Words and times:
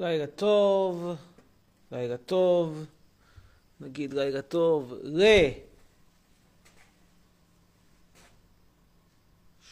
לילה 0.00 0.26
טוב, 0.26 1.14
לילה 1.92 2.16
טוב, 2.16 2.84
נגיד 3.80 4.12
לילה 4.12 4.42
טוב 4.42 4.94
ל... 5.02 5.22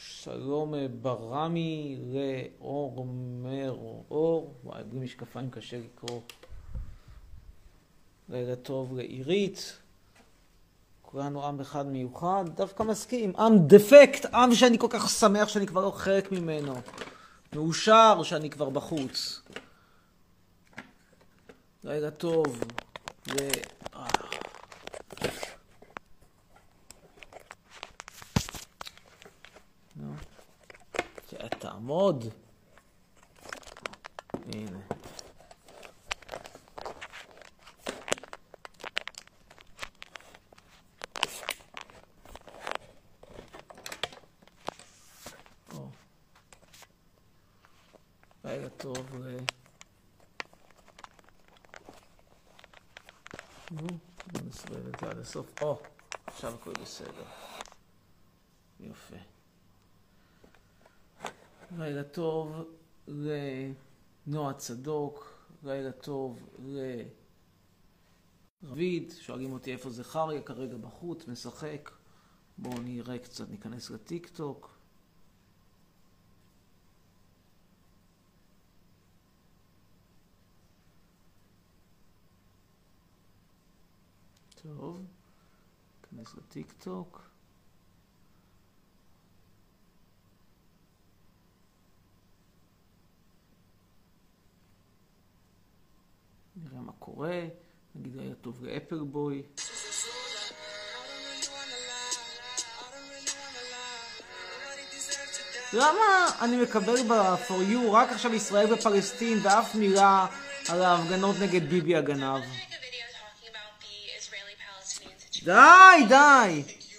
שלום 0.00 0.74
ברמי 1.02 1.98
לאור 2.06 3.06
מר 3.42 3.76
אור, 4.10 4.54
וואי, 4.64 4.84
בלי 4.84 5.00
משקפיים 5.00 5.50
קשה 5.50 5.78
לקרוא. 5.78 6.20
לילה 8.28 8.56
טוב 8.56 8.96
לעירית. 8.96 9.78
כולנו 11.02 11.46
עם 11.46 11.60
אחד 11.60 11.86
מיוחד, 11.86 12.44
דווקא 12.54 12.82
מסכים. 12.82 13.36
עם 13.36 13.58
דפקט, 13.66 14.34
עם 14.34 14.54
שאני 14.54 14.78
כל 14.78 14.88
כך 14.90 15.10
שמח 15.10 15.48
שאני 15.48 15.66
כבר 15.66 15.84
לא 15.84 15.90
חלק 15.90 16.32
ממנו. 16.32 16.74
מאושר 17.52 18.22
שאני 18.22 18.50
כבר 18.50 18.70
בחוץ. 18.70 19.42
לילה 21.84 22.10
טוב. 22.10 22.60
ו... 23.28 23.36
אה. 23.94 24.06
נו. 29.96 30.14
תעמוד. 31.58 32.24
הנה. 34.52 34.78
או. 45.72 45.88
לילה 48.44 48.68
טוב 48.68 49.16
ל... 49.16 49.38
נו, 53.70 53.86
בוא 54.26 54.40
נסובב 54.46 54.86
את 54.86 55.00
זה 55.00 55.10
עד 55.10 55.18
הסוף. 55.18 55.62
או, 55.62 55.78
עכשיו 56.26 56.57
הכל 56.70 56.82
בסדר. 56.82 57.24
יפה. 58.80 59.16
לילה 61.78 62.04
טוב 62.04 62.52
לנועה 63.06 64.54
צדוק, 64.54 65.38
לילה 65.62 65.92
טוב 65.92 66.48
לרביד, 68.62 69.12
שואלים 69.20 69.52
אותי 69.52 69.72
איפה 69.72 69.90
זה 69.90 70.04
חריה, 70.04 70.42
כרגע 70.42 70.76
בחוץ, 70.76 71.28
משחק. 71.28 71.90
בואו 72.58 72.80
נראה 72.80 73.18
קצת, 73.18 73.50
ניכנס 73.50 73.90
לטיק 73.90 74.28
טוק. 74.28 74.78
טוב, 84.62 85.06
ניכנס 86.12 86.34
לטיק 86.34 86.72
טוק. 86.72 87.22
נראה 96.56 96.80
מה 96.80 96.92
קורה, 96.98 97.40
נגיד 97.94 98.18
היה 98.18 98.34
טוב 98.34 98.64
לאפלבוי. 98.64 99.42
למה 105.72 106.30
אני 106.40 106.62
מקבל 106.62 107.02
ב-for 107.08 107.72
you 107.72 107.90
רק 107.92 108.12
עכשיו 108.12 108.34
ישראל 108.34 108.72
ופלסטין 108.72 109.38
ואף 109.42 109.74
מילה 109.74 110.26
על 110.68 110.82
ההפגנות 110.82 111.36
נגד 111.40 111.68
ביבי 111.70 111.96
הגנב? 111.96 112.67
Die, 115.44 116.06
die. 116.08 116.64
You, 116.90 116.98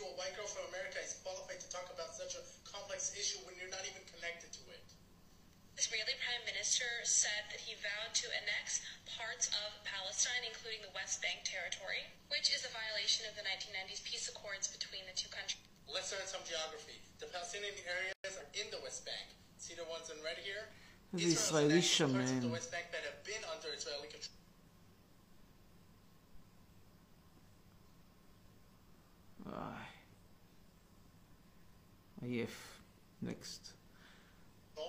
Israeli 5.79 6.15
Prime 6.19 6.43
Minister 6.43 6.83
said 7.03 7.47
that 7.51 7.59
he 7.63 7.75
vowed 7.79 8.11
to 8.11 8.27
annex 8.35 8.83
parts 9.07 9.47
of 9.51 9.75
Palestine, 9.83 10.43
including 10.47 10.83
the 10.83 10.91
West 10.95 11.23
Bank 11.23 11.43
territory, 11.47 12.03
which 12.31 12.51
is 12.51 12.67
a 12.67 12.71
violation 12.71 13.27
of 13.27 13.35
the 13.35 13.43
1990s 13.47 14.03
peace 14.03 14.27
accords 14.27 14.67
between 14.67 15.03
the 15.07 15.15
two 15.15 15.31
countries. 15.31 15.63
Let's 15.87 16.11
learn 16.15 16.27
some 16.27 16.43
geography. 16.47 16.99
The 17.19 17.27
Palestinian 17.27 17.75
areas 17.87 18.35
are 18.39 18.47
in 18.55 18.71
the 18.71 18.79
West 18.83 19.03
Bank. 19.07 19.35
See 19.59 19.75
the 19.75 19.87
ones 19.87 20.11
in 20.11 20.19
red 20.23 20.39
here? 20.39 20.67
The 21.11 21.27
Israel 21.27 21.67
Israeli 21.67 21.81
shaman. 21.81 22.27
Parts 22.27 22.43
the 22.43 22.55
West 22.55 22.69
Bank 22.71 22.87
that 22.95 23.03
have 23.03 23.19
been 23.27 23.43
under 23.51 23.71
Israeli 23.75 24.07
control. 24.07 24.38
עייף. 32.21 32.49
נקסט. 33.21 33.67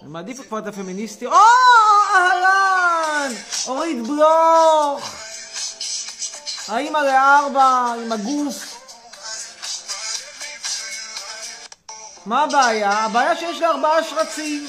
אני 0.03 0.10
מעדיף 0.10 0.41
כבר 0.48 0.59
את 0.59 0.66
הפמיניסטי. 0.66 1.26
או, 1.26 1.32
אהלן! 2.15 3.32
אורית 3.66 4.06
בלוך! 4.06 5.15
האימא 6.69 6.99
לארבע 6.99 7.94
עם 8.04 8.12
הגוף. 8.12 8.81
מה 12.26 12.43
הבעיה? 12.43 12.91
הבעיה 12.91 13.37
שיש 13.37 13.60
לה 13.60 13.69
ארבעה 13.70 14.04
שרצים. 14.04 14.66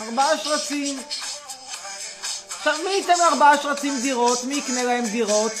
ארבעה 0.00 0.38
שרצים. 0.38 1.02
עכשיו, 2.48 2.74
מי 2.84 2.90
ייתן 2.90 3.18
לארבעה 3.18 3.62
שרצים 3.62 4.00
דירות? 4.02 4.44
מי 4.44 4.54
יקנה 4.54 4.82
להם 4.82 5.06
דירות? 5.06 5.52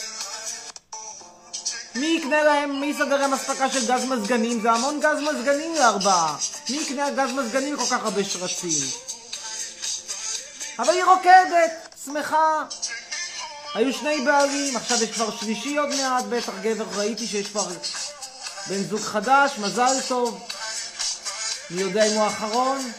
מי 2.00 2.06
יקנה 2.06 2.42
להם, 2.42 2.80
מי 2.80 2.86
יסדר 2.86 3.16
להם 3.16 3.34
אספקה 3.34 3.70
של 3.70 3.86
גז 3.86 4.04
מזגנים? 4.04 4.60
זה 4.60 4.70
המון 4.70 5.00
גז 5.00 5.18
מזגנים 5.18 5.74
לארבעה. 5.74 6.36
מי 6.70 6.76
יקנה 6.76 7.10
גז 7.10 7.32
מזגנים 7.32 7.74
לכל 7.74 7.84
כך 7.84 8.04
הרבה 8.04 8.24
שרצים? 8.24 8.88
אבל 10.78 10.94
היא 10.94 11.04
רוקדת, 11.04 11.96
שמחה. 12.04 12.64
היו 13.74 13.92
שני 13.92 14.20
בעלים, 14.20 14.76
עכשיו 14.76 15.02
יש 15.02 15.10
כבר 15.10 15.36
שלישי 15.40 15.76
עוד 15.78 15.88
מעט, 15.88 16.24
בטח 16.24 16.52
גבר, 16.62 16.84
ראיתי 16.96 17.26
שיש 17.26 17.46
כבר 17.46 17.66
בן 18.66 18.82
זוג 18.82 19.00
חדש, 19.00 19.50
מזל 19.58 19.96
טוב. 20.08 20.48
מי 21.70 21.82
יודע 21.82 22.04
אם 22.04 22.12
הוא 22.12 22.22
האחרון? 22.22 22.92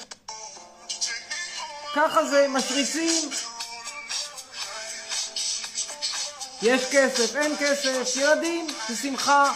ככה 1.95 2.25
זה, 2.25 2.45
משריצים. 2.49 3.29
יש 6.61 6.85
כסף, 6.91 7.35
אין 7.35 7.55
כסף, 7.59 8.15
ילדים, 8.15 8.67
בשמחה. 8.89 9.51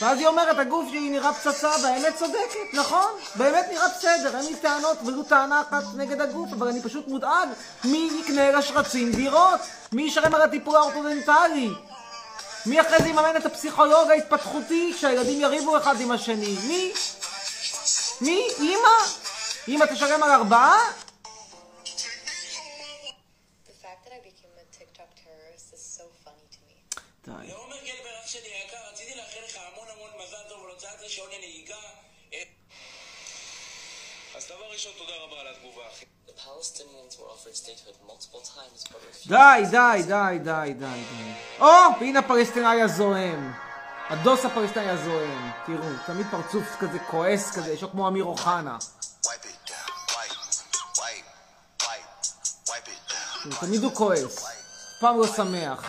ואז 0.00 0.18
היא 0.18 0.26
אומרת, 0.26 0.58
הגוף 0.58 0.88
שלי 0.88 1.10
נראה 1.10 1.32
פצצה, 1.34 1.70
והאמת 1.82 2.16
צודקת, 2.16 2.74
נכון? 2.74 3.10
באמת 3.34 3.66
נראה 3.72 3.88
בסדר, 3.88 4.36
אין 4.36 4.46
לי 4.46 4.56
טענות, 4.56 4.98
ולו 5.04 5.22
טענה 5.22 5.60
אחת 5.60 5.82
נגד 5.96 6.20
הגוף, 6.20 6.52
אבל 6.52 6.68
אני 6.68 6.82
פשוט 6.82 7.08
מודאג. 7.08 7.48
מי 7.84 8.10
יקנה 8.20 8.50
לשרצים 8.50 9.12
דירות? 9.12 9.60
מי 9.92 10.02
ישלם 10.02 10.34
על 10.34 10.42
הטיפול 10.42 10.76
האורתודנטלי? 10.76 11.70
מי 12.66 12.80
אחרי 12.80 12.98
זה 12.98 13.08
יממן 13.08 13.36
את 13.36 13.46
הפסיכולוג 13.46 14.10
ההתפתחותי 14.10 14.92
כשהילדים 14.96 15.40
יריבו 15.40 15.76
אחד 15.78 16.00
עם 16.00 16.10
השני? 16.10 16.56
מי? 16.66 16.92
מי? 18.20 18.48
אמא? 18.60 18.90
אמא 19.68 19.84
תשלם 19.84 20.22
על 20.22 20.30
ארבעה? 20.30 20.78
רישיון 31.18 31.30
הנהיגה. 31.38 31.74
אה, 32.32 32.38
אז 34.36 34.46
דבר 34.46 34.72
ראשון, 34.72 34.92
תודה 34.98 35.12
רבה 35.24 35.40
על 35.40 35.46
התגובה, 35.46 35.82
אחי. 35.92 36.04
The 36.26 36.30
Palestinians 36.30 37.18
were 37.18 37.28
offered 37.34 37.56
statehood 37.56 37.96
multiple 38.06 38.40
times 38.40 38.84
but 38.84 38.92
refused. 38.92 39.28
די, 39.28 39.62
די, 39.70 40.02
די, 40.06 40.38
די, 40.44 40.74
די, 40.74 41.04
די. 41.04 41.32
או, 41.60 41.66
והנה 42.00 42.18
הפלסטינאי 42.18 42.82
הזועם. 42.82 43.52
הדוס 44.08 44.44
הפלסטינאי 44.44 44.88
הזועם. 44.88 45.50
תראו, 45.66 45.88
תמיד 46.06 46.26
פרצוף 46.30 46.76
כזה 46.80 46.98
כועס 46.98 47.56
כזה, 47.56 47.72
יש 47.72 47.82
לו 47.82 47.90
כמו 47.90 48.08
אמיר 48.08 48.24
אוחנה. 48.24 48.78
תמיד 53.60 53.82
הוא 53.82 53.94
כועס. 53.94 54.46
פעם 55.00 55.18
לא 55.18 55.26
שמח. 55.26 55.84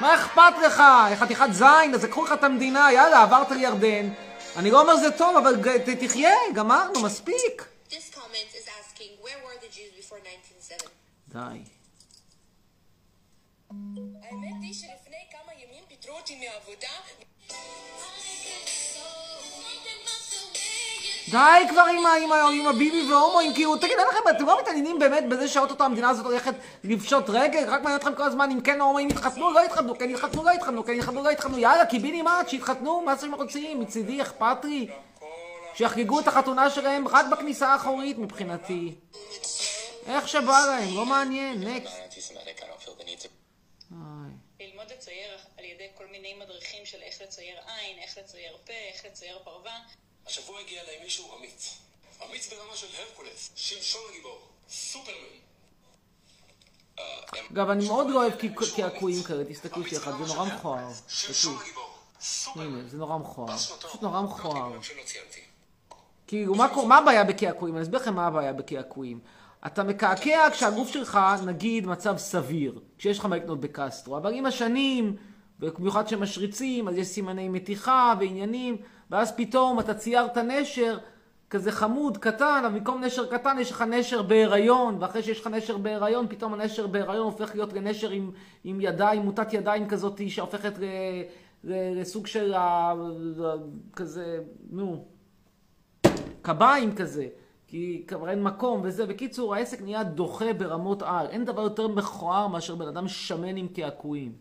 מה 0.00 0.14
אכפת 0.14 0.54
לך? 0.66 0.82
חתיכת 1.20 1.48
זין, 1.52 1.94
אז 1.94 2.04
לקחו 2.04 2.24
לך 2.24 2.32
את 2.32 2.44
המדינה, 2.44 2.92
יאללה, 2.92 3.22
עברת 3.22 3.50
לירדן. 3.50 4.23
אני 4.56 4.70
לא 4.70 4.80
אומר 4.80 4.96
זה 4.96 5.18
טוב, 5.18 5.36
אבל 5.36 5.54
תחיה, 6.06 6.30
גמרנו, 6.54 7.02
מספיק. 7.02 7.66
This 7.90 8.14
comment 8.14 8.50
is 8.54 8.68
asking, 8.80 9.10
where 9.22 9.38
were 9.44 9.58
the 9.60 9.70
Jews 9.76 9.92
before 10.00 10.18
1907? 10.18 10.90
די. 11.28 11.38
האמת 14.22 14.62
היא 14.62 14.74
שלפני 14.74 15.16
כמה 15.30 15.52
ימים 15.54 15.84
פיטרו 15.88 16.16
אותי 16.16 16.38
מהעבודה 16.38 16.88
די 21.30 21.68
כבר 21.70 21.84
עם 22.52 22.66
הביבי 22.66 23.12
והומואים, 23.12 23.54
כאילו, 23.54 23.76
תגיד, 23.76 23.98
אין 23.98 24.06
לכם, 24.08 24.36
אתם 24.36 24.46
לא 24.46 24.60
מתעניינים 24.60 24.98
באמת 24.98 25.28
בזה 25.28 25.48
שאו-טו-טו 25.48 25.84
המדינה 25.84 26.10
הזאת 26.10 26.26
הולכת 26.26 26.54
לפשוט 26.84 27.24
רגל? 27.28 27.64
רק 27.68 27.82
מעניין 27.82 28.00
אתכם 28.00 28.14
כל 28.14 28.22
הזמן 28.22 28.50
אם 28.50 28.60
כן 28.60 28.80
ההומואים 28.80 29.10
יתחתנו, 29.10 29.50
לא 29.50 29.64
יתחתנו, 29.64 29.98
כן 29.98 30.10
יתחתנו, 30.10 30.44
לא 30.44 30.50
יתחתנו, 30.50 30.84
כן 30.84 30.92
יתחתנו, 30.92 31.22
לא 31.22 31.30
יתחתנו, 31.30 31.58
יאללה, 31.58 31.86
קיבינימט, 31.86 32.48
שיתחתנו, 32.48 33.00
מה 33.00 33.16
שאתם 33.16 33.34
רוצים, 33.34 33.80
מצידי 33.80 34.22
אכפת 34.22 34.64
לי. 34.64 34.88
שיחגגו 35.74 36.20
את 36.20 36.28
החתונה 36.28 36.70
שלהם 36.70 37.08
רק 37.08 37.26
בכניסה 37.32 37.68
האחורית 37.68 38.18
מבחינתי. 38.18 38.94
איך 40.06 40.28
שבא 40.28 40.66
להם, 40.66 40.96
לא 40.96 41.06
מעניין, 41.06 41.60
נקסט. 41.60 41.96
ללמוד 44.60 44.92
לצייר 44.92 45.38
על 45.58 45.64
ידי 45.64 45.86
כל 45.94 46.04
מיני 46.12 46.34
מדריכים 46.34 46.86
של 46.86 46.98
איך 47.02 47.22
לצייר 47.22 47.56
עין, 47.66 47.98
איך 47.98 48.18
לצייר 48.18 48.56
פה, 48.66 48.72
איך 48.92 49.04
לצייר 49.04 49.38
פרווה. 49.44 49.78
השבוע 50.26 50.60
הגיע 50.60 50.82
אליי 50.82 50.94
מישהו 51.04 51.38
אמיץ. 51.38 51.78
אמיץ 52.30 52.52
ברמה 52.52 52.76
של 52.76 52.86
הרקולס, 52.98 53.50
שמשון 53.56 54.02
הגיבור, 54.10 54.38
סופרמן. 54.70 55.18
אה, 56.98 57.04
אגב, 57.52 57.70
אני 57.70 57.86
מאוד 57.86 58.10
לא 58.10 58.22
אוהב 58.22 58.32
קעקועים 58.76 59.22
כאלה, 59.22 59.44
תסתכלו 59.44 59.86
שלי 59.86 59.96
אחד, 59.96 60.12
זה 60.24 60.34
נורא 60.34 60.44
מכוער. 60.44 60.88
הנה, 62.56 62.88
זה 62.88 62.96
נורא 62.96 63.18
מכוער. 63.18 63.56
פשוט 63.56 64.02
נורא 64.02 64.22
מכוער. 64.22 64.78
כאילו, 66.26 66.54
מה 66.88 66.98
הבעיה 66.98 67.24
בקעקועים? 67.24 67.74
אני 67.74 67.82
אסביר 67.82 68.00
לכם 68.00 68.14
מה 68.14 68.26
הבעיה 68.26 68.52
בקעקועים. 68.52 69.20
אתה 69.66 69.82
מקעקע 69.82 70.50
כשהגוף 70.52 70.88
שלך, 70.88 71.18
נגיד, 71.46 71.86
מצב 71.86 72.16
סביר, 72.18 72.80
כשיש 72.98 73.18
לך 73.18 73.24
מה 73.24 73.36
לקנות 73.36 73.60
בקסטרו, 73.60 74.16
אבל 74.16 74.34
עם 74.34 74.46
השנים, 74.46 75.16
ובמיוחד 75.60 76.08
שמשריצים, 76.08 76.88
אז 76.88 76.96
יש 76.96 77.06
סימני 77.06 77.48
מתיחה 77.48 78.14
ועניינים, 78.20 78.76
ואז 79.10 79.36
פתאום 79.36 79.80
אתה 79.80 79.94
ציירת 79.94 80.38
נשר, 80.38 80.98
כזה 81.50 81.72
חמוד, 81.72 82.18
קטן, 82.18 82.62
אבל 82.66 82.78
במקום 82.78 83.04
נשר 83.04 83.26
קטן 83.26 83.56
יש 83.60 83.70
לך 83.70 83.82
נשר 83.82 84.22
בהיריון, 84.22 84.96
ואחרי 85.00 85.22
שיש 85.22 85.40
לך 85.40 85.46
נשר 85.46 85.78
בהיריון, 85.78 86.26
פתאום 86.28 86.54
הנשר 86.54 86.86
בהיריון 86.86 87.24
הופך 87.24 87.54
להיות 87.54 87.72
לנשר 87.72 88.10
עם, 88.10 88.30
עם 88.64 88.80
ידיים, 88.80 89.22
מוטת 89.22 89.52
ידיים 89.52 89.88
כזאת, 89.88 90.20
שהופכת 90.28 90.78
ל, 90.78 90.84
ל, 91.64 92.00
לסוג 92.00 92.26
של 92.26 92.54
ה, 92.54 92.92
כזה, 93.92 94.38
נו, 94.70 95.04
קביים 96.42 96.94
כזה, 96.94 97.28
כי 97.66 98.04
כבר 98.06 98.30
אין 98.30 98.42
מקום 98.42 98.80
וזה. 98.84 99.06
בקיצור, 99.06 99.54
העסק 99.54 99.82
נהיה 99.82 100.04
דוחה 100.04 100.52
ברמות 100.52 101.02
על. 101.02 101.26
אין 101.26 101.44
דבר 101.44 101.62
יותר 101.62 101.88
מכוער 101.88 102.46
מאשר 102.46 102.74
בן 102.74 102.88
אדם 102.88 103.08
שמן 103.08 103.56
עם 103.56 103.68
קעקועים. 103.68 104.32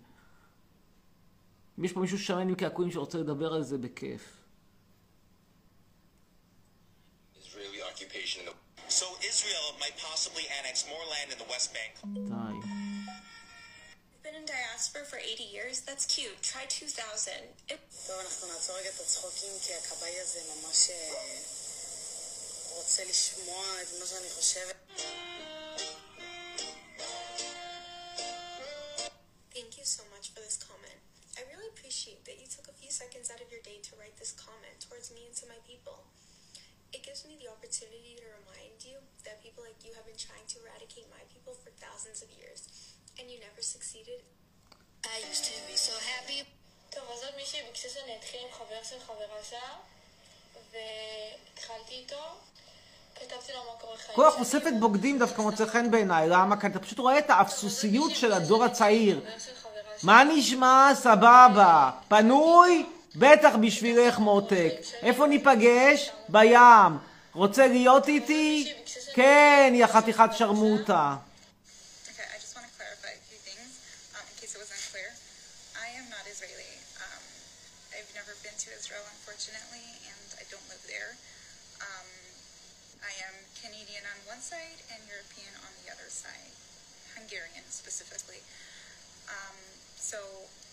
אם 1.80 1.84
יש 1.84 1.94
פה 1.94 2.00
מישהו 2.00 2.20
שמן 2.20 2.50
עם 2.50 2.56
קעקועים 2.56 2.92
שרוצה 2.92 3.18
לדבר 3.18 3.54
על 3.54 3.62
זה, 3.62 3.78
בכיף. 3.78 4.43
Israel 9.43 9.75
might 9.81 9.97
possibly 9.99 10.45
annex 10.59 10.87
more 10.89 11.03
land 11.11 11.33
in 11.33 11.39
the 11.39 11.49
West 11.51 11.75
Bank. 11.75 11.93
די. 12.15 12.55
Been 14.23 14.35
in 14.35 14.47
diaspora 14.47 15.05
for 15.05 15.19
80 15.19 15.43
years? 15.45 15.81
That's 15.81 16.05
cute. 16.07 16.37
Try 16.43 16.67
2000. 16.69 17.33
It 17.69 17.81
טוב, 18.07 18.19
אנחנו 18.21 18.49
נעצור 18.49 18.77
רגע 18.77 18.89
את 18.91 19.01
הצחוקים, 19.01 19.53
כי 19.63 19.75
הכבאי 19.75 20.21
הזה 20.21 20.41
ממש 20.55 20.91
אה, 20.91 21.39
רוצה 22.77 23.05
לשמוע 23.05 23.83
את 23.83 23.89
מה 24.01 24.07
שאני 24.07 24.31
חושבת. 24.31 24.77
Thank 29.55 29.79
you 29.79 29.85
so 29.85 30.03
much 30.15 30.27
for 30.33 30.41
this 30.47 30.57
comment. 30.69 31.01
I 31.39 31.43
really 31.51 31.69
appreciate 31.75 32.25
that 32.27 32.37
you 32.41 32.47
took 32.47 32.67
a 32.69 32.77
few 32.81 32.91
seconds 32.91 33.31
out 33.33 33.41
of 33.45 33.49
your 33.51 33.63
day 33.71 33.79
to 33.89 33.93
write 33.99 34.17
this 34.23 34.33
comment 34.47 34.77
towards 34.87 35.11
me 35.15 35.27
and 35.29 35.35
to 35.41 35.47
my 35.53 35.59
people. 35.67 35.99
It 36.96 37.02
gives 37.08 37.22
me 37.30 37.34
the 37.44 37.50
opportunity 37.56 38.12
to 38.22 38.26
remind 38.40 38.78
you 38.90 38.98
that 39.26 39.36
people 39.46 39.62
like 39.70 39.80
you 39.88 39.94
have 39.98 40.06
been 40.12 40.22
trying 40.28 40.48
to 40.54 40.58
eradicate 40.64 41.08
my 41.18 41.24
people 41.34 41.54
for 41.62 41.72
thousands 41.86 42.20
of 42.26 42.30
years, 42.40 42.62
and 43.18 43.26
you 43.32 43.38
never 43.48 43.62
succeeded. 43.76 44.20
I 45.14 45.18
used 45.32 45.46
to 45.52 45.56
be 45.72 45.78
so 45.90 45.96
happy. 46.12 46.40
טוב, 46.90 47.04
אז 47.14 47.24
עוד 47.24 47.34
מישהי 47.38 47.60
ביקשה 47.68 47.90
שאני 47.90 48.16
אתחיל 48.20 48.40
עם 48.46 48.52
חבר 48.54 48.84
של 48.84 48.96
חברה 49.08 49.44
שלה, 49.50 49.76
והתחלתי 50.72 51.94
איתו. 51.96 52.24
החושפת 54.28 54.64
והוא- 54.66 54.80
בוגדים 54.80 55.20
דווקא 55.20 55.42
מוצא 55.42 55.66
חן 55.66 55.92
בעיניי, 55.92 56.30
למה? 56.30 56.62
כי 56.62 56.68
אתה 56.68 56.80
פשוט 56.80 57.00
רואה 57.00 57.20
את 57.20 57.30
האפסוסיות 57.30 58.16
של 58.16 58.34
הדור 58.34 58.64
הצעיר. 58.64 59.22
מה 60.04 60.24
נשמע? 60.24 60.90
סבבה. 60.96 61.92
פנוי? 62.08 62.86
בטח 63.17 63.53
בשבילך 63.61 64.19
מותק. 64.19 64.73
איפה 65.03 65.27
ניפגש? 65.27 66.11
בים. 66.29 66.93
רוצה 67.35 67.67
להיות 67.67 68.09
איתי? 68.09 68.75
כן, 69.15 69.73
יא 69.75 69.87
חתיכת 69.87 70.31
שרמוטה. 70.33 71.17
Okay, 72.09 72.29
I 72.35 72.39
just 72.43 72.55
want 72.57 72.67
to 72.71 72.75
clarify 72.79 73.13
a 73.15 73.23
few 73.31 73.41
things 73.49 73.71
um, 74.17 74.25
in 74.31 74.35
case 74.41 74.53
it 74.57 74.61
wasn't 74.65 74.83
clear. 74.93 75.11
I 75.87 75.89
am 76.01 76.07
not 76.15 76.25
Israeli. 76.35 76.73
Um, 77.05 77.23
I've 77.95 78.13
never 78.19 78.33
been 78.45 78.59
to 78.65 78.69
Israel, 78.79 79.05
unfortunately, 79.15 79.87
and 80.11 80.29
I 80.43 80.45
don't 80.53 80.67
live 80.73 80.85
there. 80.95 81.11
Um, 81.89 82.09
I 83.11 83.13
am 83.27 83.35
Canadian 83.63 84.05
on 84.13 84.19
one 84.33 84.43
side 84.43 84.79
and 84.93 85.01
European 85.15 85.53
on 85.67 85.73
the 85.81 85.87
other 85.95 86.09
side, 86.23 86.55
Hungarian 87.17 87.67
specifically. 87.71 88.43
Um, 89.37 89.57
so 90.11 90.19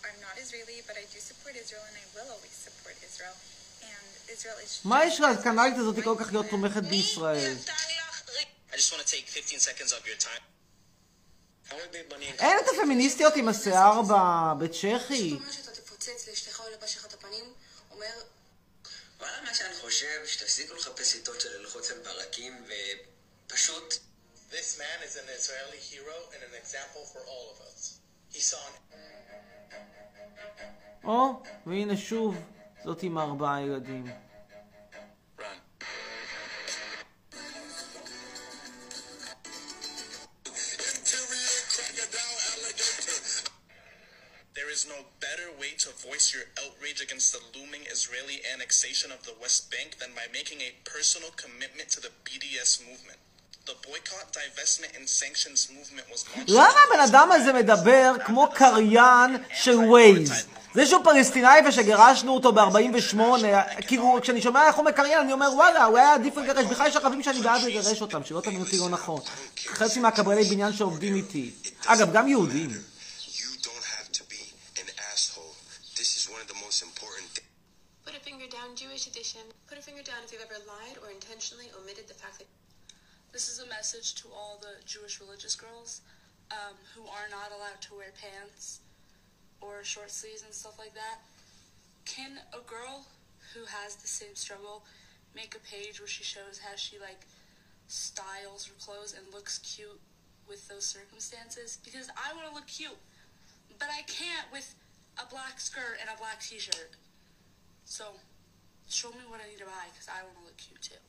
I'm 0.07 0.19
not 0.27 0.35
Israeli, 0.43 0.77
but 0.87 0.95
I 1.01 1.05
do 1.13 1.19
support 1.29 1.53
Israel, 1.63 1.83
and 1.89 1.95
I 2.03 2.05
will 2.15 2.29
always 2.35 2.55
support 2.67 2.95
Israel. 3.07 3.35
And 3.91 4.07
Israel 4.33 4.57
is. 4.65 4.81
מה 4.83 5.05
יש 5.05 5.19
לקנאלית 5.19 5.77
הזאת 5.77 5.95
כל 6.03 6.15
כך 6.19 6.31
להיות 6.31 6.45
תומכת 6.49 6.83
בישראל? 6.83 7.55
I 8.71 8.77
just 8.77 8.91
want 8.93 9.01
to 9.05 9.11
take 9.15 9.27
15 9.27 9.59
seconds 9.59 9.91
of 9.91 10.07
your 10.07 10.17
time. 10.17 10.43
How 11.69 11.75
are 11.75 11.91
Big 11.91 12.09
Bunny 12.09 12.27
and 12.31 12.41
אין 12.41 12.57
את 12.59 12.65
הפמיניסטיות 12.73 13.35
עם 13.35 13.47
השיער 13.47 14.01
בצ'כי. 14.59 15.37
וואלה, 19.19 19.41
מה 19.41 19.53
שאני 19.53 19.75
חושב, 19.81 20.25
שתפסיקו 20.25 20.75
לחפש 20.75 21.11
שיטות 21.11 21.41
של 21.41 21.59
ללחוץ 21.59 21.91
על 21.91 21.99
ברקים, 21.99 22.65
ופשוט... 23.47 23.93
This 24.51 24.77
man 24.77 24.99
is 25.07 25.15
an 25.15 25.27
Israeli 25.39 25.79
hero 25.91 26.17
and 26.33 26.41
an 26.49 26.55
example 26.61 27.03
for 27.11 27.21
all 27.31 27.45
of 27.53 27.57
us. 27.69 27.99
He 28.35 28.41
saw 28.41 28.59
an 28.71 28.75
או, 31.04 31.42
והנה 31.66 31.96
שוב, 31.96 32.36
זאת 32.84 33.02
עם 33.02 33.18
ארבעה 33.18 33.60
ילדים. 33.60 34.06
There 44.58 44.70
is 44.76 44.86
no 44.94 44.98
better 45.26 45.48
way 45.62 45.72
to 45.84 45.90
voice 46.08 46.26
your 46.34 46.46
outrage 46.62 47.00
against 47.06 47.28
the 47.34 47.42
looming 47.54 47.84
Israeli 47.94 48.38
annexation 48.54 49.08
of 49.16 49.20
the 49.28 49.34
West 49.42 49.62
Bank 49.74 49.88
than 50.00 50.10
by 50.20 50.26
making 50.38 50.60
a 50.68 50.70
personal 50.94 51.30
commitment 51.44 51.88
to 51.94 52.00
the 52.06 52.12
BDS 52.26 52.72
movement. 52.88 53.18
The 53.70 53.76
boycott, 53.88 54.26
divestment, 54.40 54.92
and 54.98 55.04
sanctions 55.08 55.60
movement 55.76 56.06
was 56.12 56.24
launched. 56.30 56.48
למה 56.48 56.80
הבן 56.88 57.00
אדם 57.00 57.32
הזה 57.32 57.52
מדבר 57.52 58.12
כמו 58.26 58.48
קריין 58.54 59.36
של 59.54 59.76
ווייז? 59.76 60.30
זה 60.73 60.85
שהוא 60.85 61.03
פלסטינאי 61.03 61.59
ושגירשנו 61.67 62.33
אותו 62.33 62.51
ב-48, 62.51 63.17
כאילו, 63.87 64.19
כשאני 64.21 64.41
שומע 64.41 64.67
איך 64.67 64.75
הוא 64.75 64.85
מקריין, 64.85 65.19
אני 65.19 65.33
אומר, 65.33 65.49
וואלה, 65.55 65.83
הוא 65.83 65.97
היה 65.97 66.13
עדיף 66.13 66.37
לגרש. 66.37 66.65
בכלל 66.65 66.87
יש 66.87 66.95
ערבים 66.95 67.23
שאני 67.23 67.41
בעד 67.41 67.61
לגרש 67.61 68.01
אותם, 68.01 68.23
שלא 68.23 68.41
תבינו 68.41 68.63
אותי 68.63 68.77
לא 68.77 68.89
נכון. 68.89 69.21
חצי 69.67 69.99
מהקבלני 69.99 70.43
בניין 70.43 70.73
שעובדים 70.73 71.15
איתי. 71.15 71.51
אגב, 71.85 72.13
גם 72.13 72.27
יהודים. 72.27 72.69
You 72.69 73.49
don't 73.67 73.85
have 73.95 74.11
to 74.11 74.23
be 74.33 74.41
an 74.81 74.89
asshole. 75.13 75.55
This 75.95 76.11
is 76.17 76.29
one 76.33 76.41
of 76.45 76.47
the 76.53 76.59
most 76.65 76.79
important 76.89 77.27
things. 77.35 77.47
Put 78.05 78.15
a 78.15 78.23
finger 78.29 78.47
down, 78.57 78.69
Jewish 78.83 79.03
edition. 79.11 79.43
Put 79.69 79.77
a 79.77 79.83
finger 79.89 80.03
down 80.09 80.19
if 80.25 80.31
you've 80.31 80.47
ever 80.49 80.59
lied 80.75 80.97
or 81.01 81.07
intentionally 81.19 81.69
omitted 81.79 82.05
the 82.11 82.17
fact 82.23 82.35
that. 82.39 82.49
This 83.35 83.47
is 83.51 83.57
a 83.65 83.67
message 83.77 84.07
to 84.21 84.25
all 84.37 84.55
the 84.67 84.75
Jewish 84.93 85.15
religious 85.23 85.55
girls 85.55 85.91
um, 86.57 86.75
who 86.93 87.03
are 87.17 87.27
not 87.37 87.49
allowed 87.55 87.79
to 87.87 87.91
wear 87.99 88.11
pants 88.23 88.63
or 89.60 89.82
short 89.84 90.10
sleeves 90.10 90.42
and 90.42 90.52
stuff 90.52 90.78
like 90.78 90.94
that. 90.94 91.18
Can 92.04 92.38
a 92.52 92.62
girl 92.66 93.06
who 93.52 93.64
has 93.64 93.96
the 93.96 94.08
same 94.08 94.34
struggle 94.34 94.84
make 95.34 95.54
a 95.54 95.60
page 95.60 96.00
where 96.00 96.08
she 96.08 96.24
shows 96.24 96.58
how 96.58 96.76
she 96.76 96.98
like 96.98 97.26
styles 97.88 98.66
her 98.66 98.74
clothes 98.80 99.14
and 99.16 99.24
looks 99.32 99.58
cute 99.58 100.00
with 100.48 100.66
those 100.68 100.86
circumstances? 100.86 101.78
Because 101.84 102.08
I 102.14 102.34
want 102.34 102.48
to 102.48 102.54
look 102.54 102.66
cute, 102.66 103.00
but 103.78 103.88
I 103.90 104.02
can't 104.02 104.46
with 104.52 104.74
a 105.18 105.26
black 105.28 105.60
skirt 105.60 105.96
and 106.00 106.08
a 106.14 106.16
black 106.18 106.40
t-shirt. 106.40 106.92
So 107.84 108.04
show 108.88 109.10
me 109.10 109.24
what 109.28 109.40
I 109.40 109.48
need 109.50 109.58
to 109.58 109.64
buy 109.64 109.86
because 109.92 110.08
I 110.08 110.22
want 110.26 110.36
to 110.38 110.44
look 110.44 110.56
cute 110.56 110.82
too. 110.82 111.02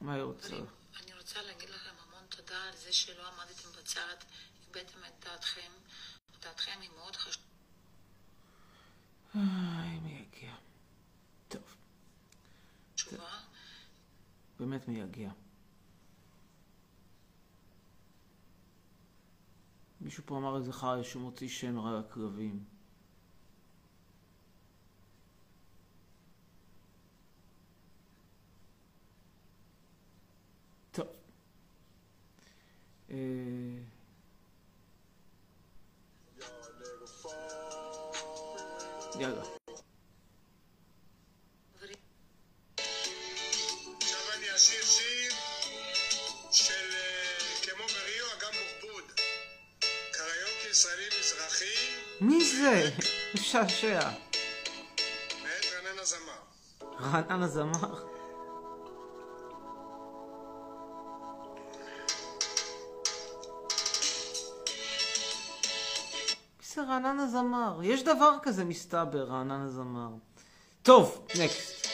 מה 0.00 0.14
היא 0.14 0.22
רוצה? 0.22 0.56
אני 1.02 1.14
רוצה 1.18 1.42
להגיד 1.42 1.70
לכם 1.70 1.90
המון 1.98 2.26
תודה 2.28 2.62
על 2.62 2.76
זה 2.76 2.92
שלא 2.92 3.28
עמדתם 3.28 3.72
בצד, 3.78 4.16
הבאתם 4.68 5.04
את 5.04 5.24
דעתכם. 5.24 5.72
דעתכם 6.43 6.79
היא 6.81 6.89
מאוד 6.97 7.15
חשובה. 7.15 7.45
איי, 9.35 9.99
מי 9.99 10.11
יגיע? 10.11 10.55
טוב. 11.47 11.61
תשובה, 12.95 13.39
באמת 14.59 14.87
מייגע. 14.87 15.31
מישהו 20.01 20.23
פה 20.25 20.37
אמר 20.37 20.57
איזה 20.57 20.73
חי 20.73 20.99
שהוא 21.03 21.21
מוציא 21.21 21.49
שם 21.49 21.79
רע 21.79 21.99
לכלבים. 21.99 22.63
טוב. 30.91 31.07
אה, 33.09 33.82
מזרחי, 51.19 51.75
מי 52.21 52.45
זה? 52.45 52.89
משעשע. 53.35 54.09
מאת 55.43 55.65
רנן 55.73 55.99
הזמר. 55.99 56.41
רענן 56.99 57.43
הזמר. 57.43 58.12
רענן 66.93 67.19
הזמר? 67.19 67.79
יש 67.83 68.03
דבר 68.03 68.37
כזה 68.41 68.65
מסתבר, 68.65 69.23
רענן 69.23 69.61
הזמר. 69.61 70.09
טוב, 70.81 71.27
נקסט. 71.43 71.87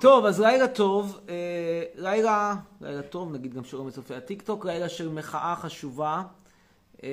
טוב, 0.00 0.26
אז 0.26 0.40
לילה 0.40 0.68
טוב, 0.68 1.20
אה, 1.28 1.84
לילה, 1.94 2.56
לילה 2.80 3.02
טוב, 3.02 3.32
נגיד 3.32 3.54
גם 3.54 3.64
שלום 3.64 3.88
לצופי 3.88 4.14
הטיקטוק, 4.14 4.64
לילה 4.64 4.88
של 4.88 5.08
מחאה 5.08 5.56
חשובה. 5.56 6.22
אה, 7.04 7.08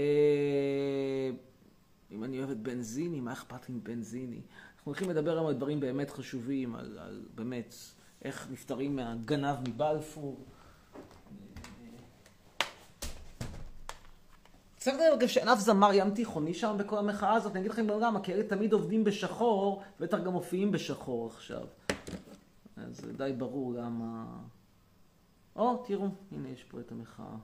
אם 2.12 2.24
אני 2.24 2.40
אוהבת 2.40 2.58
בנזיני, 2.58 3.20
מה 3.20 3.34
אכפת 3.34 3.70
לי 3.70 3.76
מבנזיני? 3.76 4.42
אנחנו 4.76 4.90
הולכים 4.92 5.10
לדבר 5.10 5.32
היום 5.32 5.48
על 5.48 5.54
דברים 5.54 5.80
באמת 5.80 6.10
חשובים, 6.10 6.76
על, 6.76 6.98
על 7.00 7.26
באמת 7.36 7.76
איך 8.26 8.48
נפטרים 8.52 8.96
מהגנב 8.96 9.56
מבלפור. 9.68 10.46
צריך 14.78 14.96
לדבר 14.96 15.28
שענף 15.28 15.60
זמר 15.60 15.94
ים 15.94 16.12
תיכוני 16.12 16.54
שם 16.54 16.76
בכל 16.80 16.98
המחאה 16.98 17.34
הזאת, 17.34 17.52
אני 17.52 17.60
אגיד 17.60 17.72
לכם 17.72 17.88
גם, 18.02 18.22
כי 18.22 18.34
אלה 18.34 18.44
תמיד 18.44 18.74
עובדים 18.74 19.04
בשחור, 19.04 19.84
בטח 20.00 20.18
גם 20.18 20.32
מופיעים 20.32 20.72
בשחור 20.72 21.28
עכשיו. 21.28 21.64
אז 22.78 23.02
די 23.18 23.34
ברור 23.38 23.74
למה... 23.74 24.26
או, 25.56 25.84
תראו, 25.88 26.08
הנה 26.32 26.50
יש 26.50 26.64
פה 26.64 26.80
את 26.80 26.92
המחאה. 26.92 27.36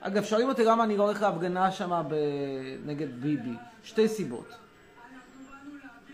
אגב, 0.00 0.24
שואלים 0.24 0.48
אותי 0.48 0.64
למה 0.64 0.84
אני 0.84 0.96
לא 0.96 1.02
הולך 1.02 1.22
להפגנה 1.22 1.70
שם 1.70 2.02
נגד 2.86 3.20
ביבי. 3.20 3.54
שתי 3.84 4.08
סיבות. 4.08 4.48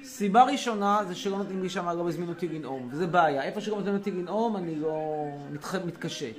סיבה 0.05 0.45
ראשונה 0.45 1.01
זה 1.09 1.15
שלא 1.15 1.39
נותנים 1.39 1.63
לי 1.63 1.69
שם, 1.69 1.89
לא 1.89 2.09
הזמינו 2.09 2.33
אותי 2.33 2.49
לנאום, 2.49 2.89
וזה 2.93 3.07
בעיה. 3.07 3.43
איפה 3.43 3.61
שלא 3.61 3.77
נותנים 3.77 3.95
אותי 3.95 4.11
לנאום, 4.11 4.57
אני 4.57 4.77
לא 4.77 5.27
מתח... 5.51 5.75
מתקשה. 5.75 6.31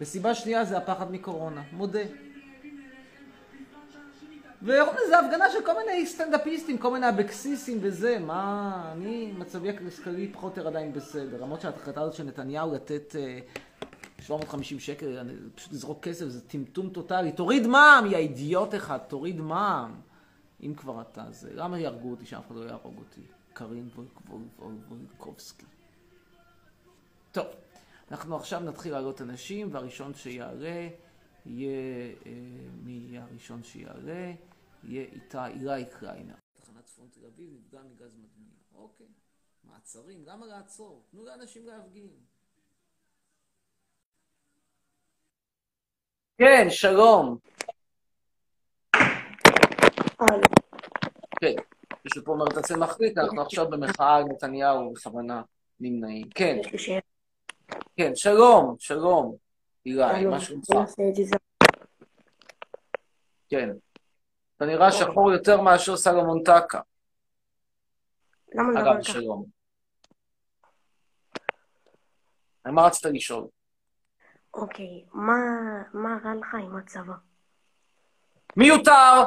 וסיבה 0.00 0.34
שנייה 0.34 0.64
זה 0.64 0.76
הפחד 0.76 1.12
מקורונה, 1.12 1.62
מודה. 1.72 2.00
וזה 4.62 5.18
הפגנה 5.18 5.50
של 5.50 5.62
כל 5.64 5.72
מיני 5.76 6.06
סטנדאפיסטים, 6.06 6.78
כל 6.78 6.92
מיני 6.92 7.08
אבקסיסים 7.08 7.78
וזה, 7.82 8.18
מה... 8.18 8.92
אני, 8.92 9.32
מצבי 9.38 9.70
הכלכלי 9.70 10.28
פחות 10.32 10.52
או 10.52 10.58
יותר 10.58 10.68
עדיין 10.68 10.92
בסדר. 10.92 11.42
למרות 11.42 11.60
שההחלטה 11.60 12.00
הזאת 12.00 12.14
של 12.14 12.24
נתניהו 12.24 12.74
לתת 12.74 13.14
uh, 13.14 13.60
750 14.26 14.80
שקל, 14.80 15.34
פשוט 15.54 15.72
לזרוק 15.72 16.04
כסף, 16.04 16.28
זה 16.28 16.48
טמטום 16.48 16.90
טוטאלי. 16.90 17.32
תוריד 17.32 17.66
מע"מ, 17.66 18.06
יא 18.06 18.16
אידיוט 18.16 18.74
אחד, 18.74 18.98
תוריד 18.98 19.40
מע"מ. 19.40 20.00
אם 20.60 20.74
כבר 20.74 21.00
אתה 21.00 21.30
זה, 21.30 21.54
למה 21.54 21.78
יהרגו 21.78 22.10
אותי 22.10 22.26
שאף 22.26 22.46
אחד 22.46 22.56
לא 22.56 22.64
יהרוג 22.64 22.98
אותי? 22.98 23.20
קרין 23.52 23.88
וולקובסקי. 24.88 25.66
טוב, 27.32 27.46
אנחנו 28.10 28.36
עכשיו 28.36 28.60
נתחיל 28.60 28.92
לעלות 28.92 29.22
אנשים, 29.22 29.68
והראשון 29.72 30.14
שיעלה 30.14 30.88
יהיה, 31.46 32.14
אה, 32.26 32.32
מי 32.84 32.92
יהיה 32.92 33.22
הראשון 33.22 33.62
שיעלה? 33.62 34.32
יהיה 34.84 35.04
איתה 35.04 35.46
אילי 35.46 35.84
קליינר. 35.98 36.34
תחנת 36.54 36.84
צפון 36.84 37.08
תל 37.10 37.26
אביב 37.26 37.50
נפגע 37.52 37.80
מגז 37.82 38.14
מדמיע. 38.14 38.54
אוקיי. 38.74 39.06
מעצרים, 39.64 40.24
למה 40.24 40.46
לעצור? 40.46 41.02
תנו 41.10 41.24
לאנשים 41.24 41.66
להפגין. 41.66 42.10
כן, 46.38 46.66
שלום. 46.70 47.38
כן, 51.40 51.54
מישהו 52.04 52.24
פה 52.24 52.32
אומר 52.32 52.44
את 52.52 52.56
עצמם 52.56 52.80
מחליט, 52.80 53.18
אנחנו 53.18 53.42
עכשיו 53.42 53.70
במחאה 53.70 54.16
על 54.16 54.24
נתניהו 54.24 54.92
בכוונה 54.92 55.42
נמנעים. 55.80 56.28
כן. 56.34 56.56
כן, 57.96 58.14
שלום, 58.14 58.76
שלום. 58.78 59.36
אילי, 59.86 60.26
מה 60.26 60.40
שלומך? 60.40 60.66
כן. 63.48 63.70
אתה 64.56 64.64
נראה 64.64 64.92
שחור 64.92 65.32
יותר 65.32 65.60
מאשר 65.60 65.96
סלומון 65.96 66.42
טקה. 66.42 66.80
למה 68.54 68.70
לדבר 68.70 68.92
אגב, 68.92 69.02
ככה? 69.02 69.12
שלום. 69.12 69.44
מה 72.66 72.86
רצית 72.86 73.04
לשאול? 73.04 73.46
אוקיי, 74.56 75.04
מה 75.12 76.18
רע 76.24 76.34
לך 76.34 76.54
עם 76.54 76.76
הצבא? 76.76 77.12
מיותר! 78.56 79.22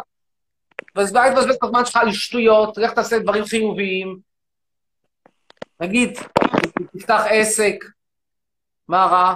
ואז 0.95 1.15
אל 1.15 1.33
תבזבז 1.35 1.55
את 1.55 1.63
הזמן 1.63 1.85
שלך 1.85 1.95
על 1.95 2.11
שטויות, 2.11 2.77
לך 2.77 2.91
תעשה 2.91 3.19
דברים 3.19 3.45
חיוביים. 3.45 4.19
נגיד, 5.79 6.17
תפתח 6.93 7.21
עסק, 7.29 7.75
מה 8.87 9.05
רע? 9.05 9.35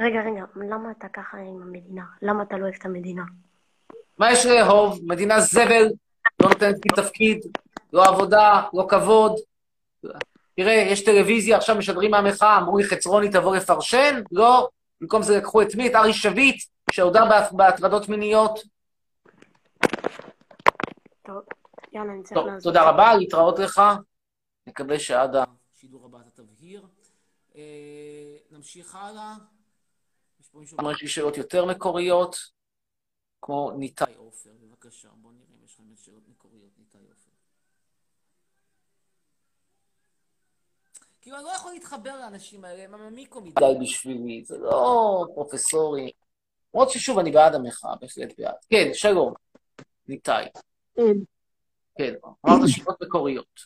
רגע, 0.00 0.20
רגע, 0.20 0.44
למה 0.56 0.90
אתה 0.90 1.08
ככה 1.08 1.38
עם 1.38 1.62
המדינה? 1.62 2.04
למה 2.22 2.42
אתה 2.42 2.56
לא 2.56 2.62
אוהב 2.62 2.74
את 2.74 2.84
המדינה? 2.84 3.22
מה 4.18 4.32
יש 4.32 4.46
לאהוב? 4.46 5.00
מדינה 5.06 5.40
זבל, 5.40 5.84
לא 6.42 6.48
נותנת 6.48 6.76
לי 6.84 7.02
תפקיד, 7.02 7.40
לא 7.92 8.04
עבודה, 8.04 8.62
לא 8.74 8.86
כבוד. 8.88 9.32
תראה, 10.56 10.72
יש 10.72 11.04
טלוויזיה, 11.04 11.56
עכשיו 11.56 11.76
משדרים 11.76 12.10
מהמחאה, 12.10 12.58
אמרו 12.58 12.78
לי 12.78 12.84
חצרוני 12.84 13.30
תבוא 13.30 13.56
לפרשן? 13.56 14.22
לא. 14.32 14.68
במקום 15.02 15.22
זה 15.22 15.36
לקחו 15.38 15.62
את 15.62 15.74
מי? 15.74 15.86
את 15.88 15.94
ארי 15.94 16.12
שביט, 16.14 16.64
שהודה 16.92 17.20
בהט- 17.30 17.52
בהטרדות 17.52 18.08
מיניות. 18.08 18.58
טוב, 21.26 21.36
יאללה, 21.92 22.12
אני 22.12 22.22
צריך 22.22 22.40
טוב. 22.40 22.60
תודה 22.62 22.90
רבה, 22.90 23.14
להתראות 23.14 23.58
לך. 23.58 23.82
נקווה 24.66 24.98
שעד 24.98 25.30
השידור 25.74 26.04
הבא 26.04 26.18
אתה 26.20 26.30
תבהיר. 26.42 26.86
אה, 27.54 27.60
נמשיך 28.50 28.94
הלאה. 28.94 29.34
יש 30.40 30.48
פה 30.48 30.58
מישהו 30.58 30.76
שאומר 30.76 30.94
שיש 30.94 31.14
שאלות 31.14 31.36
יותר 31.36 31.64
מקוריות, 31.64 32.36
כמו 33.42 33.72
ניתאי 33.78 34.14
עופר. 34.14 34.50
בבקשה, 34.60 35.08
בוא 35.14 35.32
נראה 35.32 35.46
אם 35.58 35.64
יש 35.64 35.76
באמת 35.80 35.98
שאלות 35.98 36.28
מקוריות, 36.28 36.70
ניתאי 36.78 37.00
עופר. 37.00 37.30
כאילו, 41.22 41.36
אני 41.36 41.44
לא 41.44 41.50
יכול 41.50 41.72
להתחבר 41.72 42.16
לאנשים 42.16 42.64
האלה, 42.64 42.84
הם 42.84 42.94
עממיקו 42.94 43.40
מדי 43.40 43.64
בשבילי, 43.80 44.44
זה 44.44 44.58
לא 44.58 45.24
פרופסורי. 45.34 46.12
למרות 46.74 46.90
ששוב, 46.90 47.18
אני 47.18 47.30
בעד 47.30 47.54
המחאה, 47.54 47.96
בהחלט 47.96 48.38
בעד. 48.38 48.54
כן, 48.70 48.90
שלום, 48.92 49.34
ניתאי. 50.08 50.44
כן, 51.98 52.14
אמרת 52.46 52.68
שאלות 52.68 53.02
מקוריות. 53.02 53.60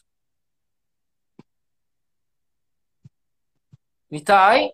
ניתאי? 4.10 4.70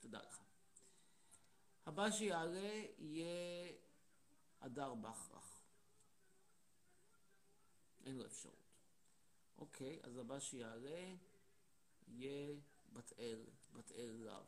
תודה 0.00 0.18
לך. 0.18 0.38
הבא 1.86 2.10
שיעלה 2.10 2.82
יהיה 2.98 3.72
הדר 4.60 4.94
בכרך. 4.94 5.60
אין 8.06 8.16
לו 8.16 8.26
אפשרות. 8.26 8.57
אוקיי, 9.80 9.98
אז 10.02 10.18
הבא 10.18 10.38
שיעלה 10.38 11.14
יהיה 12.08 12.54
בת 12.92 13.12
אל, 13.18 13.40
בת 13.72 13.92
אל 13.92 14.16
להב. 14.24 14.44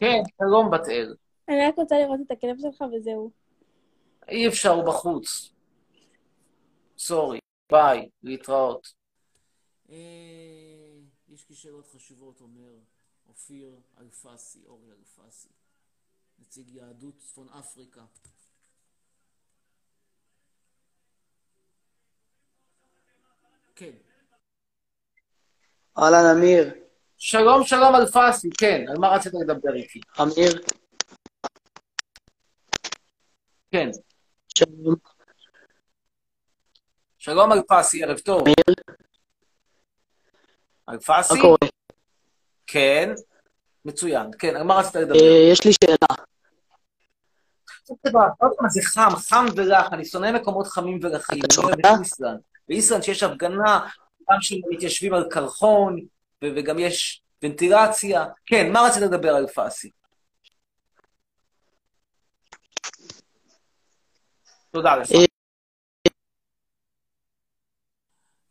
כן, 0.00 0.22
שלום 0.38 0.70
בת 0.70 0.88
אל. 0.88 1.14
אני 1.48 1.66
רק 1.68 1.74
רוצה 1.76 1.98
לראות 1.98 2.20
את 2.26 2.30
הכלב 2.30 2.56
שלך 2.58 2.84
וזהו. 2.92 3.30
אי 4.28 4.48
אפשר, 4.48 4.70
הוא 4.70 4.84
בחוץ. 4.86 5.52
סורי, 6.98 7.38
ביי, 7.72 8.08
להתראות. 8.22 8.94
אה, 9.90 9.96
יש 11.28 11.48
לי 11.50 11.56
שאלות 11.56 11.86
חשובות, 11.86 12.40
אומר 12.40 12.78
אופיר 13.28 13.80
אלפסי, 13.98 14.66
אורי 14.66 14.90
אלפסי, 14.90 15.48
נציג 16.38 16.68
יהדות 16.70 17.18
צפון 17.18 17.48
אפריקה. 17.48 18.00
כן. 23.76 23.90
אהלן, 25.98 26.36
אמיר. 26.36 26.74
שלום, 27.16 27.64
שלום 27.64 27.94
אלפסי, 27.94 28.50
כן, 28.58 28.84
על 28.88 28.98
מה 28.98 29.08
רצית 29.08 29.32
לדבר 29.40 29.74
איתי? 29.74 30.00
אמיר. 30.22 30.62
כן. 33.70 33.90
שלום. 34.48 34.94
שלום 37.18 37.52
אלפסי, 37.52 38.04
ערב 38.04 38.18
טוב. 38.18 38.42
אמיר. 38.42 38.54
אלפסי? 40.88 41.34
מה 41.34 41.40
קורה? 41.40 41.56
כן, 42.66 43.10
מצוין. 43.84 44.30
כן, 44.38 44.56
על 44.56 44.62
מה 44.62 44.74
רצית 44.74 44.94
לדבר? 44.94 45.14
אה, 45.14 45.52
יש 45.52 45.64
לי 45.64 45.72
שאלה. 45.72 46.27
זה 48.68 48.80
חם, 48.82 49.16
חם 49.16 49.44
ולח, 49.56 49.86
אני 49.92 50.04
שונא 50.04 50.32
מקומות 50.32 50.66
חמים 50.66 50.98
ולחים. 51.02 51.38
אני 51.38 51.64
אוהב 51.64 51.78
את 51.78 52.00
איסלנד. 52.00 52.40
באיסלנד 52.68 53.02
שיש 53.02 53.22
הפגנה, 53.22 53.88
גם 54.30 54.36
שמתיישבים 54.40 55.14
על 55.14 55.28
קרחון, 55.30 55.98
ו- 56.44 56.48
וגם 56.56 56.78
יש 56.78 57.22
ונטילציה. 57.42 58.24
כן, 58.46 58.72
מה 58.72 58.80
רצית 58.80 59.02
לדבר 59.02 59.34
על 59.34 59.46
פאסי? 59.46 59.90
תודה 64.70 64.96
לך. 64.96 65.08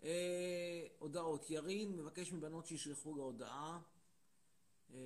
אה, 0.03 0.81
הודעות. 0.99 1.49
ירין 1.49 1.91
מבקש 1.97 2.33
מבנות 2.33 2.67
שישלחו 2.67 3.15
לו 3.15 3.23
הודעה. 3.23 3.79
אה, 4.93 4.99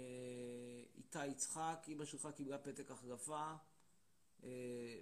איתי 0.97 1.27
יצחק, 1.27 1.85
אמא 1.87 2.05
שלך 2.05 2.27
קיבלה 2.35 2.57
פתק 2.57 2.91
החלפה. 2.91 3.51
אה, 4.43 4.49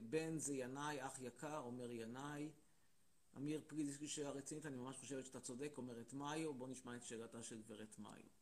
בן 0.01 0.38
זה 0.38 0.53
ינאי, 0.53 1.05
אח 1.05 1.19
יקר, 1.22 1.62
אומר 1.65 1.91
ינאי. 1.91 2.50
אמיר 3.38 3.62
פריד, 3.67 3.88
יש 3.88 4.01
לי 4.01 4.08
שאלה 4.08 4.29
רצינית, 4.29 4.65
אני 4.65 4.75
ממש 4.75 4.98
חושבת 4.98 5.25
שאתה 5.25 5.39
צודק, 5.39 5.74
אומרת 5.77 6.13
מאיו. 6.13 6.53
בוא 6.53 6.67
נשמע 6.67 6.96
את 6.96 7.03
שאלתה 7.03 7.43
של 7.43 7.62
גברת 7.62 7.96
מאיו. 8.00 8.39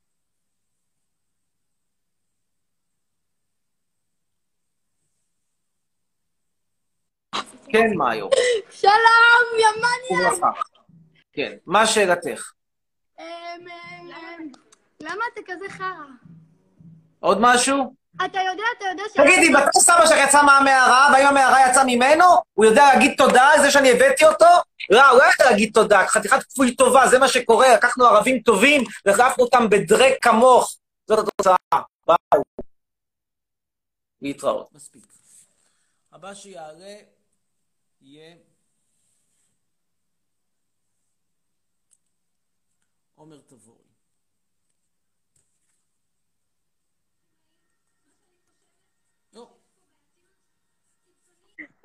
כן, 7.72 7.98
מאיו. 7.98 8.28
שלום, 8.72 9.60
יא 9.60 9.68
מניאק! 9.82 10.34
וברכה. 10.34 10.62
כן, 11.34 11.58
מה 11.66 11.88
שאלתך? 11.88 12.52
אמ, 13.20 13.24
אמ, 13.24 13.68
אמ, 14.12 14.52
למה 15.02 15.24
אתה 15.34 15.42
כזה 15.46 15.70
חרא? 15.70 16.06
עוד 17.20 17.38
משהו? 17.42 17.96
אתה 18.26 18.40
יודע, 18.40 18.64
אתה 18.78 18.86
יודע 18.86 19.04
ש... 19.14 19.18
תגידי, 19.18 19.50
מתי 19.50 19.80
סבא 19.80 20.06
שלך 20.06 20.18
יצא 20.28 20.44
מהמערה, 20.44 21.10
והאם 21.14 21.28
המערה 21.28 21.70
יצאה 21.70 21.84
ממנו? 21.86 22.26
הוא 22.54 22.66
יודע 22.66 22.86
להגיד 22.94 23.14
תודה 23.18 23.44
על 23.44 23.62
זה 23.62 23.72
שאני 23.72 23.92
הבאתי 23.92 24.26
אותו? 24.26 24.46
לא, 24.90 25.10
הוא 25.10 25.18
לא 25.18 25.24
יכול 25.24 25.46
להגיד 25.46 25.72
תודה, 25.74 26.08
חתיכת 26.08 26.44
כפוי 26.44 26.76
טובה, 26.76 27.08
זה 27.08 27.20
מה 27.20 27.28
שקורה, 27.28 27.74
לקחנו 27.74 28.06
ערבים 28.06 28.40
טובים 28.40 28.84
והחלפנו 29.06 29.44
אותם 29.44 29.70
בדרק 29.70 30.14
כמוך. 30.22 30.76
זאת 31.08 31.20
התוצאה. 31.20 31.56
ביי. 32.08 32.42
להתראות. 34.22 34.74
מספיק. 34.74 35.08
הבא 36.12 36.34
שיעלה 36.34 36.96
יהיה 38.02 38.36
עומר 43.16 43.40
תבורי. 43.48 43.87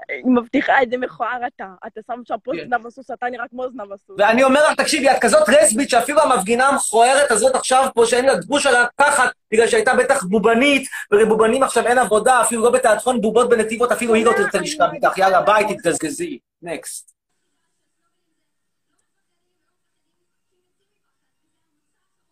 היא 0.09 0.25
מבטיחה 0.25 0.81
איזה 0.81 0.97
מכוער 0.97 1.47
אתה. 1.47 1.67
אתה 1.87 2.01
שם 2.07 2.21
שם 2.25 2.35
פה 2.45 2.53
זנב 2.65 2.87
הסוס, 2.87 3.11
אתה 3.11 3.27
נראה 3.31 3.49
כמו 3.51 3.69
זנב 3.71 3.93
הסוס. 3.93 4.17
ואני 4.19 4.43
אומר 4.43 4.61
לך, 4.69 4.81
תקשיבי, 4.81 5.11
את 5.11 5.17
כזאת 5.21 5.49
רסבית 5.49 5.91
שאפילו 5.91 6.21
המפגינה 6.21 6.69
המכוערת 6.69 7.31
הזאת 7.31 7.55
עכשיו 7.55 7.89
פה, 7.95 8.07
שאין 8.07 8.25
לה 8.25 8.35
גרוש 8.35 8.67
על 8.67 8.75
התחת, 8.77 9.33
בגלל 9.53 9.69
שהייתה 9.69 9.95
בטח 9.95 10.25
בובנית, 10.25 10.89
ולבובנים 11.11 11.63
עכשיו 11.63 11.87
אין 11.87 11.99
עבודה, 11.99 12.43
אפילו 12.43 12.63
לא 12.63 12.71
בתיאטרון 12.71 13.21
בובות 13.21 13.49
בנתיבות, 13.49 13.93
אפילו 13.93 14.15
היא 14.15 14.25
לא 14.25 14.33
תרצה 14.37 14.59
לשכב 14.59 14.89
איתך. 14.95 15.19
יאללה, 15.19 15.43
ביי, 15.43 15.77
תתגזגזי. 15.77 16.39
נקסט. 16.63 17.13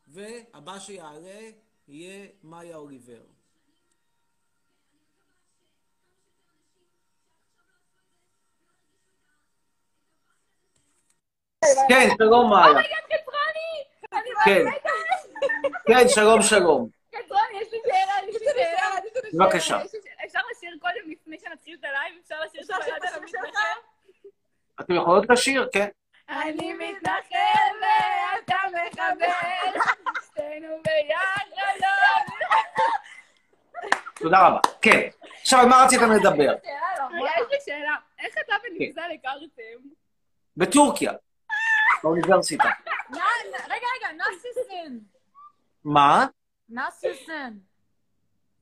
והבא 0.09 0.78
שיעלה 0.78 1.40
יהיה 1.88 2.26
מאיה 2.44 2.76
אוליבר. 2.76 3.39
כן, 11.88 12.09
שלום 12.18 12.51
מאיה. 12.51 12.83
כן. 14.44 14.64
כן, 15.87 16.09
שלום, 16.09 16.42
שלום. 16.42 16.88
חצרוני, 17.11 17.40
יש 17.62 17.73
לי 17.73 17.79
שאלה, 17.85 18.29
יש 18.29 18.37
לי 18.40 18.46
שאלה. 18.55 19.44
בבקשה. 19.44 19.79
אפשר 20.25 20.40
לשיר 20.51 20.70
קודם, 20.81 21.11
לפני 21.11 21.38
שנתחיל 21.38 21.77
את 21.81 21.85
הלייב, 21.85 22.14
אפשר 22.25 22.40
לשיר 22.44 22.62
את 22.62 22.70
הלייב 22.70 23.03
על 23.03 23.14
המתנחל? 23.14 23.79
אתם 24.81 24.94
יכולות 24.94 25.31
לשיר? 25.31 25.68
כן. 25.73 25.88
אני 26.29 26.73
מתנחל 26.73 27.73
ואתה 27.83 28.57
מחבל, 28.73 29.81
שתינו 30.27 30.77
ביחד. 30.85 31.44
תודה 34.14 34.46
רבה. 34.46 34.59
כן. 34.83 35.09
עכשיו, 35.40 35.61
על 35.61 35.66
מה 35.68 35.85
רציתם 35.85 36.12
לדבר? 36.12 36.53
רגע, 36.53 37.31
יש 37.40 37.46
לי 37.51 37.57
שאלה. 37.64 37.94
איך 38.18 38.35
אתה 38.46 38.55
ונבזל 38.64 39.11
הכרתם? 39.14 39.88
בטורקיה. 40.57 41.12
באוניברסיטה. 42.03 42.68
רגע, 43.11 43.18
רגע, 43.68 44.12
נאסיסן. 44.16 44.98
מה? 45.85 46.26
נאסיסן. 46.68 47.53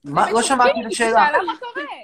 מה? 0.05 0.31
לא 0.31 0.43
שמעתי 0.43 0.81
את 0.81 0.87
השאלה. 0.93 1.29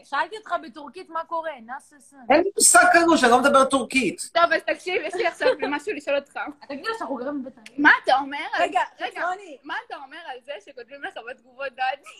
שאלתי 0.04 0.36
אותך 0.36 0.54
בטורקית 0.62 1.08
מה 1.10 1.24
קורה, 1.24 1.50
נאסיסן. 1.66 2.16
אין 2.30 2.42
לי 2.42 2.50
מושג 2.56 2.84
קלוש, 2.92 3.24
אני 3.24 3.30
לא 3.32 3.40
מדבר 3.40 3.64
טורקית. 3.64 4.30
טוב, 4.32 4.44
אז 4.52 4.62
תקשיב, 4.62 5.02
יש 5.04 5.14
לי 5.14 5.26
עכשיו 5.26 5.48
משהו 5.68 5.92
לשאול 5.94 6.16
אותך. 6.16 6.38
תגיד 6.68 6.86
לו 6.86 6.94
שאנחנו 6.98 7.14
גרים 7.16 7.42
בבית 7.42 7.78
מה 7.78 7.90
אתה 8.04 8.16
אומר? 8.18 8.38
על- 8.52 8.62
רגע, 8.62 8.80
רגע. 9.00 9.22
מה 9.62 9.74
אתה 9.86 9.96
אומר 9.96 10.18
על 10.32 10.38
זה 10.44 10.52
שכותבים 10.64 11.02
לך 11.04 11.14
בתגובות 11.30 11.66
דאדי? 11.72 12.10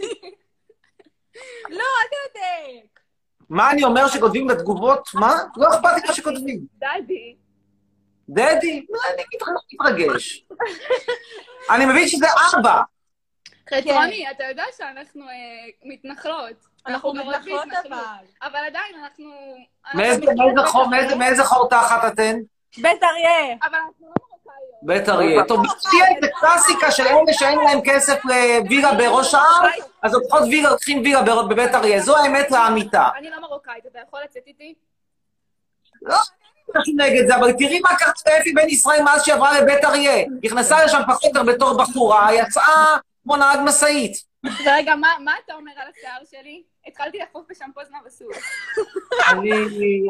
לא, 1.78 1.84
אל 1.84 2.08
תדייק. 2.30 3.00
מה 3.48 3.70
אני 3.70 3.84
אומר 3.84 4.08
שכותבים 4.08 4.46
בתגובות? 4.46 5.08
מה? 5.14 5.32
לא 5.56 5.68
אכפת 5.68 5.90
לי 5.96 6.08
מה 6.08 6.14
שכותבים. 6.14 6.66
דאדי. 6.78 7.36
דדי? 8.28 8.86
אני 9.14 9.22
מתרגש. 9.72 10.44
אני 11.70 11.86
מבין 11.86 12.08
שזה 12.08 12.26
ארבע. 12.54 12.80
חצרוני, 13.74 14.30
אתה 14.30 14.44
יודע 14.44 14.64
שאנחנו 14.76 15.22
אה, 15.28 15.34
מתנחלות. 15.84 16.56
אנחנו 16.86 17.14
מתנחלות. 17.14 17.64
אבל. 17.88 17.98
אבל 18.42 18.58
עדיין 18.66 18.94
אנחנו... 19.04 19.30
מאיזה- 21.18 21.44
חור- 21.44 21.68
תחת 21.70 22.12
אתן? 22.12 22.36
בית 22.82 23.02
אריה. 23.02 23.56
אבל 23.62 23.74
אנחנו 23.74 24.06
לא 24.06 24.12
מרוקאיות. 24.28 24.82
בית 24.82 25.08
אריה. 25.08 25.44
טוב, 25.44 25.60
תהיה 25.90 26.04
איזה 26.16 26.28
קלאסיקה 26.40 26.90
של 26.90 27.06
אלה 27.06 27.32
שאין 27.32 27.58
להם 27.58 27.78
כסף 27.84 28.18
לווילה 28.24 28.94
בראש 28.94 29.34
ההר, 29.34 29.68
אז 30.02 30.12
לוקחות 30.14 30.42
וילה, 30.42 30.70
לוקחים 30.70 30.98
וילה 31.02 31.22
בבית 31.22 31.74
אריה. 31.74 32.00
זו 32.00 32.16
האמת 32.18 32.50
לאמיתה. 32.50 33.08
אני 33.16 33.30
לא 33.30 33.40
מרוקאית, 33.40 33.86
אתה 33.86 33.98
יכול 34.08 34.20
לצאת 34.24 34.42
איתי? 34.46 34.74
לא, 36.02 36.16
משהו 36.76 36.94
נגד 36.96 37.26
זה, 37.26 37.36
אבל 37.36 37.52
תראי 37.52 37.80
מה 37.80 37.96
קרה 37.98 38.12
לאפי 38.26 38.52
בן 38.52 38.68
ישראל 38.68 39.02
מאז 39.02 39.24
שהיא 39.24 39.34
עברה 39.34 39.60
לבית 39.60 39.84
אריה. 39.84 40.24
נכנסה 40.42 40.84
לשם 40.84 41.00
פחות 41.06 41.22
או 41.24 41.28
יותר 41.28 41.42
בתור 41.52 41.78
בחורה, 41.78 42.34
יצאה 42.34 42.96
כמו 43.22 43.36
נהג 43.36 43.60
משאית. 43.64 44.12
ורגע, 44.44 44.94
מה 44.94 45.32
אתה 45.44 45.54
אומר 45.54 45.72
על 45.76 45.88
השיער 45.90 46.20
שלי? 46.30 46.62
התחלתי 46.86 47.18
לחפוף 47.18 47.46
בשמפו 47.50 47.80
זנב 47.84 48.06
הסוס. 48.06 48.36
אני... 49.30 49.50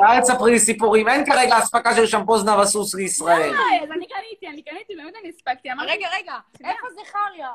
אל 0.02 0.20
תספרי 0.20 0.52
לי 0.52 0.58
סיפורים, 0.58 1.08
אין 1.08 1.26
כרגע 1.26 1.58
אספקה 1.58 1.96
של 1.96 2.06
שמפו 2.06 2.38
זנב 2.38 2.60
הסוס 2.60 2.94
לישראל. 2.94 3.50
די, 3.50 3.84
אז 3.84 3.90
אני 3.90 4.06
קניתי, 4.06 4.48
אני 4.48 4.62
קניתי, 4.62 4.96
באמת 4.96 5.14
אני 5.20 5.28
הספקתי. 5.28 5.68
רגע, 5.86 6.08
רגע, 6.18 6.34
איפה 6.64 6.86
זכריה? 6.90 7.50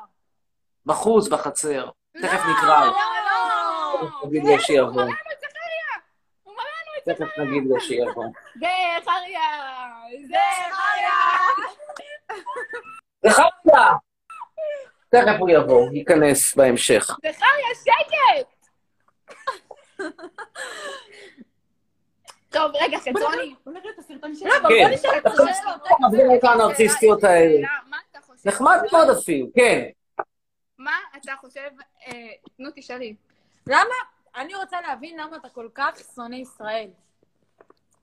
בחוץ, 0.85 1.27
בחצר. 1.27 1.89
תכף 2.21 2.41
נקרא. 2.45 2.85
לא, 2.85 2.91
לא. 3.25 4.27
נגיד 4.27 4.43
לו 4.45 4.59
שיבוא. 4.59 4.87
הוא 4.91 4.95
מראה 4.95 5.05
לנו 5.05 5.31
את 5.33 5.43
תכף 7.05 7.37
נגיד 7.37 7.63
לו 7.69 7.79
שיבוא. 7.79 8.25
זכריה! 8.55 9.41
זכריה! 10.27 11.17
זכריה! 13.25 13.93
תכף 15.09 15.39
הוא 15.39 15.49
יבוא, 15.49 15.89
ייכנס 15.93 16.55
בהמשך. 16.55 17.17
זכריה, 17.17 17.67
שקט! 17.75 18.59
טוב, 22.49 22.71
רגע, 22.81 22.97
חצרוני. 22.99 23.55
בוא 23.65 23.73
נראה 23.73 23.89
את 23.93 23.99
הסרטון 23.99 24.31
לא, 24.45 24.57
אבל 24.57 24.69
כן. 24.69 24.83
בוא 24.87 24.93
נשאל 24.93 25.17
את 25.17 25.25
השאלות. 25.25 25.81
עוברים 26.03 26.35
את 26.37 26.43
הנרציסטיות 26.43 27.23
האלה. 27.23 27.67
מה 27.89 27.97
אתה 28.11 28.19
חושב? 28.21 28.49
נחמד 28.49 28.77
מאוד 28.91 29.09
אפילו, 29.09 29.47
כן. 29.55 29.89
מה 30.77 30.91
אתה 31.17 31.31
חושב? 31.41 31.69
אה, 32.07 32.13
נו, 32.59 32.69
תשאלי. 32.75 33.15
למה? 33.67 33.95
אני 34.35 34.55
רוצה 34.55 34.81
להבין 34.81 35.19
למה 35.19 35.37
אתה 35.37 35.49
כל 35.49 35.67
כך 35.75 35.91
שונא 36.15 36.35
ישראל. 36.35 36.87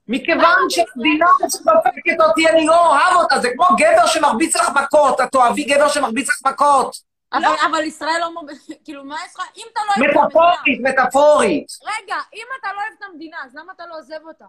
מכיוון 0.07 0.69
שהמדינה 0.69 1.25
שדופקת 1.49 2.21
אותי, 2.29 2.49
אני 2.49 2.65
לא 2.65 2.87
אוהב 2.87 3.15
אותה, 3.15 3.39
זה 3.39 3.49
כמו 3.55 3.65
גבר 3.77 4.07
שמרביץ 4.07 4.55
לך 4.55 4.69
מכות, 4.69 5.21
את 5.21 5.35
אוהבי 5.35 5.63
גבר 5.63 5.87
שמרביץ 5.87 6.29
לך 6.29 6.35
מכות. 6.45 6.95
אבל, 7.33 7.83
ישראל 7.83 8.19
לא... 8.19 8.41
כאילו, 8.85 9.03
מה 9.03 9.15
יש 9.25 9.35
לך? 9.35 9.41
אם 9.57 9.65
אתה 9.73 9.81
לא 9.87 9.93
אוהב 9.97 10.09
את 10.09 10.17
המדינה... 10.17 10.51
מטאפורית, 10.51 10.81
מטאפורית. 10.81 11.67
רגע, 11.83 12.15
אם 12.33 12.45
אתה 12.59 12.73
לא 12.73 12.77
אוהב 12.77 12.93
את 12.97 13.03
המדינה, 13.03 13.37
אז 13.45 13.55
למה 13.55 13.73
אתה 13.73 13.85
לא 13.85 13.97
עוזב 13.97 14.19
אותה? 14.27 14.45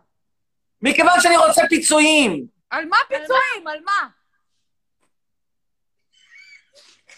מכיוון 0.83 1.21
שאני 1.21 1.37
רוצה 1.37 1.63
פיצויים. 1.69 2.47
על 2.71 2.85
מה 2.85 2.97
פיצויים? 3.09 3.69
על 3.69 3.81
מה? 3.85 4.09
תקשיבי 7.07 7.18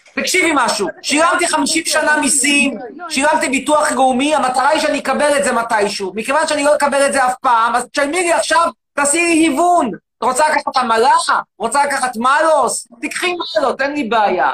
שילמתי 1.01 1.47
50 1.47 1.83
שנה 1.85 2.17
מיסים, 2.21 2.77
שילמתי 3.09 3.49
ביטוח 3.49 3.91
לאומי, 3.91 4.35
המטרה 4.35 4.69
היא 4.69 4.79
שאני 4.79 4.99
אקבל 4.99 5.37
את 5.37 5.43
זה 5.43 5.51
מתישהו. 5.51 6.11
מכיוון 6.15 6.47
שאני 6.47 6.63
לא 6.63 6.75
אקבל 6.75 7.05
את 7.05 7.13
זה 7.13 7.25
אף 7.25 7.33
פעם, 7.41 7.75
אז 7.75 7.87
תשלמי 7.91 8.21
לי 8.21 8.33
עכשיו, 8.33 8.69
תעשי 8.93 9.17
לי 9.17 9.31
היוון. 9.31 9.91
רוצה 10.21 10.49
לקחת 10.49 10.77
עמלה? 10.77 11.11
רוצה 11.59 11.85
לקחת 11.85 12.17
מלוס? 12.17 12.87
תקחי 13.01 13.33
מלוס, 13.33 13.75
אין 13.81 13.93
לי 13.93 14.03
בעיה. 14.03 14.51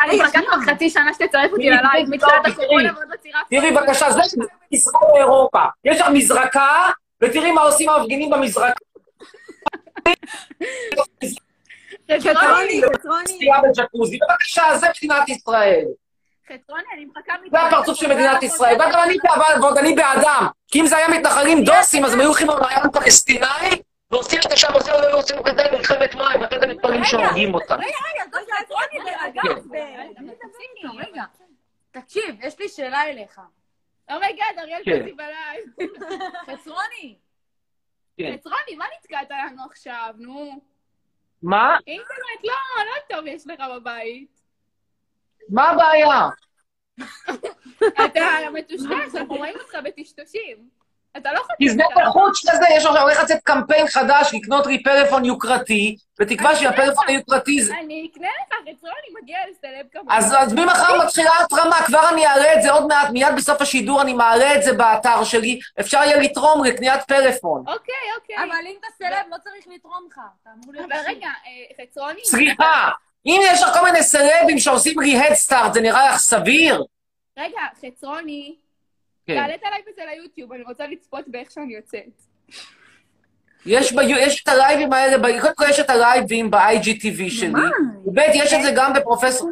אני 0.00 0.20
מחכה 0.20 0.38
כבר 0.46 0.72
חצי 0.72 0.90
שנה 0.90 1.14
שתצרף 1.14 1.50
אותי 1.52 1.70
ללייב 1.70 2.08
מתחילת 2.08 2.46
הקורונה 2.46 2.92
ועוד 2.94 3.06
לא 3.08 3.16
צירפת. 3.16 3.50
תראי 3.50 3.70
בבקשה, 3.70 4.12
זה 4.12 4.20
ישראל 4.72 5.12
באירופה. 5.12 5.64
יש 5.84 6.00
לך 6.00 6.08
מזרקה, 6.08 6.90
ותראי 7.22 7.52
מה 7.52 7.60
עושים 7.60 7.90
המפגינים 7.90 8.30
במזרקה. 8.30 8.80
חצרוני, 12.12 12.80
סטייה 13.28 13.60
בג'קוזי. 13.62 14.18
בבקשה, 14.18 14.62
זה 14.76 14.86
מדינת 14.96 15.28
ישראל. 15.28 15.84
חצרוני, 16.46 16.82
אני 16.94 17.04
מחכה 17.04 17.34
זה 17.50 17.60
הפרצוף 17.60 17.98
של 17.98 18.14
מדינת 18.14 18.42
ישראל. 18.42 18.74
וגם 18.74 19.02
אני 19.04 19.16
בעד, 19.22 19.62
ועוד 19.62 19.78
אני 19.78 19.94
בעדם. 19.94 20.46
כי 20.68 20.80
אם 20.80 20.86
זה 20.86 20.96
היה 20.96 21.08
מתנחלים 21.08 21.64
דוסים, 21.64 22.04
אז 22.04 22.12
הם 22.12 22.20
היו 22.20 22.28
הולכים 22.28 22.48
למעיין 22.48 22.90
פלסטיני, 22.92 23.46
ועושים 24.10 24.40
את 24.46 24.50
זה 24.50 24.56
שם, 24.56 24.72
עושים 24.72 24.94
את 24.94 25.02
זה, 25.02 25.12
עושים 25.12 25.38
את 25.38 25.56
זה 25.56 25.62
מלחמת 25.72 26.14
מים, 26.14 26.44
אחרי 26.44 26.60
זה 26.60 26.66
מתפללים 26.66 27.04
שהורגים 27.04 27.54
אותם. 27.54 27.74
רגע, 27.74 27.84
רגע, 27.84 28.24
דוד, 28.30 28.48
חצרוני, 28.58 29.04
להירגע. 29.04 29.42
כן. 29.42 30.88
רגע. 30.98 31.24
תקשיב, 31.90 32.36
יש 32.40 32.58
לי 32.58 32.68
שאלה 32.68 33.04
אליך. 33.04 33.40
oh 34.10 34.22
my 34.22 34.34
God, 34.34 34.58
אריאל 34.58 34.82
כן. 34.84 34.98
פרטי 34.98 35.12
בלייב. 35.12 35.92
חצרוני, 36.50 37.16
כן. 38.18 38.34
חצרוני, 38.34 38.76
מה 38.78 38.84
נתקעת 38.98 39.30
לנו 39.30 39.62
עכשיו, 39.70 40.14
נו? 40.18 40.60
מה? 41.46 41.76
אינטרנט 41.86 42.44
לא, 42.44 42.52
לא 42.84 43.16
טוב 43.16 43.26
יש 43.26 43.46
לך 43.46 43.60
בבית. 43.76 44.40
מה 45.48 45.70
הבעיה? 45.70 46.28
אתה 48.04 48.50
מטושטש, 48.54 49.14
אנחנו 49.14 49.34
רואים 49.34 49.54
אותך 49.60 49.78
בטשטושים. 49.84 50.68
אתה 51.16 51.32
לא 51.32 51.40
חושב 51.40 51.76
בחוץ 51.96 52.44
לזה, 52.44 52.64
יש 52.70 52.86
עכשיו 52.86 53.02
הולך 53.02 53.22
לצאת 53.22 53.38
קמפיין 53.44 53.86
חדש 53.86 54.34
לקנות 54.34 54.66
לי 54.66 54.82
פלאפון 54.82 55.24
יוקרתי, 55.24 55.96
בתקווה 56.20 56.56
שהפלאפון 56.56 57.04
היוקרתי 57.08 57.62
זה... 57.62 57.74
אני 57.80 58.08
אקנה 58.12 58.28
לך, 58.28 58.54
חצרוני 58.60 59.22
מגיע 59.22 59.38
לסלב 59.50 59.86
כמובן. 59.92 60.14
אז, 60.14 60.34
אז 60.38 60.52
ממחר 60.52 61.04
מתחילה 61.04 61.30
התרמה, 61.44 61.76
כבר 61.86 62.08
אני 62.12 62.26
אעלה 62.26 62.54
את 62.54 62.62
זה 62.62 62.70
עוד 62.70 62.86
מעט, 62.86 63.10
מיד 63.10 63.28
בסוף 63.36 63.62
השידור 63.62 64.02
אני 64.02 64.12
מעלה 64.12 64.54
את 64.54 64.62
זה 64.62 64.72
באתר 64.72 65.24
שלי, 65.24 65.60
אפשר 65.80 65.98
יהיה 65.98 66.16
לתרום 66.16 66.64
לקניית 66.64 67.02
פלאפון. 67.02 67.64
אוקיי, 67.66 67.94
אוקיי. 68.20 68.36
אבל 68.36 68.66
אם 68.66 68.74
אתה 68.80 68.86
סלב, 68.98 69.26
לא 69.30 69.36
צריך 69.44 69.64
לתרום 69.74 70.08
לך. 70.10 70.18
אתה 70.42 70.50
אמור 70.54 70.74
להיות... 70.74 70.92
אבל 70.92 71.00
רגע, 71.06 71.28
אה, 71.28 71.84
חצרוני... 71.84 72.24
סליחה, 72.24 72.90
אם 73.26 73.40
יש 73.44 73.62
לך 73.62 73.68
כל 73.72 73.84
מיני 73.84 74.02
סלבים 74.02 74.58
שעושים 74.58 75.00
לי 75.00 75.18
הדסטארט, 75.18 75.74
זה 75.74 75.80
נראה 75.80 76.08
לך 76.08 76.16
סביר? 76.18 76.84
רגע, 77.38 77.60
חצרוני, 77.86 78.54
כן. 79.26 79.34
תעלה 79.34 79.54
את 79.54 79.60
הלייב 79.64 79.84
הזה 79.92 80.02
ליוטיוב, 80.14 80.52
אני 80.52 80.62
רוצה 80.62 80.86
לצפות 80.86 81.24
באיך 81.28 81.50
שאני 81.50 81.74
יוצאת. 81.74 82.22
יש, 83.66 83.92
ב, 83.92 83.98
יש 84.00 84.42
את 84.42 84.48
הלייבים 84.48 84.92
האלה, 84.92 85.18
ב- 85.18 85.40
קודם 85.40 85.54
כל 85.54 85.64
יש 85.70 85.80
את 85.80 85.90
הלייבים 85.90 86.50
ב-IGTV 86.50 87.30
שלי, 87.30 87.50
וב' 88.06 88.18
יש 88.34 88.52
את 88.52 88.62
זה 88.62 88.70
גם 88.76 88.92
בפרופסור... 88.92 89.50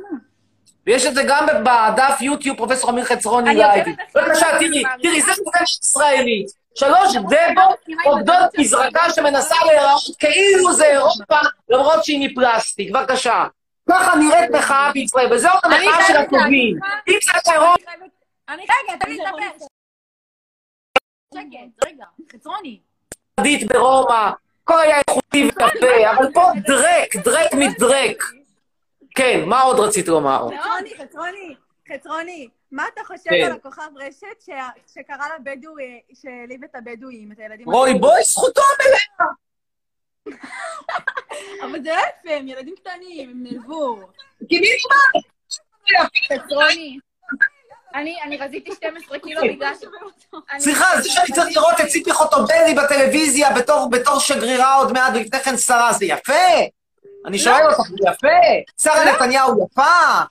ויש 0.86 1.06
את 1.06 1.14
זה 1.14 1.22
גם 1.28 1.46
בדף 1.46 2.20
יוטיוב, 2.20 2.56
פרופסור 2.56 2.90
אמיר 2.90 3.04
חצרוני 3.04 3.66
אחרי 3.66 3.82
בבקשה, 4.14 4.46
תראי, 4.58 4.82
תראי, 5.02 5.22
זה. 5.22 5.32
מורשת 5.44 5.82
ישראלית. 5.84 6.46
שלוש 6.74 7.16
דבות 7.16 7.78
עובדות 8.04 8.58
מזרקה 8.58 9.10
שמנסה 9.10 9.54
להיראות 9.66 10.02
כאילו 10.18 10.72
זה 10.72 10.84
אירופה, 10.84 11.36
למרות 11.68 12.04
שהיא 12.04 12.28
מפלסטיק. 12.28 12.90
בבקשה. 12.90 13.44
ככה 13.90 14.16
נראית 14.18 14.50
מחאה 14.50 14.92
בישראל, 14.92 15.32
וזו 15.32 15.48
אני 15.64 15.74
המחאה 15.74 16.04
של 16.08 16.16
הטובים. 16.16 16.78
אם 17.08 17.18
זה 17.24 17.52
אירופה... 17.52 17.90
אני 18.48 18.62
רגע, 18.62 18.98
תן 19.04 19.10
לי 19.10 19.18
לדבר. 19.18 19.66
שקט, 21.34 21.86
רגע, 21.86 22.04
חצרוני. 22.32 22.80
ספרדית 23.32 23.68
ברומא, 23.72 24.30
הכל 24.62 24.78
היה 24.82 24.96
איכותי 25.08 25.44
ויפה, 25.44 26.10
אבל 26.10 26.32
פה 26.34 26.40
דרק, 26.66 27.16
דרק 27.24 27.50
מדרק. 27.54 28.22
כן, 29.14 29.40
מה 29.46 29.60
עוד 29.62 29.80
רצית 29.80 30.08
לומר? 30.08 30.48
חצרוני, 30.48 30.94
חצרוני, 30.98 31.54
חצרוני, 31.92 32.48
מה 32.72 32.84
אתה 32.94 33.00
חושב 33.04 33.30
כן. 33.30 33.44
על 33.46 33.52
הכוכב 33.52 33.90
רשת 33.96 34.40
ש- 34.46 34.94
שקרא 34.94 35.26
לבדואי, 35.38 36.00
שהעליב 36.14 36.64
את 36.64 36.74
הבדואים, 36.74 37.32
את 37.32 37.38
הילדים... 37.38 37.70
רוי? 37.70 37.94
בוי, 37.94 38.22
זכותו 38.24 38.60
המלאה. 38.78 39.32
אבל 41.64 41.82
זה 41.82 41.90
יפה, 41.90 42.34
הם 42.34 42.48
ילדים 42.48 42.74
קטנים, 42.76 43.30
הם 43.30 43.42
נעלבו. 43.42 44.00
כי 44.48 44.60
מי 44.60 44.66
אמר? 44.86 46.06
חצרוני, 46.32 46.98
אני 47.94 48.16
אני 48.22 48.36
רזיתי 48.36 48.72
12 48.74 49.18
קילו 49.18 49.40
בגלל 49.42 49.72
ש... 49.80 49.84
אני- 50.50 50.60
סליחה, 50.60 51.00
זה 51.00 51.08
שאני 51.10 51.32
צריך 51.32 51.56
לראות 51.56 51.80
את 51.80 51.86
ציפי 51.86 52.12
חוטובלי 52.12 52.74
בטלוויזיה 52.84 53.52
בתור, 53.52 53.90
בתור 53.90 54.18
שגרירה 54.18 54.74
עוד 54.74 54.92
מעט, 54.92 55.12
ולפני 55.14 55.40
כן 55.40 55.56
שרה, 55.56 55.92
זה 55.92 56.04
יפה? 56.04 56.32
אני 57.26 57.38
שואל 57.38 57.66
אותך, 57.66 57.80
זה 57.80 57.96
יפה? 58.10 58.72
שרה 58.82 59.04
נתניהו 59.04 59.66
יפה? 59.66 59.82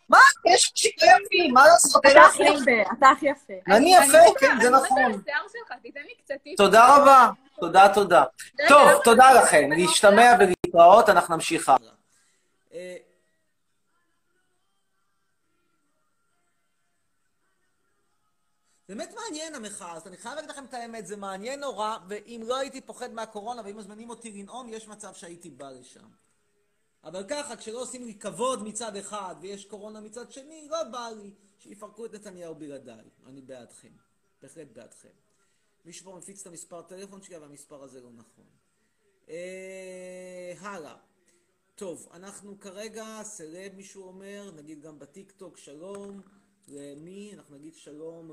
מה? 0.10 0.18
יש 0.54 0.72
אנשים 0.72 0.92
יפים, 1.26 1.54
מה 1.54 1.68
לעשות? 1.68 2.06
אתה 2.06 2.22
הכי 2.22 2.44
יפה, 2.44 2.92
אתה 2.98 3.10
הכי 3.10 3.26
יפה. 3.26 3.54
אני 3.76 3.96
יפה, 3.96 4.18
כן, 4.40 4.58
זה 4.62 4.68
אני 4.68 4.76
מתה 4.76 4.86
נכון. 4.86 5.04
על 5.04 5.12
השיער 5.12 5.42
שלך, 5.52 5.78
תיתן 5.82 6.00
לי 6.00 6.14
קצת 6.24 6.36
טיפ. 6.44 6.58
תודה 6.58 6.96
רבה. 6.96 7.30
תודה, 7.60 7.90
תודה. 7.94 8.24
טוב, 8.68 8.90
תודה 9.04 9.34
לכם. 9.34 9.70
להשתמע 9.72 10.32
ולהתראות, 10.40 11.10
אנחנו 11.10 11.36
נמשיך 11.36 11.70
הלאה. 11.70 11.92
באמת 18.90 19.14
מעניין 19.16 19.56
המחאה 19.56 19.94
הזאת, 19.94 20.08
אני 20.08 20.18
חייב 20.18 20.36
להגיד 20.36 20.50
לכם 20.50 20.66
את 20.66 20.74
האמת, 20.74 21.08
זה 21.08 21.18
מעניין 21.18 21.60
נורא, 21.60 21.98
ואם 22.10 22.42
לא 22.46 22.58
הייתי 22.58 22.82
פוחד 22.82 23.14
מהקורונה 23.14 23.62
ואם 23.66 23.78
מזמינים 23.78 24.10
אותי 24.10 24.32
לנאום, 24.32 24.70
יש 24.70 24.88
מצב 24.88 25.14
שהייתי 25.14 25.50
בא 25.50 25.70
לשם. 25.70 26.08
אבל 27.04 27.24
ככה, 27.30 27.56
כשלא 27.56 27.82
עושים 27.82 28.06
לי 28.06 28.20
כבוד 28.20 28.64
מצד 28.64 28.96
אחד 28.96 29.36
ויש 29.42 29.66
קורונה 29.66 30.02
מצד 30.02 30.32
שני, 30.32 30.68
לא 30.70 30.84
בא 30.84 31.10
לי 31.18 31.34
שיפרקו 31.60 32.06
את 32.06 32.14
נתניהו 32.14 32.56
בלעדיי. 32.56 33.10
אני 33.26 33.42
בעדכם. 33.42 33.92
בהחלט 34.42 34.68
בעדכם. 34.74 35.10
מישהו 35.86 36.06
פה 36.06 36.18
מפיץ 36.18 36.42
את 36.42 36.48
המספר 36.48 36.82
טלפון 36.82 37.22
שלי, 37.22 37.38
אבל 37.38 37.46
המספר 37.46 37.84
הזה 37.84 38.02
לא 38.02 38.10
נכון. 38.12 38.46
אה, 39.30 40.54
הלאה. 40.60 40.96
טוב, 41.76 42.10
אנחנו 42.14 42.60
כרגע, 42.60 43.20
סלב 43.24 43.76
מישהו 43.76 44.04
אומר, 44.04 44.52
נגיד 44.56 44.82
גם 44.82 45.00
בטיקטוק 45.00 45.58
שלום, 45.58 46.22
למי? 46.68 47.34
אנחנו 47.34 47.56
נגיד 47.56 47.76
שלום 47.76 48.32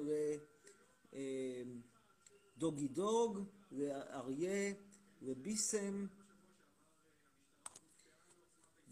לדוגי 2.56 2.88
דוג, 2.88 3.38
לאריה, 3.70 4.72
לביסם, 5.22 6.06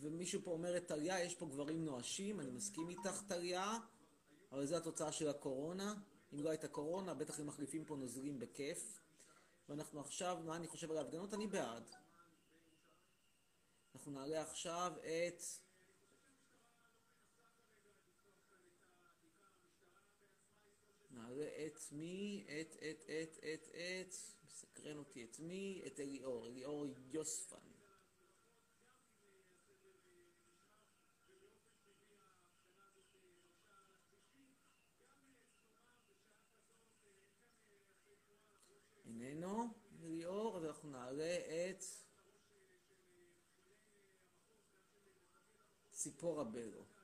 ומישהו 0.01 0.40
פה 0.44 0.51
אומר 0.51 0.77
את 0.77 0.87
טליה, 0.87 1.24
יש 1.24 1.35
פה 1.35 1.46
גברים 1.46 1.85
נואשים, 1.85 2.40
אני 2.40 2.51
מסכים 2.51 2.88
איתך 2.88 3.22
טליה, 3.29 3.79
אבל 4.53 4.66
זו 4.66 4.77
התוצאה 4.77 5.12
של 5.12 5.29
הקורונה. 5.29 5.94
אם 6.35 6.40
לא 6.40 6.51
הייתה 6.51 6.68
קורונה, 6.68 7.14
בטח 7.14 7.40
הם 7.40 7.46
מחליפים 7.46 7.85
פה 7.85 7.96
נוזלים 7.96 8.38
בכיף. 8.38 9.01
ואנחנו 9.68 10.01
עכשיו, 10.01 10.38
מה 10.44 10.57
אני 10.57 10.68
חושב 10.68 10.90
על 10.90 10.96
ההפגנות? 10.96 11.35
אני 11.35 11.46
בעד. 11.46 11.90
אנחנו 13.94 14.12
נעלה 14.12 14.42
עכשיו 14.42 14.92
את... 14.98 15.42
נעלה 21.18 21.66
את 21.66 21.78
מי? 21.92 22.46
את, 22.46 22.76
את, 22.76 23.04
את, 23.04 23.38
את, 23.38 23.68
את, 23.68 24.14
מסקרן 24.46 24.96
אותי 24.96 25.24
את 25.24 25.38
מי? 25.38 25.83
את 25.87 26.00
אליאור, 26.00 26.46
אליאור 26.46 26.87
יוספן. 27.11 27.57
איננו, 39.04 39.68
ליאור, 40.00 40.57
אז 40.57 40.64
אנחנו 40.64 40.90
נעלה 40.90 41.38
את 41.70 41.85
ציפורה 45.90 46.44
בלו. 46.44 46.97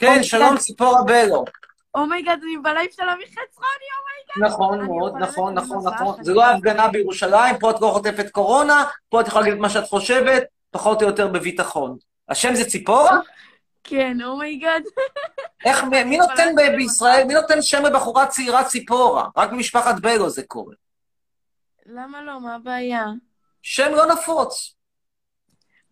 כן, 0.00 0.22
שלום 0.22 0.56
ציפורה 0.56 1.02
בלו. 1.02 1.44
oh 1.94 2.05
my 2.05 2.16
God, 2.16 2.38
אני 2.42 2.62
בלייב 2.62 2.90
של 2.90 3.08
עמי 3.08 3.24
חצרוני, 3.26 3.86
oh 4.00 4.13
my 4.13 4.26
God. 4.26 4.52
נכון 4.52 4.86
מאוד, 4.86 5.16
נכון, 5.16 5.54
נכון, 5.54 5.86
נכון. 5.86 6.24
זה 6.24 6.34
לא 6.34 6.44
ההפגנה 6.44 6.88
בירושלים, 6.88 7.58
פה 7.58 7.70
את 7.70 7.76
לא 7.80 7.90
חוטפת 7.92 8.30
קורונה, 8.30 8.84
פה 9.08 9.20
את 9.20 9.26
יכולה 9.26 9.40
להגיד 9.40 9.54
את 9.54 9.60
מה 9.60 9.70
שאת 9.70 9.84
חושבת, 9.84 10.42
פחות 10.70 11.02
או 11.02 11.06
יותר 11.06 11.28
בביטחון. 11.28 11.96
השם 12.28 12.54
זה 12.54 12.64
ציפורה? 12.64 13.18
כן, 13.84 14.16
oh 14.24 14.38
my 14.38 14.53
God. 14.53 14.82
איך, 15.66 15.84
מי 15.84 16.18
נותן 16.18 16.54
בישראל, 16.76 17.24
מי 17.24 17.34
נותן 17.34 17.62
שם 17.62 17.82
לבחורה 17.84 18.26
צעירה 18.26 18.64
ציפורה? 18.64 19.28
רק 19.36 19.50
במשפחת 19.50 20.00
בלו 20.00 20.30
זה 20.30 20.42
קורה. 20.42 20.74
למה 21.86 22.22
לא? 22.22 22.40
מה 22.40 22.54
הבעיה? 22.54 23.06
שם 23.62 23.92
לא 23.94 24.06
נפוץ. 24.06 24.74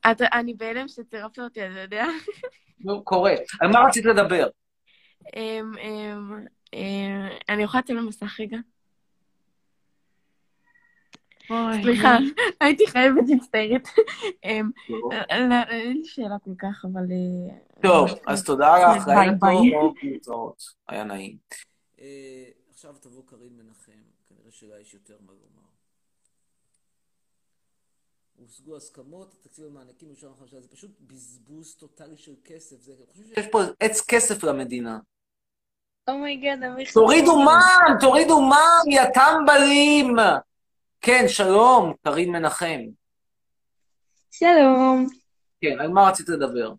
אני 0.05 0.55
בהלם 0.55 0.89
שצירפת 0.89 1.39
אותי, 1.39 1.61
אתה 1.67 1.81
יודע? 1.81 2.05
נו, 2.81 3.05
קורה. 3.05 3.35
על 3.61 3.69
מה 3.69 3.81
רצית 3.81 4.05
לדבר? 4.05 4.49
אמ, 5.37 5.73
אמ, 5.79 6.47
אמ, 6.75 7.29
אני 7.49 7.63
יכולה 7.63 7.81
לצאת 7.81 7.97
למסך 7.97 8.41
רגע? 8.41 8.57
סליחה, 11.83 12.17
הייתי 12.61 12.87
חייבת 12.87 13.25
מצטערת. 13.29 13.89
אמ, 14.45 14.71
לא, 14.89 15.09
אין 15.69 15.97
לי 15.97 16.05
שאלה 16.05 16.37
כל 16.45 16.55
כך, 16.59 16.85
אבל... 16.93 17.03
אה, 17.11 17.57
טוב, 17.83 18.09
אז 18.27 18.45
תודה 18.45 18.97
לך, 18.97 19.09
ביי. 19.41 19.71
טוב, 19.73 19.95
להתראות. 20.03 20.63
היה 20.89 21.05
נעים. 21.05 21.37
עכשיו 22.71 22.95
תבוא 23.01 23.23
קרין 23.27 23.57
מנחם, 23.57 23.93
כנראה 24.29 24.51
שלה 24.51 24.81
יש 24.81 24.95
יותר 24.95 25.17
מה 25.27 25.33
לומר. 25.33 25.58
הושגו 28.39 28.77
הסכמות, 28.77 29.35
התקציב 29.35 29.65
המענקים 29.67 30.13
בשנה 30.13 30.31
החדשה, 30.31 30.61
זה 30.61 30.69
פשוט 30.69 30.91
בזבוז 31.01 31.75
טוטאלי 31.75 32.17
של 32.17 32.33
כסף. 32.45 32.77
זה, 32.81 32.93
אני 32.93 33.07
חושב 33.13 33.35
שיש 33.35 33.47
פה 33.53 33.61
עץ 33.81 34.01
כסף 34.01 34.45
למדינה. 34.45 34.99
oh 36.09 36.22
my 36.22 36.36
God, 36.36 36.63
עמי 36.63 36.87
חצרוני. 36.87 37.07
תורידו 37.07 37.39
מע"מ, 37.43 37.99
תורידו 38.01 38.41
מע"מ, 38.41 38.91
יא 38.91 39.03
טמבלים! 39.15 40.17
כן, 41.01 41.25
שלום, 41.29 41.93
קרין 42.03 42.33
מנחם. 42.33 42.81
שלום, 44.31 45.07
כן, 45.61 45.81
על 45.81 45.89
מה 45.89 46.09
רצית 46.09 46.29
לדבר? 46.29 46.73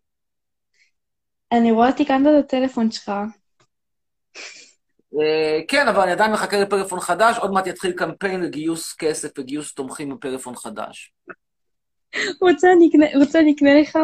אני 1.52 1.72
רואה 1.72 1.94
תיקנת 1.94 2.28
את 2.40 2.46
הטלפון 2.46 2.92
שלך. 2.92 3.12
אה, 5.22 5.60
כן, 5.68 5.88
אבל 5.88 6.02
אני 6.02 6.12
עדיין 6.12 6.32
מחכה 6.32 6.58
לפלאפון 6.60 7.00
חדש, 7.00 7.38
עוד 7.38 7.52
מעט 7.52 7.68
יתחיל 7.68 7.92
קמפיין 7.92 8.42
לגיוס 8.42 8.96
כסף 8.96 9.30
וגיוס 9.40 9.74
תומכים 9.74 10.16
בפלאפון 10.16 10.56
חדש. 10.56 11.14
רוצה 12.42 12.72
אני 13.42 13.54
אקנה- 13.56 13.82
לך? 13.82 14.00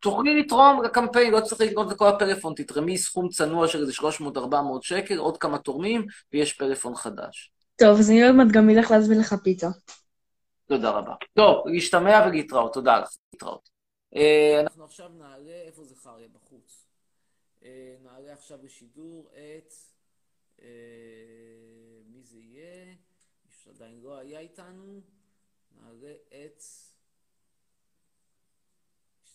תוכלי 0.00 0.40
לתרום 0.40 0.82
לקמפיין, 0.84 1.32
לא 1.32 1.40
צריך 1.40 1.60
לקנות 1.60 1.92
לכל 1.92 2.08
הפלאפון, 2.08 2.54
תתרמי 2.54 2.98
סכום 2.98 3.28
צנוע 3.28 3.68
של 3.68 3.80
איזה 3.80 3.92
300-400 3.92 4.82
שקל, 4.82 5.18
עוד 5.18 5.38
כמה 5.38 5.58
תורמים, 5.58 6.06
ויש 6.32 6.52
פלאפון 6.52 6.94
חדש. 6.94 7.52
טוב, 7.76 7.98
אז 7.98 8.10
אני 8.10 8.26
עוד 8.26 8.34
מעט 8.34 8.46
גם 8.52 8.70
אלך 8.70 8.90
להזמין 8.90 9.18
לך 9.18 9.34
פיצה. 9.44 9.68
תודה 10.66 10.90
רבה. 10.90 11.14
טוב, 11.34 11.68
להשתמע 11.68 12.26
ולהתראות, 12.26 12.72
תודה 12.74 12.98
לך, 12.98 13.08
להתראות. 13.32 13.68
אה, 14.16 14.60
אנחנו 14.60 14.84
עכשיו 14.84 15.08
נעלה, 15.08 15.62
איפה 15.66 15.84
זה 15.84 15.94
חריה? 15.96 16.28
בחוץ. 16.28 16.86
אה, 17.64 17.94
נעלה 18.04 18.32
עכשיו 18.32 18.58
לשידור 18.62 19.28
את... 19.32 19.72
אה, 20.62 20.68
מי 22.06 22.22
זה 22.22 22.38
יהיה? 22.38 22.84
מישהו 23.46 23.60
שעדיין 23.64 24.00
לא 24.02 24.18
היה 24.18 24.40
איתנו. 24.40 25.00
נעלה 25.80 26.12
את... 26.28 26.62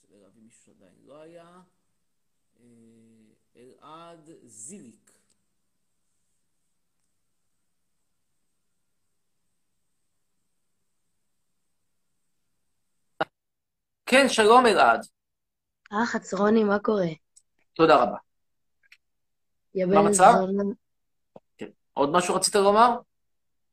נשתדל 0.07 0.21
להביא 0.23 0.41
מישהו 0.41 0.63
שעדיין 0.65 0.93
לא 1.05 1.21
היה. 1.21 1.61
אה, 2.59 2.65
אלעד 3.55 4.29
זיליק. 4.43 5.11
כן, 14.05 14.29
שלום 14.29 14.65
אלעד. 14.65 15.05
אה, 15.93 16.05
חצרוני, 16.05 16.63
מה 16.63 16.79
קורה? 16.79 17.07
תודה 17.73 18.03
רבה. 18.03 18.17
מה 19.75 19.99
המצב? 19.99 20.33
זונה. 20.37 20.63
עוד 21.93 22.09
משהו 22.09 22.35
רצית 22.35 22.55
לומר? 22.55 22.99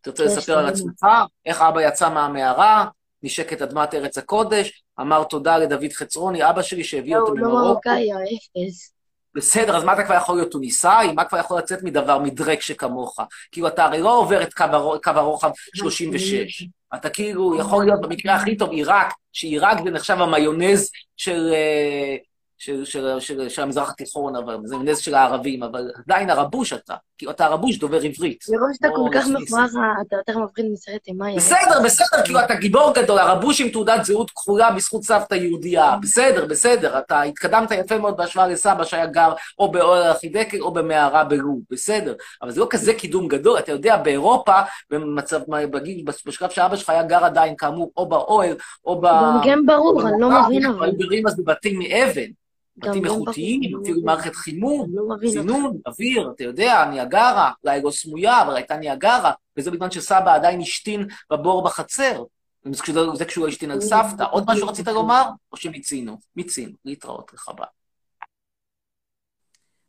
תרצה 0.00 0.22
כן, 0.22 0.30
לספר 0.30 0.58
על. 0.58 0.66
עצמך? 0.66 1.06
איך 1.46 1.60
אבא 1.60 1.82
יצא 1.82 2.14
מהמערה, 2.14 2.90
נשק 3.24 3.52
את 3.52 3.62
אדמת 3.62 3.94
ארץ 3.94 4.18
הקודש, 4.18 4.82
אמר 5.00 5.24
תודה 5.24 5.58
לדוד 5.58 5.92
חצרוני, 5.92 6.50
אבא 6.50 6.62
שלי 6.62 6.84
שהביא 6.84 7.14
לא, 7.14 7.20
אותו 7.20 7.32
הוא 7.32 7.38
לא 7.38 7.48
ממרוקו. 7.48 7.64
מרוקאי, 7.68 8.08
האפס. 8.12 8.90
בסדר, 9.36 9.76
אז 9.76 9.84
מה 9.84 9.92
אתה 9.94 10.04
כבר 10.04 10.14
יכול 10.14 10.36
להיות 10.36 10.50
טוניסאי? 10.52 11.12
מה 11.12 11.24
כבר 11.24 11.38
יכול 11.38 11.58
לצאת 11.58 11.82
מדבר 11.82 12.18
מדרק 12.18 12.60
שכמוך? 12.60 13.16
כאילו, 13.52 13.68
אתה 13.68 13.84
הרי 13.84 14.00
לא 14.00 14.18
עובר 14.18 14.42
את 14.42 14.54
קו 14.54 14.64
הרו- 14.72 15.00
קו 15.02 15.10
הרוחב 15.10 15.50
36. 15.74 16.66
אתה 16.94 17.10
כאילו 17.10 17.58
יכול 17.58 17.84
להיות 17.84 18.00
במקרה 18.00 18.34
הכי 18.34 18.56
טוב 18.56 18.70
עיראק, 18.70 19.12
שעיראק 19.32 19.78
זה 19.84 19.90
נחשב 19.90 20.16
המיונז 20.20 20.90
של, 21.16 21.50
אה, 21.54 22.16
של, 22.64 22.84
של, 22.84 23.20
של, 23.20 23.48
של 23.48 23.62
המזרח 23.62 23.90
התיכון, 23.90 24.36
אבל 24.36 24.56
זה 24.64 24.76
מיונז 24.76 24.98
של 24.98 25.14
הערבים, 25.14 25.62
אבל 25.62 25.90
עדיין 26.06 26.30
הרבוש 26.30 26.72
אתה. 26.72 26.94
כאילו, 27.18 27.32
אתה 27.32 27.44
הרבוש 27.44 27.78
דובר 27.78 28.00
עברית. 28.00 28.44
מרוב 28.48 28.68
שאתה 28.74 28.88
כל 28.96 29.08
כך. 29.12 29.26
מכוער, 29.26 29.66
אתה 30.06 30.16
יותר 30.16 30.38
מפחיד 30.38 30.66
מסרט 30.72 31.06
אימה. 31.06 31.26
בסדר, 31.36 31.82
בסדר, 31.84 32.22
כאילו 32.24 32.40
אתה 32.40 32.54
גיבור 32.54 32.92
גדול, 32.94 33.18
הרבוש 33.18 33.60
עם 33.60 33.68
תעודת 33.68 34.04
זהות 34.04 34.30
כחולה 34.30 34.70
בזכות 34.70 35.02
סבתא 35.02 35.34
יהודייה. 35.34 35.96
בסדר, 36.02 36.46
בסדר, 36.46 36.98
אתה 36.98 37.22
התקדמת 37.22 37.70
יפה 37.70 37.98
מאוד 37.98 38.16
בהשוואה 38.16 38.48
לסבא 38.48 38.84
שהיה 38.84 39.06
גר 39.06 39.32
או 39.58 39.72
באוהל 39.72 40.10
החידקל 40.10 40.60
או 40.60 40.72
במערה 40.72 41.24
בלוב, 41.24 41.60
בסדר. 41.70 42.14
אבל 42.42 42.50
זה 42.50 42.60
לא 42.60 42.66
כזה 42.70 42.94
קידום 42.94 43.28
גדול, 43.28 43.58
אתה 43.58 43.72
יודע, 43.72 43.96
באירופה, 43.96 44.60
במצב, 44.90 45.40
בגיל, 45.48 46.04
בשלב 46.26 46.50
שאבא 46.50 46.76
שלך 46.76 46.90
היה 46.90 47.02
גר 47.02 47.24
עדיין, 47.24 47.54
כאמור, 47.56 47.92
או 47.96 48.08
באוהל, 48.08 48.56
או 48.84 49.00
ב... 49.00 49.06
גם 49.46 49.66
ברור, 49.66 50.08
אני 50.08 50.20
לא 50.20 50.30
מבין 50.30 50.66
אבל. 50.66 50.90
בבתים 51.38 51.78
מאבן. 51.78 52.30
בתים 52.76 53.04
איכותיים, 53.04 53.60
אפילו 53.82 54.02
מערכת 54.02 54.34
חימום, 54.34 54.90
לא 54.94 55.16
צינון, 55.32 55.78
אוויר, 55.86 56.30
אתה 56.34 56.44
יודע, 56.44 56.84
ניאגרה, 56.90 57.52
אולי 57.64 57.82
לא 57.82 57.90
סמויה, 57.90 58.42
אבל 58.42 58.56
הייתה 58.56 58.76
ניאגרה, 58.76 59.32
וזה 59.56 59.70
בזמן 59.70 59.90
שסבא 59.90 60.34
עדיין 60.34 60.60
השתין 60.60 61.06
בבור 61.32 61.64
בחצר. 61.64 62.24
זה 62.72 62.82
כשהוא- 62.82 63.16
זה 63.16 63.24
כשהוא 63.24 63.48
השתין 63.48 63.70
על 63.70 63.80
סבתא. 63.80 64.24
עוד 64.30 64.44
משהו 64.46 64.68
רצית 64.68 64.86
לומר? 64.88 65.22
או 65.52 65.56
שמיצינו? 65.56 66.18
מיצינו. 66.36 66.72
להתראות, 66.84 67.32
לך 67.32 67.50
ביי. 67.56 67.66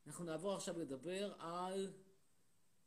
אנחנו 0.08 0.26
נעבור 0.26 0.56
עכשיו 0.56 0.80
לדבר 0.80 1.32
על... 1.40 1.88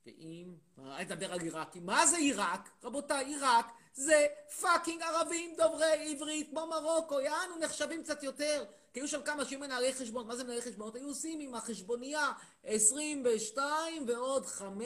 ואם... 0.09 0.55
מה, 0.77 1.03
נדבר 1.03 1.33
על 1.33 1.41
עיראק. 1.41 1.77
מה 1.77 2.07
זה 2.07 2.17
עיראק? 2.17 2.71
רבותיי, 2.85 3.25
עיראק 3.27 3.67
זה 3.95 4.27
fucking 4.61 5.03
ערבים 5.03 5.55
דוברי 5.57 6.13
עברית 6.13 6.51
כמו 6.51 6.67
מרוקו, 6.67 7.21
יענו 7.21 7.59
נחשבים 7.59 8.03
קצת 8.03 8.23
יותר. 8.23 8.65
כי 8.93 9.01
היו 9.01 9.09
שם 9.09 9.23
כמה 9.23 9.45
שהיו 9.45 9.61
מנהלי 9.61 9.93
חשבונות, 9.93 10.27
מה 10.27 10.37
זה 10.37 10.45
מנהלי 10.45 10.63
חשבונות? 10.63 10.97
היו 10.97 11.09
עושים 11.09 11.41
עם 11.41 11.55
החשבונייה 11.55 12.33
22 12.65 14.05
ועוד 14.09 14.47
5, 14.47 14.85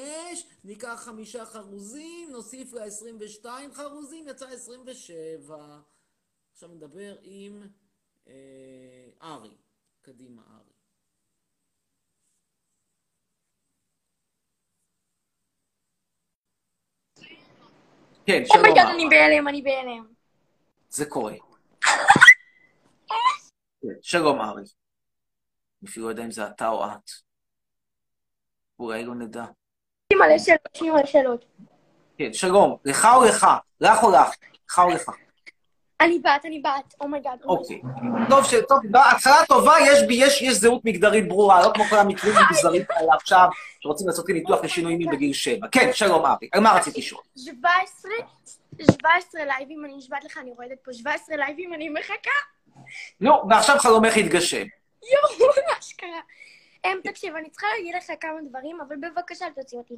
ניקח 0.64 1.02
חמישה 1.04 1.46
חרוזים, 1.46 2.30
נוסיף 2.30 2.72
לה 2.72 2.85
22 2.85 3.74
חרוזים, 3.74 4.28
יצא 4.28 4.48
27. 4.48 5.80
עכשיו 6.52 6.68
נדבר 6.68 7.16
עם 7.22 7.62
אה, 8.28 8.32
ארי. 9.22 9.56
קדימה, 10.02 10.42
ארי. 10.56 10.71
כן, 18.26 18.42
שלום 18.44 18.58
oh 18.58 18.65
my 18.65 18.72
God. 18.72 18.87
אני 18.94 19.08
בהלם, 19.11 19.48
אני 19.48 19.62
בהלם. 19.62 20.06
זה 20.88 21.06
קורה. 21.06 21.35
כן, 23.82 23.88
שלום 24.02 24.40
ארי. 24.40 24.62
אני 25.82 25.90
אפילו 25.90 26.06
לא 26.06 26.11
יודע 26.11 26.24
אם 26.24 26.30
זה 26.30 26.46
אתה 26.46 26.68
או 26.68 26.85
את. 26.87 27.11
אולי 28.78 29.04
לא 29.04 29.14
נדע. 29.14 29.44
מלא 30.12 30.38
שאלות, 30.38 30.61
יש 30.74 30.82
לי 30.82 30.90
מלא 30.90 31.06
שאלות. 31.06 31.44
כן, 32.18 32.32
שלום. 32.32 32.76
לך 32.85 33.08
או 33.14 33.24
לך? 33.24 33.46
לך 33.80 34.02
או 34.02 34.11
לך? 34.11 34.28
לך 34.70 34.78
או 34.78 34.88
לך? 34.88 35.11
אני 36.04 36.18
בת, 36.18 36.44
אני 36.44 36.60
בת, 36.60 36.94
oh 37.00 37.10
my 37.10 37.19
God. 37.19 37.38
אוקיי. 37.44 37.80
טוב. 38.28 38.44
טוב, 38.68 38.78
התחלה 39.14 39.46
טובה, 39.48 39.74
יש, 39.86 40.02
בי- 40.08 40.14
יש, 40.14 40.42
יש 40.42 40.54
זהות 40.54 40.84
מגדרית 40.84 41.28
ברורה, 41.28 41.62
לא 41.66 41.72
כמו 41.74 41.84
כל 41.84 41.96
המקרים 41.96 42.34
המגזרים 42.36 42.82
האלה 42.90 43.14
עכשיו, 43.14 43.48
שרוצים 43.80 44.06
לעשות 44.06 44.28
לי 44.28 44.34
ניתוח 44.34 44.64
לשינוי 44.64 44.96
מין 44.96 45.10
בגיל 45.10 45.32
שבע. 45.32 45.66
כן, 45.72 45.90
שלום. 45.92 46.24
על 46.52 46.60
מה 46.60 46.72
רצית 46.72 46.96
לשאול? 46.98 47.22
17, 47.36 48.10
17 48.90 49.44
לייבים, 49.44 49.84
אני 49.84 49.96
נשבעת 49.96 50.24
לך, 50.24 50.38
אני 50.38 50.50
רועדת 50.56 50.78
פה 50.84 50.92
17 50.92 51.36
לייבים, 51.36 51.74
אני 51.74 51.88
מחכה. 51.88 52.30
נו, 53.20 53.32
ועכשיו 53.50 53.76
חלומך 53.78 54.16
יתגשם. 54.16 54.64
יואו, 55.12 55.48
מה 55.74 55.82
שקרה. 55.82 56.20
אמ, 56.84 56.98
תקשיב, 57.04 57.36
אני 57.36 57.50
צריכה 57.50 57.66
להגיד 57.76 57.94
לך 57.94 58.04
כמה 58.20 58.38
דברים, 58.50 58.78
אבל 58.88 58.96
בבקשה 58.96 59.46
אל 59.46 59.50
תוציא 59.52 59.78
אותי. 59.78 59.94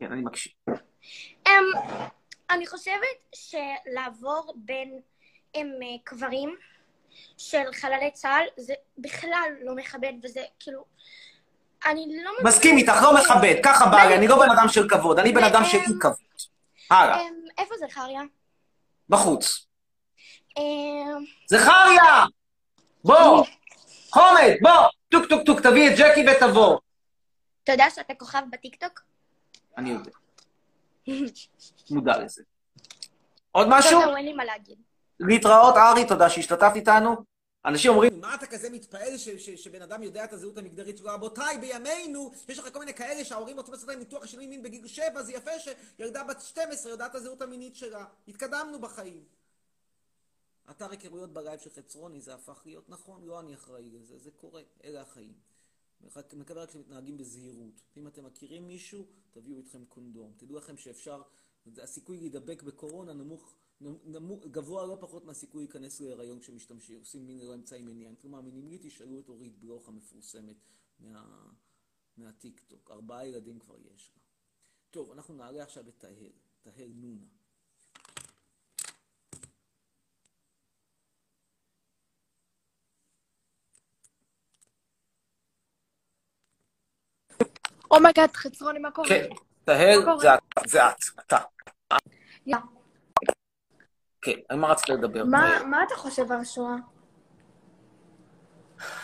כן, 0.00 0.12
אני 0.12 0.20
מקשיב. 0.22 0.52
אמ, 1.46 1.52
אני 2.50 2.66
חושבת 2.66 3.34
שלעבור 3.34 4.54
בין 4.56 5.00
הם, 5.54 5.72
אה, 5.82 5.88
קברים 6.04 6.56
של 7.38 7.72
חללי 7.72 8.10
צה"ל 8.10 8.46
זה 8.56 8.74
בכלל 8.98 9.50
לא 9.62 9.74
מכבד, 9.74 10.12
וזה 10.22 10.40
כאילו... 10.60 10.84
אני 11.86 12.06
לא... 12.24 12.30
מסכים 12.44 12.76
איתך, 12.78 13.02
לא 13.02 13.14
מכבד, 13.14 13.54
ככה 13.64 13.86
בא 13.86 14.04
לי, 14.04 14.14
אני 14.14 14.28
לא 14.28 14.38
בן 14.38 14.50
אדם 14.50 14.68
של 14.68 14.88
כבוד, 14.88 15.18
אני 15.18 15.32
בן 15.32 15.44
אדם 15.44 15.64
של 15.64 15.78
אי 15.78 15.92
כבוד. 16.00 16.16
הלאה, 16.90 17.20
אמ, 17.20 17.34
איפה 17.58 17.74
זכריה? 17.88 18.22
בחוץ. 19.08 19.66
זכריה! 21.46 22.24
בוא! 23.04 23.44
חומד, 24.10 24.52
בוא! 24.62 24.88
טוק 25.08 25.26
טוק 25.28 25.42
טוק, 25.46 25.60
תביא 25.60 25.90
את 25.90 25.98
ג'קי 25.98 26.24
ותבוא. 26.30 26.78
אתה 27.64 27.72
יודע 27.72 27.90
שאתה 27.90 28.14
כוכב 28.14 28.42
בטיקטוק? 28.50 29.00
אני 29.78 29.90
יודע, 29.90 30.10
מודע 31.90 32.18
לזה. 32.24 32.42
עוד 33.52 33.66
משהו? 33.70 34.00
טוב, 34.04 34.14
אין 34.16 34.24
לי 34.24 34.32
מה 34.32 34.44
להגיד. 34.44 34.78
להתראות, 35.20 35.74
ארי, 35.76 36.08
תודה 36.08 36.30
שהשתתפת 36.30 36.72
איתנו. 36.74 37.16
אנשים 37.64 37.90
אומרים, 37.90 38.20
מה 38.20 38.34
אתה 38.34 38.46
כזה 38.46 38.70
מתפעל 38.70 39.16
ש- 39.18 39.28
ש- 39.28 39.50
שבן 39.64 39.82
אדם 39.82 40.02
יודע 40.02 40.24
את 40.24 40.32
הזהות 40.32 40.58
המגדרית 40.58 40.98
שלו? 40.98 41.10
רבותיי, 41.10 41.58
בימינו, 41.58 42.32
יש 42.48 42.58
לך 42.58 42.72
כל 42.72 42.78
מיני 42.78 42.94
כאלה 42.94 43.24
שההורים 43.24 43.56
רוצים 43.56 43.74
לעשות 43.74 43.88
להם 43.88 43.98
ניתוח 43.98 44.26
שינוי 44.26 44.46
מין 44.46 44.62
בגיל 44.62 44.86
7, 44.86 45.22
זה 45.22 45.32
יפה 45.32 45.50
שילדה 45.58 46.24
בת 46.24 46.40
12 46.40 46.92
יודעת 46.92 47.10
את 47.10 47.14
הזהות 47.14 47.42
המינית 47.42 47.76
שלה. 47.76 48.04
התקדמנו 48.28 48.80
בחיים. 48.80 49.24
אתר 50.70 50.90
היכרויות 50.90 51.32
בלייב 51.32 51.60
של 51.60 51.70
חצרוני, 51.70 52.20
זה 52.20 52.34
הפך 52.34 52.62
להיות 52.64 52.88
נכון, 52.88 53.20
לא 53.24 53.40
אני 53.40 53.54
אחראי 53.54 53.90
לזה, 53.90 54.18
זה 54.18 54.30
קורה, 54.30 54.62
אלה 54.84 55.00
החיים. 55.00 55.32
מקווה 56.36 56.62
רק 56.62 56.70
שמתנהגים 56.70 57.16
בזהירות. 57.16 57.82
אם 57.96 58.06
אתם 58.06 58.24
מכירים 58.24 58.66
מישהו, 58.66 59.06
תביאו 59.30 59.58
איתכם 59.58 59.84
קונדום. 59.84 60.32
תדעו 60.36 60.56
לכם 60.56 60.76
שאפשר, 60.76 61.22
הסיכוי 61.78 62.18
להידבק 62.18 62.62
בקורונה 62.62 63.12
נמוך, 63.12 63.56
נמוך, 63.80 64.46
גבוה 64.46 64.86
לא 64.86 64.96
פחות 65.00 65.24
מהסיכוי 65.24 65.64
להיכנס 65.64 66.00
להיריון 66.00 66.40
כשמשתמשים, 66.40 66.98
עושים 66.98 67.26
מין 67.26 67.38
ללא 67.38 67.54
אמצעי 67.54 67.82
מניעה. 67.82 68.12
מאמינים 68.24 68.68
לי, 68.68 68.78
תשאלו 68.82 69.20
את 69.20 69.28
אורית 69.28 69.58
בלוך 69.58 69.88
המפורסמת 69.88 70.56
מה, 70.98 71.52
מהטיק 72.16 72.60
טוק. 72.60 72.90
ארבעה 72.90 73.26
ילדים 73.26 73.58
כבר 73.58 73.78
יש 73.78 74.12
לה. 74.16 74.22
טוב, 74.90 75.10
אנחנו 75.10 75.34
נעלה 75.34 75.62
עכשיו 75.62 75.88
את 75.88 75.94
תהל, 75.98 76.32
תהל 76.62 76.92
נונה. 76.94 77.26
oh 87.96 88.06
my 88.06 88.16
god, 88.16 88.36
חצרוני, 88.36 88.78
מה 88.78 88.90
קורה? 88.90 89.08
כן, 89.08 89.26
תהל? 89.64 90.04
זה 90.18 90.34
את, 90.34 90.40
זה 90.66 90.88
את, 90.88 90.94
אתה. 91.26 91.38
יאה. 92.46 92.56
כן, 94.22 94.32
על 94.48 94.58
מה 94.58 94.68
רצית 94.68 94.88
לדבר? 94.88 95.24
מה 95.24 95.82
אתה 95.86 95.94
חושב 95.94 96.32
על 96.32 96.40
השואה? 96.40 96.74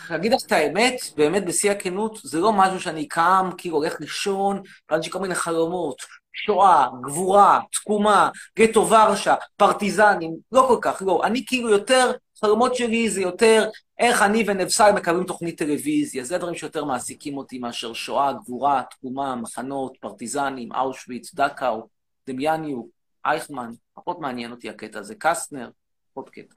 להגיד 0.09 0.33
לך 0.33 0.41
את 0.47 0.51
האמת, 0.51 0.93
באמת 1.17 1.45
בשיא 1.45 1.71
הכנות, 1.71 2.17
זה 2.23 2.39
לא 2.39 2.53
משהו 2.53 2.79
שאני 2.79 3.07
קם, 3.07 3.49
כאילו 3.57 3.77
הולך 3.77 3.99
לישון, 3.99 4.61
ואז 4.91 4.99
יש 4.99 5.05
לי 5.05 5.11
כל 5.11 5.19
מיני 5.19 5.35
חלומות. 5.35 6.01
שואה, 6.33 6.87
גבורה, 7.01 7.59
תקומה, 7.71 8.29
גטו 8.59 8.89
ורשה, 8.89 9.35
פרטיזנים, 9.57 10.35
לא 10.51 10.65
כל 10.67 10.77
כך, 10.81 11.01
לא. 11.05 11.21
אני 11.23 11.45
כאילו 11.47 11.69
יותר, 11.69 12.11
חלומות 12.39 12.75
שלי 12.75 13.09
זה 13.09 13.21
יותר 13.21 13.69
איך 13.99 14.21
אני 14.21 14.43
ונבסל 14.47 14.91
מקבלים 14.91 15.23
תוכנית 15.23 15.57
טלוויזיה. 15.57 16.23
זה 16.23 16.37
דברים 16.37 16.55
שיותר 16.55 16.85
מעסיקים 16.85 17.37
אותי 17.37 17.59
מאשר 17.59 17.93
שואה, 17.93 18.33
גבורה, 18.33 18.83
תקומה, 18.89 19.35
מחנות, 19.35 19.97
פרטיזנים, 19.99 20.71
אושוויץ, 20.71 21.33
דכאו, 21.33 21.87
דמיאניו, 22.27 22.83
אייכמן. 23.25 23.71
פחות 23.93 24.19
מעניין 24.19 24.51
אותי 24.51 24.69
הקטע 24.69 24.99
הזה. 24.99 25.15
קסטנר, 25.15 25.69
פחות 26.13 26.29
קטע. 26.29 26.55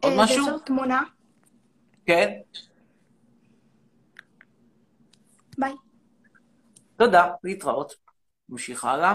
עוד 0.00 0.12
אה, 0.12 0.24
משהו? 0.24 0.44
אפשר 0.44 0.58
תמונה? 0.58 1.02
כן? 2.06 2.30
ביי. 5.58 5.72
תודה, 6.96 7.32
להתראות. 7.44 7.94
נמשיך 8.48 8.84
הלאה. 8.84 9.14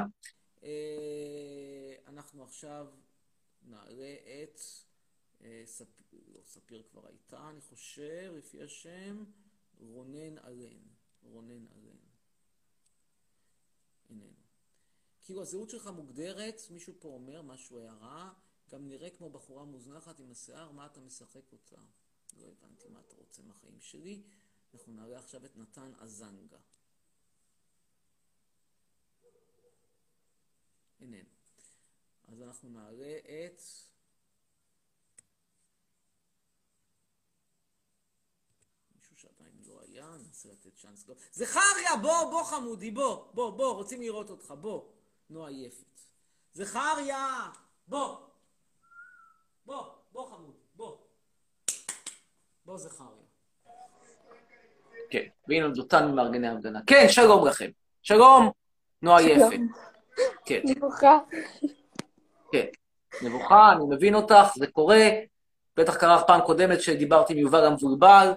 אה, 0.64 0.70
אנחנו 2.08 2.44
עכשיו 2.44 2.86
נעלה 3.70 4.14
את 4.44 4.60
ספ- 5.66 6.14
לא, 6.14 6.42
ספיר 6.46 6.84
כבר 6.92 7.08
הייתה, 7.08 7.50
אני 7.50 7.62
חושב, 7.62 8.34
לפי 8.38 8.64
השם, 8.64 9.24
רונן 9.80 10.38
אלן. 10.38 10.80
רונן 11.24 11.68
אלן. 11.68 11.98
איננו. 14.10 14.34
כאילו 15.22 15.42
הזהות 15.42 15.70
שלך 15.70 15.88
מוגדרת, 15.88 16.62
מישהו 16.70 16.94
פה 17.00 17.08
אומר 17.08 17.42
משהו 17.42 17.80
הערה, 17.80 18.34
גם 18.70 18.88
נראה 18.88 19.10
כמו 19.10 19.30
בחורה 19.30 19.66
מוזנחת 19.66 20.20
עם 20.20 20.32
השיער, 20.32 20.72
מה 20.72 20.86
אתה 20.86 21.00
משחק 21.00 21.52
אותה? 21.52 21.82
לא 22.38 22.48
הבנתי 22.48 22.88
מה 22.88 23.00
אתה 23.00 23.16
רוצה 23.16 23.42
מהחיים 23.42 23.82
שלי. 23.82 24.24
אנחנו 24.74 24.94
נעלה 24.94 25.20
עכשיו 25.20 25.46
את 25.46 25.58
נתן 25.58 25.94
אזנגה. 26.00 26.60
איננו. 31.02 31.30
אז 32.28 32.42
אנחנו 32.42 32.70
נעלה 32.70 33.18
את... 33.18 33.62
מישהו 38.96 39.30
היה, 39.94 40.06
ננסה 40.28 40.50
לתת 40.50 40.76
צ'אנס. 40.76 41.06
זכריה, 41.32 41.96
בוא, 42.02 42.32
בוא 42.32 42.44
חמודי, 42.44 42.92
בוא, 42.92 43.26
בוא, 43.34 43.50
בוא, 43.50 43.74
רוצים 43.74 44.02
לראות 44.02 44.30
אותך, 44.30 44.54
בוא. 44.62 44.82
נועה 45.30 45.52
יפת. 45.52 46.00
זכריה, 46.54 47.40
בוא. 47.88 48.18
בוא, 49.66 49.86
בוא 50.12 50.30
חמוד, 50.30 50.56
בוא. 50.76 50.98
בוא 52.66 52.78
זכריה. 52.78 53.10
כן, 55.10 55.28
והנה 55.48 55.68
דותן 55.68 56.12
ממארגני 56.12 56.48
ההפגנה. 56.48 56.80
כן, 56.88 57.06
שלום 57.10 57.48
לכם. 57.48 57.70
שלום, 58.02 58.52
נועה 59.02 59.22
יפת. 59.22 59.60
כן. 60.46 60.62
נבוכה. 60.66 61.20
כן. 62.52 62.66
מבוכה, 63.22 63.72
אני 63.72 63.96
מבין 63.96 64.16
אותך, 64.16 64.48
זה 64.56 64.68
קורה. 64.68 65.10
בטח 65.78 65.98
קרה 65.98 66.24
פעם 66.28 66.42
קודמת 66.42 66.82
שדיברתי 66.82 67.34
עם 67.34 67.40
יובל 67.40 67.66
המבולבל. 67.66 68.32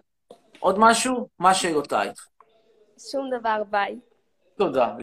עוד 0.61 0.77
משהו? 0.79 1.29
מה 1.39 1.55
שאלותייך? 1.55 2.29
שום 3.11 3.31
דבר, 3.41 3.63
ביי. 3.71 4.01
תודה. 4.57 4.97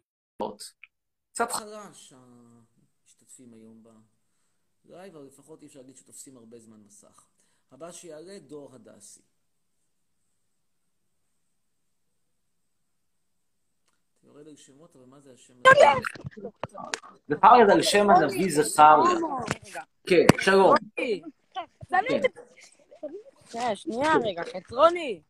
קצת 1.31 1.51
חלש 1.51 2.13
המשתתפים 2.13 3.53
היום 3.53 3.83
בלייב, 4.83 5.15
אבל 5.15 5.25
לפחות 5.25 5.61
אי 5.61 5.67
אפשר 5.67 5.79
להגיד 5.79 5.97
שתופסים 5.97 6.37
הרבה 6.37 6.59
זמן 6.59 6.77
מסך. 6.85 7.25
הבא 7.71 7.91
שיעלה, 7.91 8.39
דור 8.39 8.75
הדסי. 8.75 9.21
אתה 14.19 14.27
יורד 14.27 14.47
על 14.47 14.55
שמות, 14.55 14.95
אבל 14.95 15.05
מה 15.05 15.19
זה 15.19 15.31
השם 15.33 15.53
הזה? 15.65 15.79
זכריה 17.27 17.65
זה 17.67 17.73
על 17.73 17.81
שם 17.81 18.09
הנביא 18.09 18.51
זכריה. 18.51 19.03
כן, 20.07 20.25
שלום. 20.41 20.75
כן, 23.51 23.75
שנייה 23.75 24.13
רגע, 24.23 24.43
חצרוני. 24.43 25.21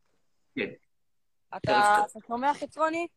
כן. 0.55 0.69
אתה 1.55 2.03
שומע 2.27 2.53
חצרוני? 2.53 3.07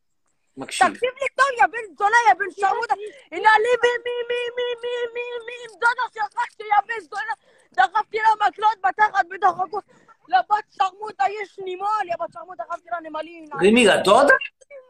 מקשיב. 0.57 0.89
תקשיב 0.89 1.11
לי 1.21 1.29
טוב, 1.35 1.47
יא 1.59 1.67
בן 1.67 1.95
זונה, 1.99 2.17
יא 2.29 2.35
בן 2.35 2.51
שרמוטה. 2.51 2.95
הנה 3.33 3.51
לי 3.59 3.73
מי 3.83 3.89
מי 4.05 4.17
מי 4.29 4.41
מי 4.57 4.63
מי 4.83 5.13
מי 5.15 5.21
מי 5.47 5.53
עם 5.65 5.81
דודה 5.81 6.03
שלך 6.15 6.61
יא 6.61 6.87
בן 6.87 7.01
זונה. 7.01 7.33
דחפתי 7.73 8.17
לה 8.17 8.49
מקלות 8.49 8.79
בתחת 8.87 9.27
בתוך 9.31 9.61
הכוס. 9.61 9.85
לבת 10.29 10.65
שרמוטה 10.71 11.25
יש 11.43 11.59
נמל, 11.59 12.11
יא 12.11 12.17
בת 12.21 12.33
שרמוטה, 12.33 12.63
דחפתי 12.69 12.89
לה 12.91 13.01
נמלים. 13.01 13.45
רימי 13.61 13.87
לדודה? 13.87 14.35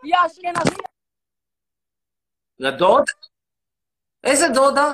יא 0.04 0.16
אשכנזי. 0.26 0.82
לדוד? 2.58 3.04
איזה 4.24 4.48
דודה? 4.54 4.92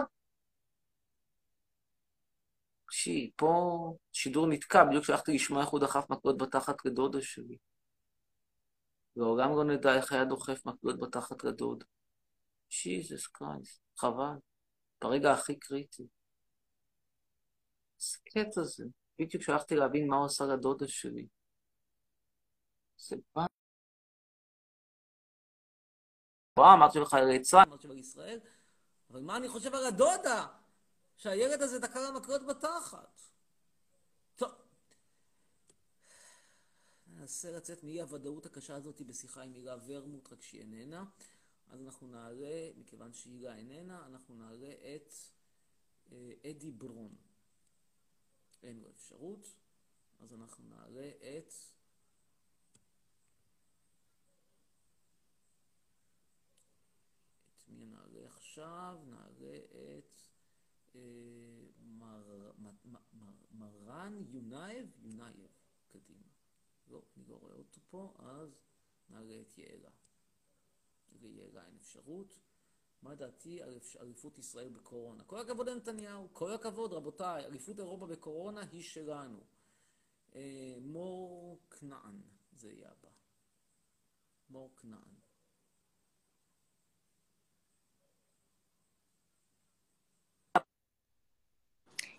תקשיב, 2.93 3.30
פה 3.36 3.55
שידור 4.12 4.47
נתקע, 4.47 4.84
בדיוק 4.84 5.05
כשהלכתי 5.05 5.34
לשמוע 5.34 5.61
איך 5.61 5.68
הוא 5.68 5.80
דחף 5.80 6.11
מקלות 6.11 6.38
בתחת 6.38 6.84
לדודה 6.84 7.22
שלי. 7.22 7.57
לעולם 9.16 9.51
לא 9.57 9.64
נדע 9.64 9.97
איך 9.97 10.12
היה 10.12 10.24
דוחף 10.24 10.66
מקלות 10.66 11.01
בתחת 11.01 11.45
לדוד. 11.45 11.84
שיזוס 12.68 13.26
קרייסט, 13.26 13.80
חבל. 13.99 14.36
ברגע 15.01 15.32
הכי 15.32 15.59
קריטי. 15.59 16.03
איזה 18.01 18.18
קטע 18.24 18.62
זה. 18.62 18.84
בדיוק 19.18 19.43
כשהלכתי 19.43 19.74
להבין 19.74 20.09
מה 20.09 20.16
הוא 20.16 20.26
עשה 20.26 20.45
לדודה 20.45 20.88
שלי. 20.88 21.26
זה 22.97 23.16
בא... 23.36 23.43
אמרתי 26.59 26.99
לך 26.99 27.14
על 27.14 27.30
יצרן, 27.30 27.64
אמרתי 27.68 27.88
על 27.88 27.99
ישראל, 27.99 28.40
אבל 29.11 29.20
מה 29.20 29.36
אני 29.36 29.49
חושב 29.49 29.74
על 29.74 29.86
הדודה? 29.86 30.62
שהילד 31.23 31.62
הזה 31.62 31.79
דקר 31.79 32.01
לה 32.01 32.11
מקלות 32.11 32.47
בתחת. 32.47 33.20
ננסה 37.07 37.51
לצאת 37.51 37.85
מאי 37.85 38.01
הוודאות 38.01 38.47
הקשה 38.47 38.77
הזאת 38.77 39.03
בשיחה 39.03 39.43
עם 39.43 39.53
הילה 39.53 39.77
ורמוט, 39.87 40.33
רק 40.33 40.43
שהיא 40.43 40.61
איננה. 40.61 41.05
אז 41.68 41.83
אנחנו 41.83 42.07
נעלה, 42.07 42.70
מכיוון 42.77 43.12
שהילה 43.12 43.57
איננה, 43.57 44.07
אנחנו 44.07 44.35
נעלה 44.35 44.73
את 44.73 45.12
אה, 46.12 46.33
אדי 46.51 46.70
ברון. 46.70 47.14
אין 48.62 48.81
לו 48.81 48.91
אפשרות, 48.91 49.47
אז 50.20 50.35
אנחנו 50.35 50.64
נעלה 50.68 51.09
את... 51.09 51.55
את 57.57 57.68
מי 57.68 57.87
נעלה 57.87 58.27
עכשיו? 58.27 58.99
נעלה 59.07 59.57
את 59.99 60.32
אה, 60.97 61.01
מרן 63.51 64.24
יונייב? 64.28 64.90
יונייב, 65.03 65.51
קדימה. 65.88 66.28
לא, 66.86 67.03
אני 67.16 67.24
לא 67.28 67.34
רואה 67.34 67.57
אותו 67.57 67.80
פה, 67.90 68.14
אז 68.18 68.59
נעלה 69.09 69.40
את 69.40 69.59
יעלה. 69.59 69.90
ליעלה 71.20 71.66
אין 71.66 71.76
אפשרות. 71.76 72.38
מה 73.03 73.14
דעתי 73.14 73.62
על 73.62 73.78
אליפות 74.01 74.38
ישראל 74.38 74.68
בקורונה? 74.68 75.24
כל 75.24 75.40
הכבוד 75.40 75.68
לנתניהו, 75.68 76.28
כל 76.32 76.53
הכבוד 76.53 76.93
רבותיי, 76.93 77.45
אליפות 77.45 77.78
אירופה 77.78 78.07
בקורונה 78.07 78.61
היא 78.61 78.82
שלנו. 78.82 79.40
אה, 80.34 80.76
מור 80.80 81.61
כנען 81.70 82.20
זה 82.53 82.72
יהיה 82.72 82.90
הבא. 82.90 83.11
מור 84.51 84.76
כנען. 84.76 85.22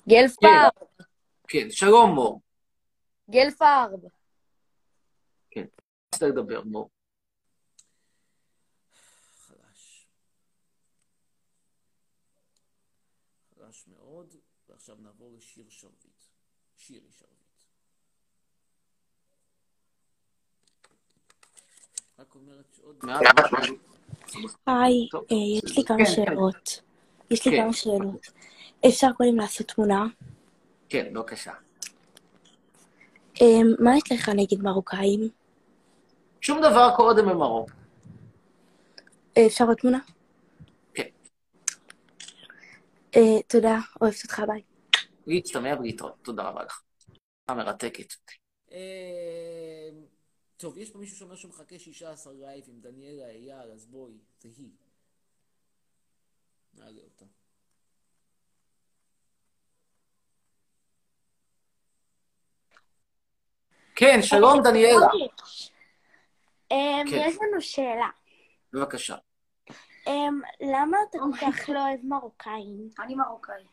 גל 0.09 0.27
פארב, 0.41 0.71
כן, 1.47 1.71
שלום 1.71 2.11
מור. 2.15 2.41
גל 3.29 3.51
פארב. 3.51 3.99
כן, 5.51 5.65
רוצה 6.13 6.27
לדבר 6.27 6.63
מור. 6.63 6.89
חלש. 9.35 10.07
חלש 13.55 13.87
מאוד, 13.87 14.35
ועכשיו 14.69 14.95
נעבור 14.99 15.33
לשיר 15.37 15.65
שרביט. 15.69 16.23
שירי 16.77 17.11
שרביט. 17.11 17.33
רק 22.19 22.35
אומרת 22.35 22.73
שעוד 22.75 22.99
מעט... 23.03 23.21
היי. 24.67 25.09
אה, 25.31 25.67
יש 25.67 25.77
לי 25.77 25.83
כמה 25.83 25.97
כן, 25.97 26.05
כן. 26.05 26.11
שאלות. 26.11 26.81
יש 27.31 27.45
לי 27.45 27.51
כן. 27.51 27.63
כמה 27.63 27.73
שאלות. 27.73 28.27
אפשר 28.87 29.07
קודם 29.17 29.35
לעשות 29.35 29.67
תמונה? 29.67 30.05
כן, 30.89 31.13
בבקשה. 31.13 31.53
אה, 33.41 33.61
מה 33.79 33.97
יש 33.97 34.11
לך 34.11 34.29
נגד 34.29 34.61
מרוקאים? 34.63 35.29
שום 36.41 36.59
דבר 36.59 36.93
קודם 36.95 37.29
במרוקו. 37.29 37.71
אה, 39.37 39.47
אפשר 39.47 39.65
עוד 39.65 39.77
תמונה? 39.77 39.99
כן. 40.93 41.07
אה, 43.15 43.41
תודה, 43.47 43.79
אוהבת 44.01 44.23
אותך, 44.23 44.41
ביי. 44.47 44.61
להצטמע 45.27 45.75
ולהתראות. 45.79 46.13
תודה 46.21 46.43
רבה 46.43 46.63
לך. 46.63 46.81
המרתקת. 47.47 48.13
טוב, 50.57 50.77
יש 50.77 50.91
פה 50.91 50.99
מישהו 50.99 51.17
שאומר 51.17 51.35
שהוא 51.35 51.49
מחכה 51.49 51.79
16 51.79 52.33
לייבים, 52.33 52.81
דניאלה, 52.81 53.29
אייל, 53.29 53.71
אז 53.71 53.85
בואי, 53.85 54.13
זה 54.39 54.49
היא. 54.57 54.69
נעלה 56.73 57.01
אותה. 57.01 57.25
כן, 63.95 64.21
שלום 64.21 64.61
דניאלה. 64.63 65.07
אמ, 66.71 67.03
כן. 67.09 67.25
יש 67.27 67.35
לנו 67.35 67.61
שאלה. 67.61 68.09
בבקשה. 68.73 69.15
אמ, 70.07 70.41
למה 70.61 70.97
אתה 71.09 71.17
כל 71.19 71.37
כך 71.41 71.69
לא 71.69 71.79
אוהב 71.79 71.99
מרוקאים? 72.03 72.89
אני 72.99 73.15
מרוקאי. 73.15 73.63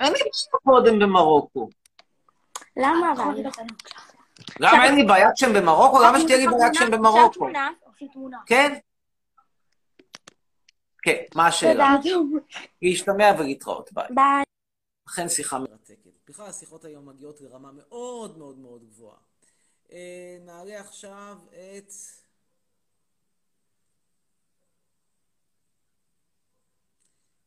אין 0.00 0.12
לי 0.12 0.20
קודם 0.64 0.98
במרוקו. 0.98 1.68
למה 2.76 3.12
אבל? 3.12 3.42
למה 4.60 4.84
אין 4.84 4.94
לי 4.94 5.04
בעיית 5.04 5.36
שם 5.36 5.52
במרוקו? 5.54 6.02
למה 6.02 6.20
שתהיה 6.20 6.38
לי 6.38 6.46
בעיית 6.46 6.74
שם 6.74 6.90
במרוקו? 6.90 7.46
כן? 8.46 8.78
כן, 11.02 11.22
מה 11.34 11.46
השאלה? 11.46 11.94
תודה. 12.02 12.40
להשתמע 12.82 13.32
ולהתראות, 13.38 13.92
ביי. 13.92 14.06
ביי. 14.10 14.44
אכן 15.08 15.28
שיחה 15.28 15.58
מרתקת. 15.58 16.09
בכלל 16.30 16.46
השיחות 16.46 16.84
היום 16.84 17.08
מגיעות 17.08 17.40
לרמה 17.40 17.72
מאוד 17.72 18.38
מאוד 18.38 18.58
מאוד 18.58 18.84
גבוהה. 18.84 19.18
אה, 19.92 20.38
נעלה 20.40 20.80
עכשיו 20.80 21.38
את... 21.48 21.92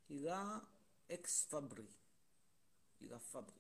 הילה 0.10 0.58
אקס 1.14 1.46
פברי. 1.50 1.86
הילה 3.02 3.20
פברי. 3.20 3.60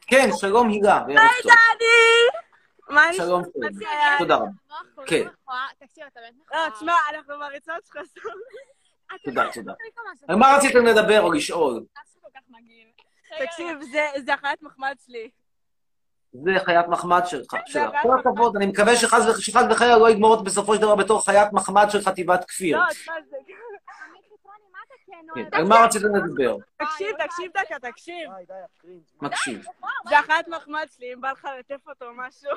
כן, 0.00 0.28
שלום 0.40 0.68
הילה, 0.68 1.04
היי. 1.06 1.16
דני! 1.16 2.45
מה 2.88 3.02
שלום, 3.12 3.42
נשמע? 3.56 3.80
שלום. 3.80 4.18
תודה 4.18 4.36
רבה. 4.36 4.46
כן, 5.06 5.26
תקשיב, 5.78 6.04
אתה 6.12 6.20
באמת 6.20 6.34
לא, 6.54 6.70
תשמע, 6.76 6.92
אנחנו 7.14 7.38
מריצות 7.38 7.86
שלך 7.86 7.96
תודה, 9.24 9.44
תודה. 9.54 9.72
על 10.28 10.36
מה 10.36 10.56
רציתם 10.56 10.84
לדבר 10.84 11.20
או 11.22 11.32
לשאול? 11.32 11.84
תקשיב, 13.44 13.78
זה- 13.92 14.20
זה 14.26 14.34
החיית 14.34 14.62
מחמד 14.62 14.94
שלי. 15.06 15.30
זה 16.32 16.50
חיית 16.64 16.86
מחמד 16.88 17.22
שלך. 17.26 17.54
שלך. 17.66 17.92
כל 18.02 18.18
הכבוד, 18.18 18.56
אני 18.56 18.66
מקווה 18.66 18.96
שחס 18.96 19.26
וח- 19.28 19.38
שחס 19.40 19.62
וחלילה 19.70 19.98
לא 19.98 20.10
יגמור 20.10 20.42
בסופו 20.42 20.74
של 20.74 20.80
דבר 20.80 20.94
בתור 20.94 21.24
חיית 21.24 21.52
מחמד 21.52 21.86
של 21.90 22.00
חטיבת 22.00 22.44
כפיר. 22.48 22.78
לא, 22.78 22.90
תשמע, 22.90 23.14
זה... 23.30 23.36
כן, 25.06 25.44
על 25.52 25.64
מה 25.64 25.84
רציתם 25.84 26.16
לדבר? 26.16 26.56
תקשיב, 26.76 27.08
תקשיב 27.26 27.50
דקה, 27.54 27.88
תקשיב. 27.90 28.30
מקשיב. 29.22 29.64
זה 30.08 30.18
החיית 30.18 30.48
מחמד 30.48 30.86
שלי, 30.96 31.12
אם 31.14 31.20
בא 31.20 31.30
לך 31.30 31.48
לטף 31.58 31.88
אותו 31.88 32.04
או 32.04 32.10
משהו. 32.16 32.50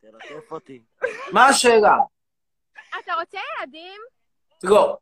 תלטף 0.00 0.52
אותי. 0.52 0.82
מה 1.32 1.46
השאלה? 1.46 1.96
אתה 2.98 3.14
רוצה 3.14 3.38
ילדים? 3.60 4.00
לא. 4.62 4.96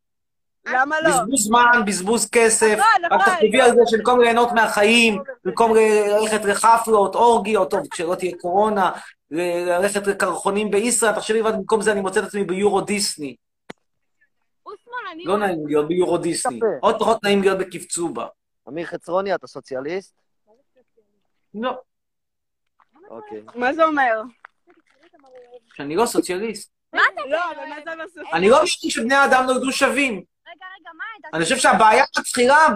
למה 0.67 1.01
לא? 1.01 1.11
בזבוז 1.11 1.45
זמן, 1.45 1.83
בזבוז 1.87 2.29
כסף, 2.33 2.77
נכון, 2.79 3.05
רק 3.05 3.21
נכון. 3.21 3.35
תחשבי 3.35 3.61
על 3.61 3.71
זה 3.71 3.81
שבמקום 3.87 4.21
ליהנות 4.21 4.53
מהחיים, 4.53 5.23
במקום 5.45 5.73
ללכת 5.75 6.45
לחפלות, 6.45 7.15
אורגיות, 7.15 7.71
טוב, 7.71 7.81
כשלא 7.91 8.15
תהיה 8.15 8.33
קורונה, 8.41 8.93
ללכת 9.31 10.07
לקרחונים 10.07 10.71
בישראל, 10.71 11.13
תחשבי 11.13 11.41
לבד, 11.41 11.53
במקום 11.53 11.83
זה 11.83 11.93
אני 11.93 12.01
מוצא 12.01 12.21
את 12.21 12.25
עצמי 12.25 12.45
ביורו 12.45 12.81
דיסני. 12.81 13.37
לא 15.25 15.39
נעים 15.39 15.67
להיות 15.67 15.89
ביורו 15.89 16.19
דיסני. 16.19 16.61
עוד 16.81 16.99
פחות 16.99 17.25
נעים 17.25 17.43
להיות 17.43 17.59
בקפצובה. 17.59 18.27
אמיר 18.69 18.87
חצרוני, 18.87 19.35
אתה 19.35 19.47
סוציאליסט? 19.47 20.15
לא. 21.55 21.79
אוקיי. 23.11 23.43
מה 23.55 23.73
זה 23.73 23.85
אומר? 23.85 24.23
שאני 25.75 25.97
לא 25.97 26.07
סוציאליסט. 26.07 26.71
מה 26.93 27.03
אתה 27.15 27.23
לא, 27.29 27.41
אבל 27.51 27.69
מה 27.69 27.77
זה 27.85 28.05
בסוף? 28.05 28.35
אני 28.35 28.49
לא 28.49 28.57
חושב 28.61 28.89
שבני 28.89 29.15
האדם 29.15 29.45
נולדו 29.47 29.73
שווים. 29.73 30.15
רגע, 30.15 30.67
רגע, 30.81 30.91
מה 30.99 31.05
הייתה? 31.15 31.29
אני 31.37 31.45
חושב 31.45 31.57
שהבעיה 31.57 32.05
מתחילה 32.19 32.67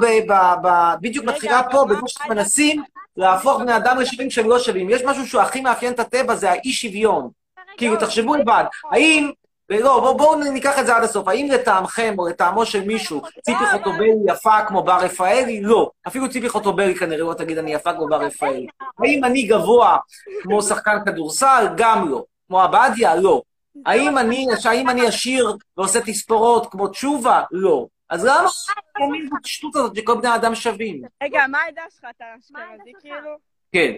בדיוק 1.01 1.24
מתחילה 1.24 1.62
פה, 1.70 1.87
בזה 1.89 2.01
שמנסים 2.07 2.83
להפוך 3.16 3.61
בני 3.61 3.76
אדם 3.76 4.01
לשווים 4.01 4.31
שהם 4.31 4.49
לא 4.49 4.59
שווים. 4.59 4.91
יש 4.91 5.03
משהו 5.03 5.26
שהוא 5.26 5.43
הכי 5.43 5.61
מאפיין 5.61 5.93
את 5.93 5.99
הטבע, 6.01 6.35
זה 6.35 6.51
האי 6.51 6.72
שוויון. 6.72 7.31
כאילו, 7.76 7.97
תחשבו 7.97 8.35
לבד, 8.35 8.64
האם, 8.93 9.33
לא, 9.79 10.01
בואו 10.01 10.16
בוא 10.16 10.37
ניקח 10.37 10.79
את 10.79 10.87
זה 10.87 10.97
עד 10.97 11.03
הסוף, 11.03 11.29
האם 11.29 11.49
לטעמכם 11.51 12.14
או 12.18 12.29
לטעמו 12.29 12.66
של 12.66 12.85
מישהו, 12.85 13.23
ציפי 13.45 13.64
חוטובלי 13.73 14.12
יפה 14.27 14.64
כמו 14.64 14.83
בר 14.83 14.99
רפאלי? 15.01 15.61
לא. 15.62 15.91
אפילו 16.07 16.31
ציפי 16.31 16.49
חוטובלי 16.49 16.95
כנראה 16.95 17.25
לא 17.25 17.35
תגיד 17.35 17.59
אני 17.59 17.73
יפה 17.73 17.93
כמו 17.93 18.09
בר 18.09 18.21
רפאלי. 18.23 18.66
האם 18.99 19.25
אני 19.25 19.43
גבוה 19.43 19.99
כמו 20.43 20.62
שחקן 20.62 20.99
כדורסל? 21.07 21.66
גם 21.77 22.09
לא. 22.09 22.25
כמו 22.49 22.61
עבדיה? 22.61 23.16
לא. 23.16 23.43
האם 23.87 24.18
אני, 24.18 24.47
האם 24.64 24.89
אני 24.89 25.07
עשיר 25.07 25.57
ועושה 25.77 26.01
תספורות 26.01 26.71
כמו 26.71 26.89
תשובה? 26.89 27.43
לא. 27.53 27.87
אז 28.11 28.25
למה 28.25 28.49
האמין 28.97 29.29
בשטות 29.43 29.77
הזאת 29.77 29.97
שכל 29.97 30.16
בני 30.18 30.29
האדם 30.29 30.55
שווים? 30.55 31.03
רגע, 31.23 31.41
מה 31.51 31.59
העדה 31.59 31.83
שלך? 31.91 32.11
אתה 32.16 32.25
אשכנזי 32.39 32.93
כאילו? 33.01 33.37
כן. 33.73 33.93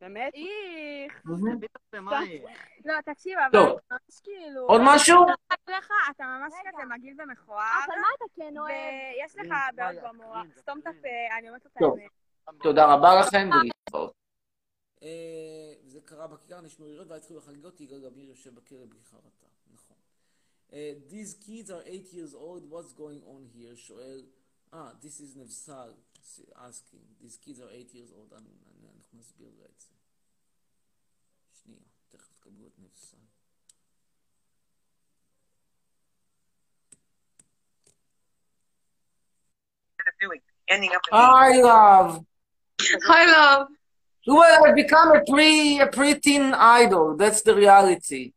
באמת? 0.00 0.32
איך. 0.34 1.22
לא, 2.84 2.94
תקשיב, 3.04 3.38
אבל. 3.38 3.58
ממש 3.90 4.20
כאילו... 4.22 4.66
עוד 4.66 4.80
משהו? 4.84 5.26
לך, 5.68 5.92
אתה 6.10 6.24
ממש 6.24 6.54
כזה 6.64 6.84
מגעיל 6.84 7.16
ומכוער. 7.22 7.84
אבל 7.86 7.94
מה 8.00 8.08
אתה 8.16 8.24
כן 8.36 8.58
אוהב? 8.58 8.72
ויש 8.72 9.36
לך 9.36 9.54
בעיות 9.74 10.04
במוח. 10.04 10.46
סתום 10.58 10.78
את 10.78 10.86
הפה, 10.86 11.38
אני 11.38 11.48
אומרת 11.48 11.66
את. 11.66 11.72
האמת. 12.46 12.62
תודה 12.62 12.94
רבה 12.94 13.20
לכם 13.20 13.50
ולהתראות. 13.52 14.12
אה, 15.02 15.74
זה 15.84 16.00
קרה 16.00 16.26
בכיכר, 16.26 16.60
נשמעו 16.60 16.88
יריות 16.88 17.08
והתחילו 17.08 17.38
החגיגות, 17.38 17.80
יגאל 17.80 18.10
גמיר 18.10 18.28
יושב 18.28 18.54
בכלא 18.54 18.84
בלי 18.88 19.00
חרטה. 19.04 19.46
נכון. 19.74 19.96
אה, 20.72 20.92
These 21.10 21.44
kids 21.44 21.68
are 21.70 21.86
8 21.86 22.12
years 22.12 22.34
old, 22.34 22.70
what's 22.72 22.92
going 22.98 23.22
on 23.28 23.56
here? 23.56 23.76
שואל, 23.76 24.22
אה, 24.74 24.90
this 25.02 25.20
is 25.20 25.38
נבסל. 25.38 25.92
asking. 26.54 27.22
These 27.22 27.36
kids 27.44 27.58
are 27.60 27.70
8 27.70 27.94
years 27.94 28.12
old, 28.12 28.32
אני- 29.07 29.07
אני- 29.07 29.07
אנחנו 29.07 29.19
נסביר 29.19 29.49
לה 29.59 29.65
את 29.65 29.79
זה. 29.79 29.93
שנייה, 31.63 31.79
תכף 32.09 32.33
תקבלו 32.33 32.67
את 32.67 32.73
נפסל. 32.79 33.17
doing, 40.21 40.41
ending 40.69 40.91
up. 40.91 41.01
Hi, 41.11 41.61
love. 41.61 42.23
Hi, 43.07 43.25
love. 43.25 43.67
Well, 44.25 44.65
I've 44.65 44.75
become 44.75 45.11
a 45.11 45.21
pre 45.29 45.79
a 45.79 45.87
preteen 45.87 46.53
idol. 46.53 47.15
That's 47.17 47.41
the 47.41 47.55
reality. 47.55 48.31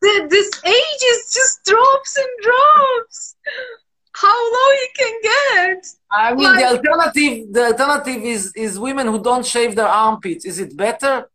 The, 0.00 0.26
this 0.28 0.50
age 0.64 1.02
is 1.12 1.34
just 1.34 1.64
drops 1.64 2.16
and 2.16 2.32
drops. 2.42 3.36
How 4.21 4.37
low 4.55 4.69
you 4.81 4.89
can 5.01 5.13
get? 5.31 5.85
I 6.11 6.33
mean, 6.33 6.55
the 6.55 6.65
alternative 6.73 7.53
the 7.55 7.63
alternative 7.71 8.21
is 8.33 8.41
is 8.55 8.79
women 8.79 9.05
who 9.11 9.19
don't 9.29 9.45
shave 9.45 9.75
their 9.75 9.91
armpits. 10.07 10.43
Is 10.51 10.57
it 10.65 10.75
better? 10.85 11.29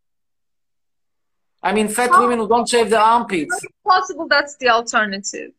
I 1.62 1.72
mean, 1.72 1.86
fat 1.88 2.10
women 2.22 2.38
who 2.40 2.48
don't 2.48 2.68
shave 2.68 2.88
their 2.90 3.04
armpits. 3.14 3.54
Possible 3.86 4.26
that's 4.34 4.56
the 4.56 4.68
alternative. 4.68 5.50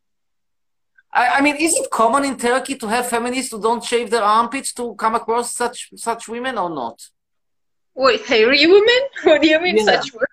I, 1.14 1.24
I 1.38 1.42
mean, 1.42 1.56
is 1.56 1.74
it 1.80 1.90
common 1.92 2.26
in 2.26 2.36
Turkey 2.38 2.76
to 2.76 2.88
have 2.88 3.08
feminists 3.08 3.52
who 3.52 3.62
don't 3.62 3.84
shave 3.92 4.10
their 4.10 4.24
armpits 4.24 4.74
to 4.74 4.96
come 4.96 5.16
across 5.16 5.56
such 5.56 5.78
such 5.96 6.28
women 6.28 6.58
or 6.58 6.70
not? 6.70 6.98
Wait, 7.96 8.22
hairy 8.26 8.66
women? 8.76 9.02
What 9.28 9.42
do 9.42 9.48
you 9.48 9.60
mean 9.62 9.78
Yeah. 9.78 9.92
such 9.92 10.14
word? 10.14 10.28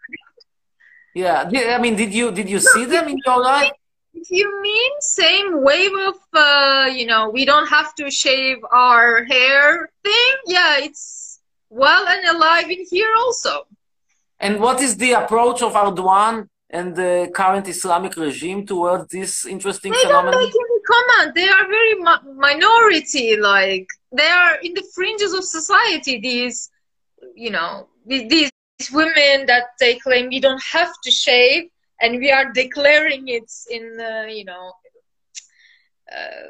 Yeah, 1.14 1.51
I 1.76 1.78
mean, 1.84 1.95
did 2.03 2.12
you 2.18 2.26
did 2.32 2.49
you 2.55 2.61
see 2.72 2.84
them 2.95 3.07
in 3.09 3.18
your 3.26 3.41
life? 3.53 3.72
If 4.22 4.30
you 4.30 4.46
mean 4.60 4.92
same 5.00 5.48
wave 5.68 5.94
of, 6.08 6.16
uh, 6.34 6.86
you 6.98 7.06
know, 7.06 7.22
we 7.30 7.42
don't 7.50 7.68
have 7.68 7.94
to 8.00 8.10
shave 8.10 8.58
our 8.70 9.24
hair 9.24 9.64
thing, 10.04 10.32
yeah, 10.46 10.72
it's 10.86 11.40
well 11.70 12.04
and 12.14 12.22
alive 12.36 12.68
in 12.70 12.84
here 12.90 13.12
also. 13.22 13.52
And 14.38 14.60
what 14.60 14.78
is 14.86 14.96
the 14.96 15.12
approach 15.12 15.62
of 15.62 15.72
Erdogan 15.72 16.48
and 16.78 16.94
the 16.94 17.30
current 17.40 17.66
Islamic 17.68 18.16
regime 18.16 18.66
towards 18.66 19.06
this 19.16 19.46
interesting 19.46 19.92
They 19.92 20.02
don't 20.02 20.08
phenomenon? 20.08 20.40
make 20.40 20.54
any 20.64 20.80
comment. 20.92 21.34
They 21.34 21.48
are 21.56 21.66
very 21.76 21.94
mi- 22.06 22.34
minority. 22.48 23.28
Like 23.36 23.86
they 24.18 24.30
are 24.42 24.56
in 24.66 24.72
the 24.74 24.84
fringes 24.94 25.32
of 25.32 25.44
society. 25.44 26.14
These, 26.20 26.70
you 27.34 27.50
know, 27.50 27.88
these 28.06 28.50
women 28.92 29.46
that 29.46 29.64
they 29.80 29.94
claim 29.96 30.30
you 30.32 30.40
don't 30.40 30.62
have 30.62 30.92
to 31.04 31.10
shave, 31.10 31.64
and 32.01 32.18
we 32.18 32.30
are 32.30 32.53
declaring 32.53 33.28
it 33.28 33.51
in, 33.70 33.84
uh, 34.01 34.26
you 34.28 34.44
know, 34.44 34.72
uh, 36.16 36.46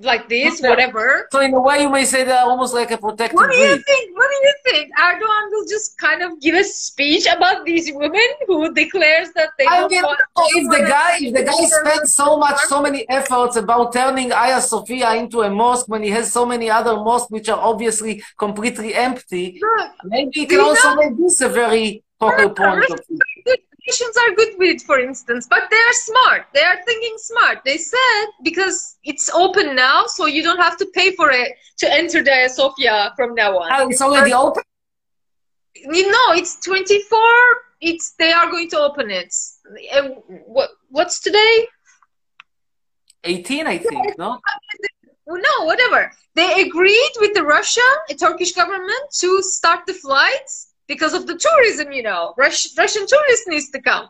like 0.00 0.26
this, 0.26 0.60
whatever. 0.62 1.28
So 1.30 1.40
in 1.40 1.52
a 1.52 1.60
way, 1.60 1.82
you 1.82 1.90
may 1.90 2.06
say 2.06 2.24
they're 2.24 2.46
almost 2.52 2.72
like 2.72 2.90
a 2.90 2.96
protected 2.96 3.36
What 3.36 3.50
do 3.50 3.56
you 3.58 3.74
breed. 3.74 3.84
think? 3.84 4.16
What 4.16 4.28
do 4.30 4.36
you 4.48 4.54
think? 4.64 4.90
Erdogan 4.98 5.44
will 5.50 5.66
just 5.68 5.98
kind 5.98 6.22
of 6.22 6.40
give 6.40 6.54
a 6.54 6.64
speech 6.64 7.26
about 7.26 7.66
these 7.66 7.92
women 7.92 8.28
who 8.46 8.72
declares 8.72 9.28
that 9.34 9.50
they 9.58 9.66
I 9.66 9.80
don't 9.80 9.90
mean, 9.92 10.02
want. 10.02 10.18
if 10.38 10.70
the 10.70 10.84
guy, 10.88 11.18
if 11.20 11.34
the 11.34 11.42
guy 11.44 11.64
spends 11.80 12.14
so 12.14 12.38
much, 12.38 12.58
so 12.60 12.80
many 12.80 13.06
efforts 13.10 13.56
about 13.56 13.92
turning 13.92 14.30
Hagia 14.30 14.62
Sophia 14.62 15.12
into 15.14 15.42
a 15.42 15.50
mosque 15.50 15.88
when 15.88 16.02
he 16.02 16.08
has 16.08 16.32
so 16.32 16.46
many 16.46 16.70
other 16.70 16.94
mosques 16.96 17.30
which 17.30 17.50
are 17.50 17.60
obviously 17.60 18.22
completely 18.38 18.94
empty, 18.94 19.60
maybe 20.04 20.30
he 20.32 20.46
can 20.46 20.60
also 20.60 20.88
know- 20.88 20.96
make 21.10 21.18
this 21.18 21.42
a 21.42 21.50
very 21.50 22.02
focal 22.18 22.48
point 22.50 22.90
of. 22.90 22.98
Russians 23.88 24.16
are 24.16 24.34
good 24.36 24.58
with 24.58 24.76
it, 24.76 24.82
for 24.82 25.00
instance, 25.00 25.46
but 25.48 25.64
they 25.70 25.76
are 25.76 25.92
smart. 25.92 26.46
They 26.54 26.62
are 26.62 26.80
thinking 26.84 27.14
smart. 27.16 27.58
They 27.64 27.78
said 27.78 28.26
because 28.44 28.96
it's 29.02 29.28
open 29.30 29.74
now, 29.74 30.06
so 30.06 30.26
you 30.26 30.42
don't 30.42 30.60
have 30.60 30.76
to 30.78 30.86
pay 30.94 31.16
for 31.16 31.30
it 31.30 31.52
to 31.78 31.92
enter 31.92 32.22
the 32.22 32.48
Sofia 32.48 33.12
from 33.16 33.34
now 33.34 33.58
on. 33.58 33.72
Ah, 33.72 33.86
it's 33.88 34.00
already 34.00 34.32
open? 34.32 34.62
You 35.74 36.10
know, 36.10 36.34
it's 36.34 36.60
24. 36.64 37.18
It's 37.80 38.12
they 38.18 38.32
are 38.32 38.48
going 38.50 38.70
to 38.70 38.78
open 38.78 39.10
it. 39.10 39.34
What 40.46 40.70
what's 40.90 41.20
today? 41.20 41.66
18, 43.24 43.66
I 43.66 43.78
think, 43.78 44.18
no? 44.18 44.38
No, 45.26 45.64
whatever. 45.64 46.10
They 46.34 46.62
agreed 46.62 47.12
with 47.20 47.34
the 47.34 47.42
Russia, 47.42 47.80
uh, 48.10 48.14
Turkish 48.14 48.52
government 48.52 49.10
to 49.20 49.42
start 49.42 49.86
the 49.86 49.94
flights 49.94 50.71
because 50.94 51.14
of 51.14 51.24
the 51.30 51.36
tourism, 51.46 51.88
you 51.98 52.04
know. 52.08 52.22
Rus- 52.36 52.74
Russian 52.82 53.04
tourists 53.12 53.46
needs 53.52 53.68
to 53.70 53.80
come. 53.80 54.06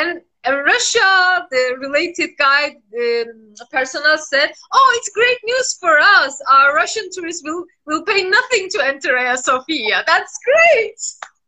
And, 0.00 0.10
and 0.44 0.54
Russia, 0.74 1.10
the 1.54 1.64
related 1.86 2.30
guy, 2.38 2.62
the 2.96 3.08
um, 3.28 3.66
personnel 3.76 4.18
said, 4.18 4.48
oh, 4.78 4.88
it's 4.98 5.10
great 5.20 5.40
news 5.50 5.68
for 5.82 5.94
us. 6.16 6.32
Our 6.54 6.74
Russian 6.82 7.06
tourists 7.14 7.42
will, 7.46 7.64
will 7.86 8.04
pay 8.10 8.22
nothing 8.38 8.64
to 8.74 8.78
enter 8.92 9.10
Hagia 9.16 9.38
Sophia. 9.38 9.96
That's 10.06 10.34
great. 10.48 10.98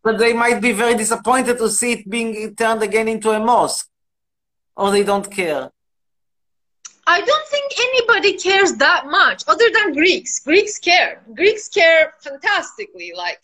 But 0.04 0.16
they 0.22 0.32
might 0.32 0.60
be 0.68 0.72
very 0.72 0.96
disappointed 1.04 1.58
to 1.58 1.68
see 1.78 1.92
it 1.96 2.10
being 2.16 2.54
turned 2.54 2.82
again 2.82 3.08
into 3.08 3.30
a 3.30 3.40
mosque. 3.50 3.88
Or 4.76 4.90
they 4.90 5.04
don't 5.04 5.28
care. 5.40 5.70
I 7.16 7.20
don't 7.30 7.48
think 7.48 7.68
anybody 7.88 8.32
cares 8.46 8.72
that 8.84 9.02
much 9.06 9.42
other 9.52 9.68
than 9.76 9.94
Greeks. 10.00 10.32
Greeks 10.40 10.78
care. 10.78 11.12
Greeks 11.40 11.66
care 11.68 12.04
fantastically. 12.26 13.12
Like 13.24 13.40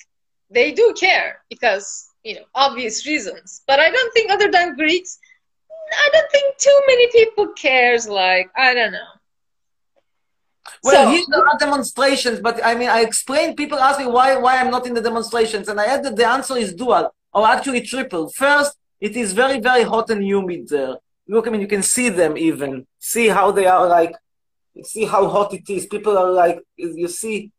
they 0.51 0.73
do 0.73 0.95
care 0.99 1.43
because, 1.51 2.09
you 2.23 2.35
know, 2.37 2.45
obvious 2.55 3.07
reasons. 3.07 3.63
But 3.67 3.81
I 3.81 3.91
don't 3.91 4.13
think 4.13 4.31
other 4.31 4.51
than 4.51 4.77
Greeks, 4.77 5.19
I 5.93 6.09
don't 6.13 6.31
think 6.31 6.57
too 6.59 6.81
many 6.87 7.11
people 7.13 7.49
cares. 7.49 8.09
Like, 8.09 8.51
I 8.57 8.75
don't 8.75 8.93
know. 8.93 9.11
Well, 10.83 11.05
So- 11.05 11.11
here 11.11 11.25
there 11.31 11.47
are 11.47 11.59
demonstrations, 11.59 12.41
but 12.41 12.65
I 12.65 12.75
mean, 12.75 12.89
I 12.89 13.01
explained, 13.01 13.57
people 13.57 13.79
ask 13.79 13.99
me 13.99 14.07
why, 14.07 14.37
why 14.37 14.59
I'm 14.59 14.71
not 14.71 14.87
in 14.87 14.95
the 14.95 15.01
demonstrations, 15.01 15.69
and 15.69 15.81
I 15.81 15.87
add 15.87 16.03
that 16.05 16.17
the 16.17 16.27
answer 16.27 16.57
is 16.57 16.75
dual, 16.75 17.15
or 17.33 17.47
actually 17.47 17.83
triple. 17.83 18.31
First, 18.31 18.77
it 19.01 19.17
is 19.17 19.33
very, 19.33 19.61
very 19.61 19.83
hot 19.83 20.09
and 20.11 20.25
humid 20.25 20.69
there. 20.69 20.97
Look, 21.29 21.47
I 21.47 21.51
mean, 21.51 21.61
you 21.61 21.67
can 21.67 21.83
see 21.83 22.09
them 22.09 22.37
even. 22.39 22.87
See 22.99 23.29
how 23.29 23.51
they 23.51 23.67
are 23.67 23.87
like, 23.87 24.15
see 24.83 25.05
how 25.05 25.29
hot 25.29 25.53
it 25.55 25.69
is. 25.69 25.87
People 25.87 26.17
are 26.17 26.31
like, 26.31 26.61
you 26.77 27.09
see, 27.09 27.51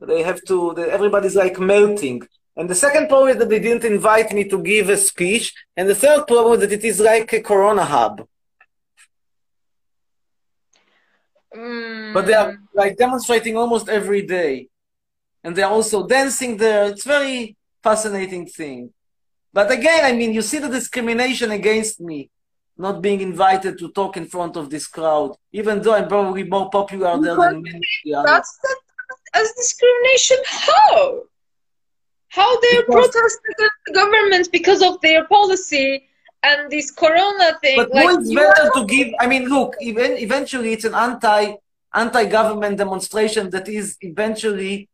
they 0.00 0.22
have 0.22 0.40
to, 0.46 0.74
the, 0.74 0.90
everybody's 0.90 1.36
like 1.36 1.58
melting. 1.58 2.22
And 2.56 2.68
the 2.68 2.74
second 2.74 3.08
problem 3.08 3.30
is 3.30 3.36
that 3.36 3.48
they 3.48 3.60
didn't 3.60 3.84
invite 3.84 4.32
me 4.32 4.44
to 4.48 4.62
give 4.62 4.88
a 4.88 4.96
speech. 4.96 5.54
And 5.76 5.88
the 5.88 5.94
third 5.94 6.26
problem 6.26 6.54
is 6.54 6.60
that 6.60 6.72
it 6.72 6.84
is 6.84 6.98
like 7.00 7.32
a 7.32 7.40
corona 7.40 7.84
hub. 7.84 8.26
But 11.52 12.26
they 12.26 12.34
are 12.34 12.58
like 12.74 12.96
demonstrating 12.96 13.56
almost 13.56 13.88
every 13.88 14.22
day. 14.22 14.68
And 15.42 15.54
they're 15.54 15.66
also 15.66 16.06
dancing 16.06 16.56
there. 16.56 16.84
It's 16.90 17.04
very 17.04 17.56
fascinating 17.82 18.46
thing. 18.46 18.92
But 19.52 19.70
again, 19.70 20.04
I 20.04 20.12
mean, 20.12 20.32
you 20.34 20.42
see 20.42 20.58
the 20.58 20.68
discrimination 20.68 21.50
against 21.50 22.00
me 22.00 22.30
not 22.76 23.02
being 23.02 23.20
invited 23.20 23.76
to 23.78 23.90
talk 23.90 24.16
in 24.16 24.26
front 24.26 24.56
of 24.56 24.70
this 24.70 24.86
crowd, 24.86 25.34
even 25.52 25.82
though 25.82 25.94
I'm 25.94 26.06
probably 26.06 26.44
more 26.44 26.70
popular 26.70 27.20
there 27.20 27.36
than 27.36 27.62
many. 27.62 27.80
That's 28.04 28.56
that 28.62 28.77
as 29.34 29.52
discrimination. 29.52 30.38
How? 30.46 31.22
How 32.28 32.60
they 32.60 32.82
protesting 32.82 33.52
against 33.56 33.80
the 33.86 33.92
government 33.94 34.52
because 34.52 34.82
of 34.82 35.00
their 35.00 35.24
policy 35.26 36.08
and 36.42 36.70
this 36.70 36.90
corona 36.90 37.58
thing. 37.62 37.76
But 37.76 37.90
like, 37.90 38.08
who 38.08 38.18
is 38.20 38.30
you 38.30 38.38
better 38.38 38.70
to 38.74 38.84
give? 38.84 39.08
I 39.20 39.26
mean, 39.26 39.48
look, 39.48 39.74
even 39.80 40.12
eventually 40.12 40.72
it's 40.72 40.84
an 40.84 40.94
anti 40.94 41.54
anti-government 41.94 42.76
demonstration 42.76 43.50
that 43.50 43.66
is 43.66 43.96
eventually 44.02 44.88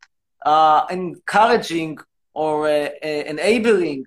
uh, 0.46 0.86
encouraging 0.90 1.98
or 2.32 2.68
uh, 2.68 2.88
uh, 3.02 3.06
enabling, 3.06 4.06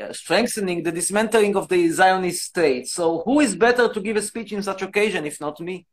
uh, 0.00 0.12
strengthening 0.12 0.82
the 0.82 0.92
dismantling 0.92 1.56
of 1.56 1.68
the 1.68 1.88
Zionist 1.88 2.42
state. 2.42 2.88
So, 2.88 3.22
who 3.24 3.40
is 3.40 3.54
better 3.54 3.92
to 3.92 4.00
give 4.00 4.16
a 4.16 4.22
speech 4.22 4.52
in 4.52 4.62
such 4.62 4.82
occasion 4.82 5.26
if 5.26 5.40
not 5.40 5.60
me? 5.60 5.86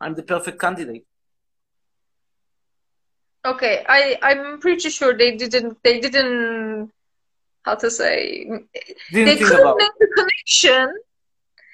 I'm 0.00 0.14
the 0.14 0.22
perfect 0.22 0.60
candidate. 0.60 1.04
Okay, 3.44 3.84
I 3.88 4.18
I'm 4.22 4.60
pretty 4.60 4.90
sure 4.90 5.16
they 5.16 5.36
didn't 5.36 5.78
they 5.82 6.00
didn't 6.00 6.92
how 7.62 7.74
to 7.76 7.90
say 7.90 8.44
Didn't 9.12 9.26
they 9.26 9.36
couldn't 9.36 9.76
make 9.76 9.96
the 9.98 10.08
connection. 10.16 10.94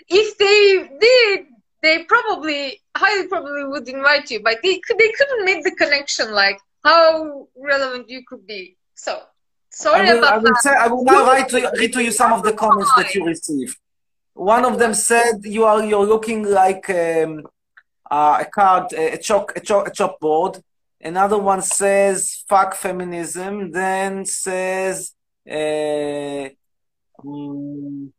If 0.09 0.37
they 0.39 0.99
did, 1.01 1.47
they 1.83 2.05
probably 2.05 2.81
highly 2.97 3.29
probably 3.29 3.65
would 3.65 3.89
invite 3.89 4.31
you, 4.31 4.41
but 4.41 4.59
they 4.63 4.81
they 4.99 5.11
couldn't 5.17 5.45
make 5.45 5.65
the 5.65 5.75
connection 5.83 6.33
like 6.33 6.59
how 6.85 7.49
relevant 7.57 8.09
you 8.09 8.23
could 8.29 8.47
be. 8.47 8.77
So 8.95 9.23
sorry 9.71 10.09
I 10.09 10.15
will, 10.15 10.25
I 10.25 10.29
about 10.29 10.43
will, 10.43 10.53
that. 10.53 10.63
say, 10.63 10.75
I 10.75 10.87
will 10.87 11.05
now 11.05 11.25
write 11.27 11.49
to, 11.49 11.71
read 11.79 11.93
to 11.95 12.05
you 12.05 12.11
some 12.11 12.33
of 12.33 12.43
the 12.43 12.53
comments 12.53 12.93
that 12.97 13.15
you 13.15 13.25
received. 13.25 13.79
One 14.35 14.65
of 14.65 14.79
them 14.79 14.95
said 14.95 15.41
you 15.45 15.65
are 15.65 15.83
you're 15.85 16.07
looking 16.07 16.43
like 16.45 16.91
um, 16.91 17.47
uh, 18.11 18.39
a 18.41 18.45
card, 18.45 18.93
a 18.93 19.19
chalk, 19.19 19.53
a 19.57 19.61
chalk, 19.61 19.89
a 19.89 19.91
chalkboard. 19.91 20.63
Another 21.01 21.39
one 21.39 21.63
says 21.63 22.45
fuck 22.49 22.75
feminism. 22.75 23.71
Then 23.71 24.25
says 24.25 25.13
uh, 25.49 26.49
mm, 27.25 28.11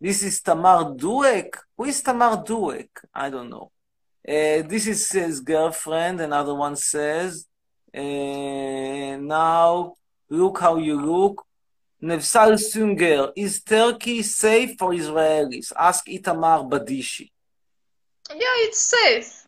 This 0.00 0.22
is 0.22 0.40
Tamar 0.40 0.94
Duek. 0.96 1.56
Who 1.76 1.84
is 1.84 2.02
Tamar 2.02 2.42
Duek? 2.44 2.88
I 3.14 3.30
don't 3.30 3.50
know. 3.50 3.70
Uh, 4.26 4.62
this 4.62 4.86
is 4.86 5.10
his 5.10 5.40
girlfriend. 5.40 6.20
Another 6.20 6.54
one 6.54 6.76
says, 6.76 7.46
uh, 7.92 9.16
now 9.18 9.94
look 10.30 10.60
how 10.60 10.76
you 10.76 11.00
look. 11.00 11.44
Nevsal 12.00 12.54
Sunger, 12.54 13.32
is 13.36 13.62
Turkey 13.62 14.22
safe 14.22 14.76
for 14.78 14.90
Israelis? 14.90 15.72
Ask 15.76 16.06
Itamar 16.06 16.68
Badishi. 16.68 17.31
Yeah, 18.34 18.56
it's 18.66 18.80
safe. 18.80 19.46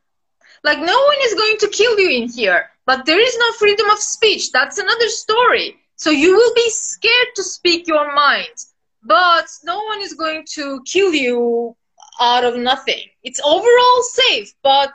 Like 0.63 0.79
no 0.79 0.99
one 1.11 1.17
is 1.23 1.35
going 1.35 1.57
to 1.59 1.69
kill 1.69 1.99
you 1.99 2.11
in 2.23 2.29
here, 2.29 2.71
but 2.87 3.05
there 3.07 3.21
is 3.21 3.37
no 3.39 3.53
freedom 3.53 3.91
of 3.91 3.99
speech. 3.99 4.53
That's 4.53 4.79
another 4.79 5.09
story. 5.09 5.77
So 5.97 6.11
you 6.11 6.35
will 6.37 6.55
be 6.55 6.69
scared 6.71 7.29
to 7.37 7.43
speak 7.43 7.87
your 7.87 8.15
mind, 8.15 8.57
but 9.03 9.47
no 9.65 9.83
one 9.85 10.01
is 10.01 10.15
going 10.15 10.45
to 10.55 10.83
kill 10.85 11.15
you 11.15 11.77
out 12.21 12.45
of 12.45 12.57
nothing. 12.57 13.05
It's 13.23 13.41
overall 13.45 14.03
safe, 14.03 14.53
but 14.63 14.93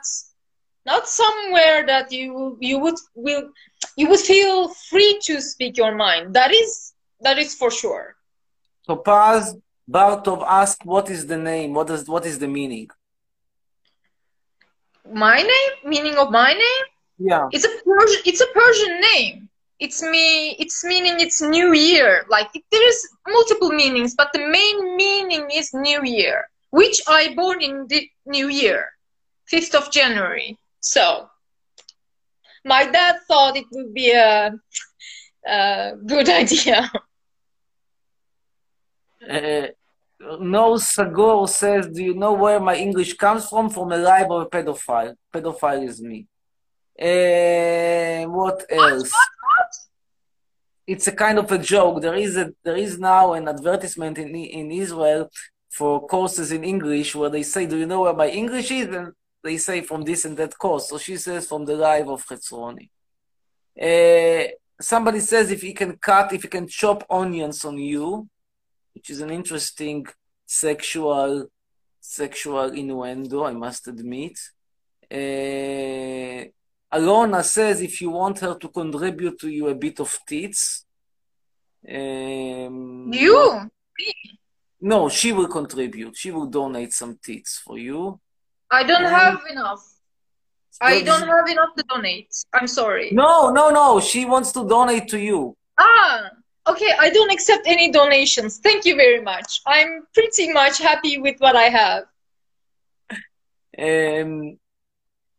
not 0.86 1.08
somewhere 1.08 1.86
that 1.86 2.12
you 2.12 2.56
you 2.60 2.78
would 2.78 2.98
will 3.14 3.50
you 3.96 4.08
would 4.08 4.20
feel 4.20 4.68
free 4.90 5.18
to 5.24 5.40
speak 5.40 5.76
your 5.76 5.94
mind. 5.94 6.34
That 6.34 6.52
is 6.52 6.92
that 7.20 7.38
is 7.38 7.54
for 7.54 7.70
sure. 7.70 8.16
So 8.82 8.96
Paz 8.96 9.56
Bartov 9.90 10.44
asked, 10.46 10.84
what 10.84 11.10
is 11.10 11.26
the 11.26 11.36
name? 11.36 11.74
What 11.74 11.90
is 11.90 12.08
what 12.08 12.24
is 12.26 12.38
the 12.38 12.48
meaning? 12.48 12.88
My 15.10 15.42
name, 15.42 15.72
meaning 15.84 16.16
of 16.18 16.30
my 16.30 16.52
name, 16.52 16.84
Yeah. 17.18 17.48
it's 17.52 17.64
a 17.64 17.68
Persian, 17.84 18.22
it's 18.26 18.40
a 18.40 18.46
Persian 18.46 19.00
name. 19.12 19.48
It's 19.78 20.02
me. 20.02 20.52
It's 20.58 20.84
meaning 20.84 21.20
it's 21.20 21.40
New 21.40 21.72
Year. 21.72 22.26
Like 22.28 22.48
it, 22.54 22.62
there 22.70 22.86
is 22.86 23.08
multiple 23.28 23.70
meanings, 23.70 24.14
but 24.14 24.30
the 24.32 24.40
main 24.46 24.96
meaning 24.96 25.48
is 25.50 25.72
New 25.72 26.02
Year, 26.04 26.48
which 26.70 27.00
I 27.08 27.34
born 27.34 27.62
in 27.62 27.86
the 27.88 28.06
New 28.26 28.48
Year, 28.48 28.90
fifth 29.46 29.74
of 29.74 29.90
January. 29.90 30.58
So 30.80 31.30
my 32.64 32.84
dad 32.90 33.16
thought 33.26 33.56
it 33.56 33.64
would 33.72 33.94
be 33.94 34.12
a, 34.12 34.52
a 35.46 35.92
good 36.06 36.28
idea. 36.42 36.90
Uh, 39.28 39.68
no 40.20 40.74
Sagor 40.74 41.48
says, 41.48 41.88
Do 41.88 42.02
you 42.02 42.14
know 42.14 42.34
where 42.34 42.60
my 42.60 42.76
English 42.76 43.14
comes 43.14 43.48
from? 43.48 43.70
From 43.70 43.92
a 43.92 43.96
live 43.96 44.30
of 44.30 44.42
a 44.42 44.46
pedophile. 44.46 45.14
Pedophile 45.32 45.88
is 45.88 46.00
me. 46.02 46.26
Uh, 47.00 48.28
what 48.28 48.64
else? 48.70 49.12
It's 50.86 51.06
a 51.06 51.12
kind 51.12 51.38
of 51.38 51.50
a 51.50 51.58
joke. 51.58 52.02
There 52.02 52.14
is 52.14 52.36
a 52.36 52.52
there 52.64 52.76
is 52.76 52.98
now 52.98 53.32
an 53.32 53.48
advertisement 53.48 54.18
in 54.18 54.34
in 54.34 54.70
Israel 54.70 55.30
for 55.70 56.06
courses 56.06 56.52
in 56.52 56.64
English 56.64 57.14
where 57.14 57.30
they 57.30 57.42
say, 57.42 57.64
Do 57.66 57.78
you 57.78 57.86
know 57.86 58.02
where 58.02 58.14
my 58.14 58.28
English 58.28 58.70
is? 58.70 58.88
And 58.88 59.12
they 59.42 59.56
say 59.56 59.80
from 59.80 60.02
this 60.02 60.24
and 60.24 60.36
that 60.36 60.58
course. 60.58 60.90
So 60.90 60.98
she 60.98 61.16
says 61.16 61.46
from 61.46 61.64
the 61.64 61.76
live 61.76 62.08
of 62.08 62.26
Chetzroni. 62.26 62.90
Uh, 63.80 64.48
somebody 64.80 65.20
says 65.20 65.50
if 65.50 65.62
you 65.64 65.72
can 65.72 65.96
cut, 65.96 66.32
if 66.32 66.44
you 66.44 66.50
can 66.50 66.66
chop 66.66 67.06
onions 67.08 67.64
on 67.64 67.78
you, 67.78 68.28
which 69.00 69.08
is 69.08 69.22
an 69.22 69.30
interesting 69.30 70.04
sexual 70.44 71.46
sexual 71.98 72.68
innuendo, 72.80 73.44
I 73.44 73.52
must 73.52 73.88
admit. 73.88 74.36
Uh, 75.10 76.44
Alona 76.98 77.42
says 77.42 77.80
if 77.80 78.02
you 78.02 78.10
want 78.10 78.40
her 78.40 78.54
to 78.56 78.68
contribute 78.68 79.38
to 79.40 79.48
you 79.48 79.68
a 79.68 79.74
bit 79.74 80.00
of 80.00 80.10
tits. 80.28 80.84
Um, 81.88 83.10
You? 83.12 83.70
No, 84.82 85.08
she 85.08 85.32
will 85.32 85.48
contribute. 85.48 86.14
She 86.16 86.30
will 86.30 86.46
donate 86.46 86.92
some 86.92 87.18
tits 87.26 87.56
for 87.64 87.78
you. 87.78 88.20
I 88.70 88.82
don't 88.82 89.06
And- 89.06 89.14
have 89.22 89.40
enough. 89.50 89.82
I 90.82 91.00
don't 91.02 91.26
have 91.36 91.48
enough 91.54 91.72
to 91.78 91.84
donate. 91.88 92.32
I'm 92.52 92.66
sorry. 92.66 93.10
No, 93.12 93.50
no, 93.50 93.70
no. 93.70 94.00
She 94.00 94.24
wants 94.26 94.52
to 94.52 94.62
donate 94.68 95.08
to 95.08 95.18
you. 95.18 95.56
Ah, 95.78 96.30
okay. 96.68 96.92
I 96.98 97.10
don't 97.10 97.30
accept 97.32 97.66
any 97.66 97.90
donations. 97.90 98.58
Thank 98.58 98.84
you 98.84 98.96
very 98.96 99.20
much. 99.22 99.60
I'm 99.66 100.06
pretty 100.14 100.52
much 100.52 100.78
happy 100.78 101.18
with 101.18 101.36
what 101.38 101.56
I 101.56 101.64
have. 101.64 102.04
Um, 103.78 104.58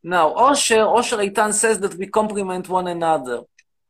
now, 0.04 0.34
Osher, 0.34 0.84
Osher 0.98 1.20
Eitan 1.30 1.54
says 1.54 1.80
that 1.80 1.96
we 1.96 2.08
complement 2.08 2.68
one 2.70 2.88
another. 2.88 3.42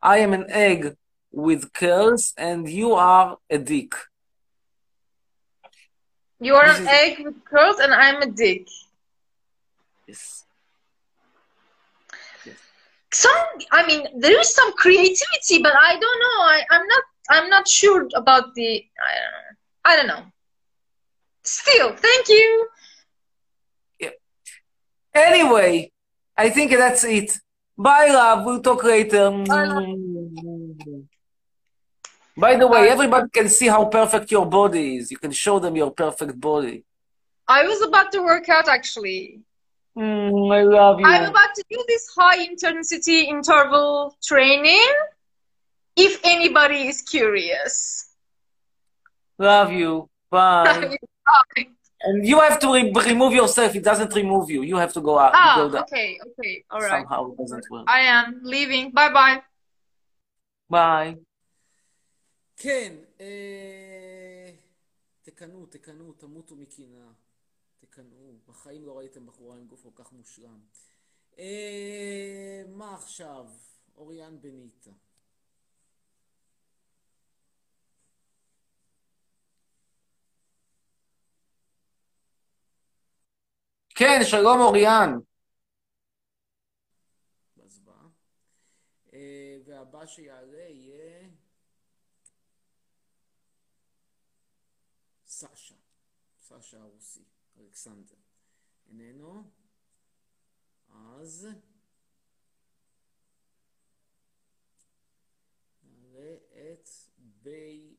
I 0.01 0.17
am 0.17 0.33
an 0.33 0.45
egg 0.49 0.95
with 1.31 1.71
curls, 1.73 2.33
and 2.37 2.67
you 2.69 2.93
are 2.93 3.37
a 3.49 3.57
dick. 3.57 3.93
You 6.39 6.55
are 6.55 6.67
This 6.67 6.79
an 6.79 6.83
is- 6.83 6.89
egg 6.89 7.25
with 7.25 7.45
curls, 7.45 7.79
and 7.79 7.93
I'm 7.93 8.21
a 8.21 8.25
dick. 8.25 8.67
Yes. 10.07 10.43
Some, 13.13 13.35
I 13.71 13.85
mean, 13.85 14.07
there 14.19 14.39
is 14.39 14.53
some 14.53 14.71
creativity, 14.73 15.61
but 15.61 15.73
I 15.75 15.91
don't 15.99 16.19
know. 16.25 16.39
I, 16.55 16.63
I'm 16.71 16.87
not. 16.87 17.03
I'm 17.31 17.49
not 17.49 17.67
sure 17.67 18.07
about 18.13 18.53
the. 18.55 18.85
I 19.07 19.11
don't 19.15 19.31
know. 19.35 19.51
I 19.89 19.95
don't 19.97 20.07
know. 20.07 20.23
Still, 21.43 21.95
thank 21.95 22.27
you. 22.29 22.67
Yeah. 23.99 24.09
Anyway, 25.13 25.91
I 26.37 26.49
think 26.49 26.71
that's 26.71 27.03
it. 27.03 27.39
Bye, 27.77 28.09
love. 28.09 28.45
We'll 28.45 28.61
talk 28.61 28.83
later. 28.83 29.31
Bye, 29.31 29.95
By 32.37 32.55
the 32.57 32.67
way, 32.67 32.89
everybody 32.89 33.27
can 33.33 33.49
see 33.49 33.67
how 33.67 33.85
perfect 33.85 34.29
your 34.29 34.45
body 34.45 34.97
is. 34.97 35.09
You 35.09 35.17
can 35.17 35.31
show 35.31 35.57
them 35.57 35.75
your 35.75 35.91
perfect 35.91 36.39
body. 36.39 36.83
I 37.47 37.63
was 37.63 37.81
about 37.81 38.11
to 38.11 38.19
work 38.21 38.49
out 38.49 38.67
actually. 38.67 39.41
Mm, 39.97 40.53
I 40.53 40.61
love 40.63 40.99
you. 40.99 41.05
I'm 41.05 41.29
about 41.29 41.53
to 41.55 41.63
do 41.69 41.83
this 41.87 42.07
high 42.15 42.43
intensity 42.43 43.21
interval 43.21 44.15
training. 44.23 44.93
If 45.95 46.19
anybody 46.23 46.87
is 46.87 47.01
curious. 47.01 48.15
Love 49.37 49.71
you. 49.71 50.09
Bye. 50.29 50.97
And 52.03 52.25
you 52.25 52.39
have 52.39 52.57
to 52.59 52.73
re- 52.73 52.91
remove 53.05 53.33
yourself. 53.33 53.75
It 53.75 53.83
doesn't 53.83 54.13
remove 54.15 54.49
you. 54.49 54.63
You 54.63 54.77
have 54.77 54.93
to 54.93 55.01
go 55.01 55.19
out. 55.19 55.33
Ah, 55.35 55.55
go 55.57 55.69
down. 55.69 55.83
okay, 55.83 56.17
okay, 56.27 56.63
all 56.71 56.79
right. 56.79 57.05
Somehow 57.05 57.31
it 57.31 57.37
doesn't 57.37 57.65
work. 57.69 57.85
I 57.87 58.01
am 58.01 58.41
leaving. 58.43 58.91
Bye 58.91 59.13
bye. 59.13 59.39
ביי. 60.69 61.15
כן, 62.57 62.95
אה, 63.21 64.51
תקנאו, 65.21 65.65
תקנאו, 65.65 66.13
תמותו 66.13 66.55
מקנאה. 66.55 67.07
תקנאו. 67.79 68.33
בחיים 68.47 68.85
לא 68.85 68.97
ראיתם 68.97 69.25
בחורה 69.25 69.57
עם 69.57 69.65
גוף 69.67 69.83
כל 69.83 70.03
כך 70.03 70.11
מושלם. 70.11 70.59
אה, 71.39 72.61
מה 72.67 72.95
עכשיו? 72.95 73.45
אוריאן 73.97 74.41
בניטה. 74.41 74.91
כן, 83.95 84.19
שלום 84.23 84.59
אוריאן. 84.59 85.09
אה, 89.13 89.57
והבא 89.65 90.05
שיעלה 90.05 90.57
יהיה... 90.69 91.27
סשה. 95.27 95.75
סשה 96.41 96.81
הרוסי. 96.81 97.23
אלכסנדר. 97.59 98.15
איננו? 98.87 99.51
אז... 100.89 101.47
נעלה 105.83 106.35
את 106.51 106.89
בי... 107.17 107.95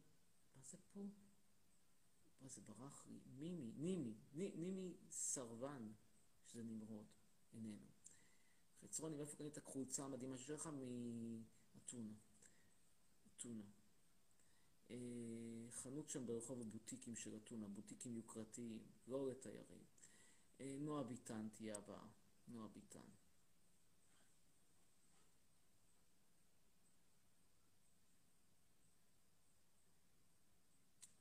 זה 2.55 2.61
ברח 2.61 3.07
לי? 3.07 3.21
מימי, 3.39 3.73
נימי, 3.77 4.15
ני- 4.35 4.53
נימי 4.57 4.97
סרבן, 5.11 5.93
שזה 6.47 6.63
נמרוד, 6.63 7.07
איננו. 7.53 7.87
חצרוני, 8.83 9.17
מאיפה 9.17 9.37
קנית 9.37 9.59
המדהימה 10.05 10.39
שלך? 10.39 10.67
מאתונה. 10.67 12.13
אתונה. 13.27 13.65
אה, 14.91 14.97
חנות 15.71 16.09
שם 16.09 16.27
ברחוב 16.27 16.61
הבוטיקים 16.61 17.17
של 17.17 17.37
אתונה, 17.37 17.69
בוטיקים 17.69 18.17
יוקרתיים, 18.17 18.79
לא 19.07 19.31
לתיירים. 19.31 19.85
אה, 20.61 20.77
נועה 20.81 21.03
ביטן 21.03 21.49
תהיה 21.49 21.77
הבאה. 21.77 22.07
נועה 22.49 22.69
ביטן. 22.69 23.01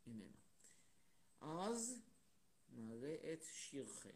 איננה. 0.07 0.37
אז 1.61 2.01
נעלה 2.77 3.13
את 3.33 3.43
שיר 3.43 3.85
חן. 4.01 4.09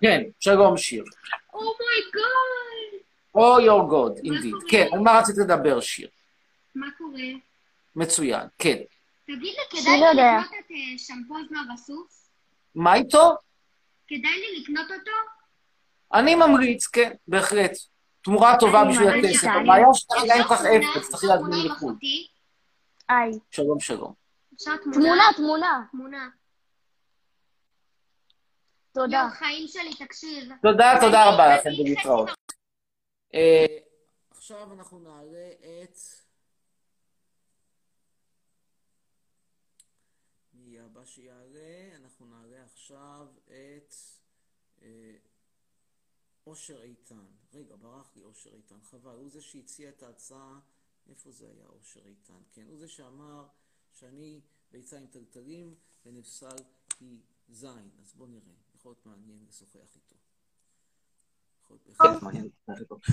כן, 0.00 0.22
שלום 0.40 0.76
שיר. 0.76 1.04
Oh 1.52 1.56
my 1.56 2.16
Oh 3.36 3.60
your 3.60 3.90
God, 3.90 4.18
indeed. 4.24 4.50
קורה? 4.50 4.70
כן, 4.70 4.86
על 4.92 4.98
מה 4.98 5.18
רצית 5.18 5.36
לדבר, 5.38 5.80
שיר? 5.80 6.08
מה 6.74 6.86
קורה? 6.98 7.20
מצוין, 7.96 8.48
כן. 8.58 8.76
תגיד 9.24 9.54
לי, 9.56 9.80
כדאי 9.80 10.00
לי. 10.00 10.22
לקנות 10.22 10.50
את 10.60 10.70
אה, 10.70 10.98
שמפו 10.98 11.34
זנב 11.48 11.70
הסוס? 11.74 12.30
מה 12.74 12.94
איתו? 12.94 13.36
כדאי 14.08 14.40
לי 14.40 14.60
לקנות 14.60 14.90
אותו? 14.90 15.39
אני 16.14 16.34
ממליץ, 16.34 16.86
כן, 16.86 17.12
בהחלט. 17.28 17.72
תמורה 18.22 18.56
טובה 18.60 18.82
אני 18.82 18.92
בשביל 18.92 19.08
הכסף. 19.08 19.48
הבעיה 19.62 19.86
שאתה 19.94 20.14
אין 20.14 20.40
לך 20.40 20.52
תמונה? 20.52 20.76
אפס, 20.76 21.10
צריך 21.10 21.24
להזמין 21.24 21.52
עם 21.52 21.66
לחו"ל. 21.66 21.96
היי. 23.08 23.38
שלום, 23.50 23.80
שלום. 23.80 24.14
תמונה, 24.92 25.24
תמונה. 25.36 25.84
תמונה. 25.90 26.28
תודה. 28.92 29.16
יואו, 29.16 29.30
חיים 29.30 29.68
שלי, 29.68 30.06
תקשיב. 30.06 30.52
תודה, 30.62 30.92
תודה 31.00 31.24
רבה 31.24 31.56
לכם, 31.56 31.70
ולהתראות. 31.80 32.30
אה, 33.34 33.66
עכשיו 34.30 34.72
אנחנו 34.72 34.98
נעלה 34.98 35.50
את... 35.82 35.98
מי 40.54 40.80
הבא 40.80 41.04
שיעלה? 41.04 41.96
אנחנו 42.02 42.26
נעלה 42.26 42.64
עכשיו 42.72 43.26
את 43.46 43.94
אה, 44.82 45.29
אושר 46.46 46.82
איתן. 46.82 47.24
רגע, 47.54 47.74
ברח 47.80 48.10
לי 48.16 48.22
אושר 48.22 48.50
איתן, 48.56 48.76
חבל. 48.90 49.14
הוא 49.14 49.30
זה 49.30 49.40
שהציע 49.40 49.88
את 49.88 50.02
ההצעה, 50.02 50.58
איפה 51.10 51.30
זה 51.30 51.44
היה 51.44 51.66
אושר 51.68 52.00
איתן? 52.06 52.34
כן, 52.52 52.62
הוא 52.68 52.78
זה 52.78 52.88
שאמר 52.88 53.44
שאני 53.92 54.40
ביצה 54.72 54.96
עם 54.96 55.06
טלטלים 55.06 55.74
ונפסל 56.06 56.56
היא 57.00 57.18
זין. 57.48 57.88
אז 58.02 58.12
בואו 58.14 58.28
נראה, 58.28 58.54
יכול 58.76 58.90
להיות 58.90 59.06
מעניין 59.06 59.38
לשוחח 59.48 59.78
איתו. 59.94 60.16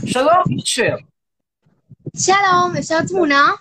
שלום, 0.05 0.29
אושר. 0.59 0.95
שלום, 2.17 2.75
אפשר 2.79 2.97
תמונה? 3.07 3.51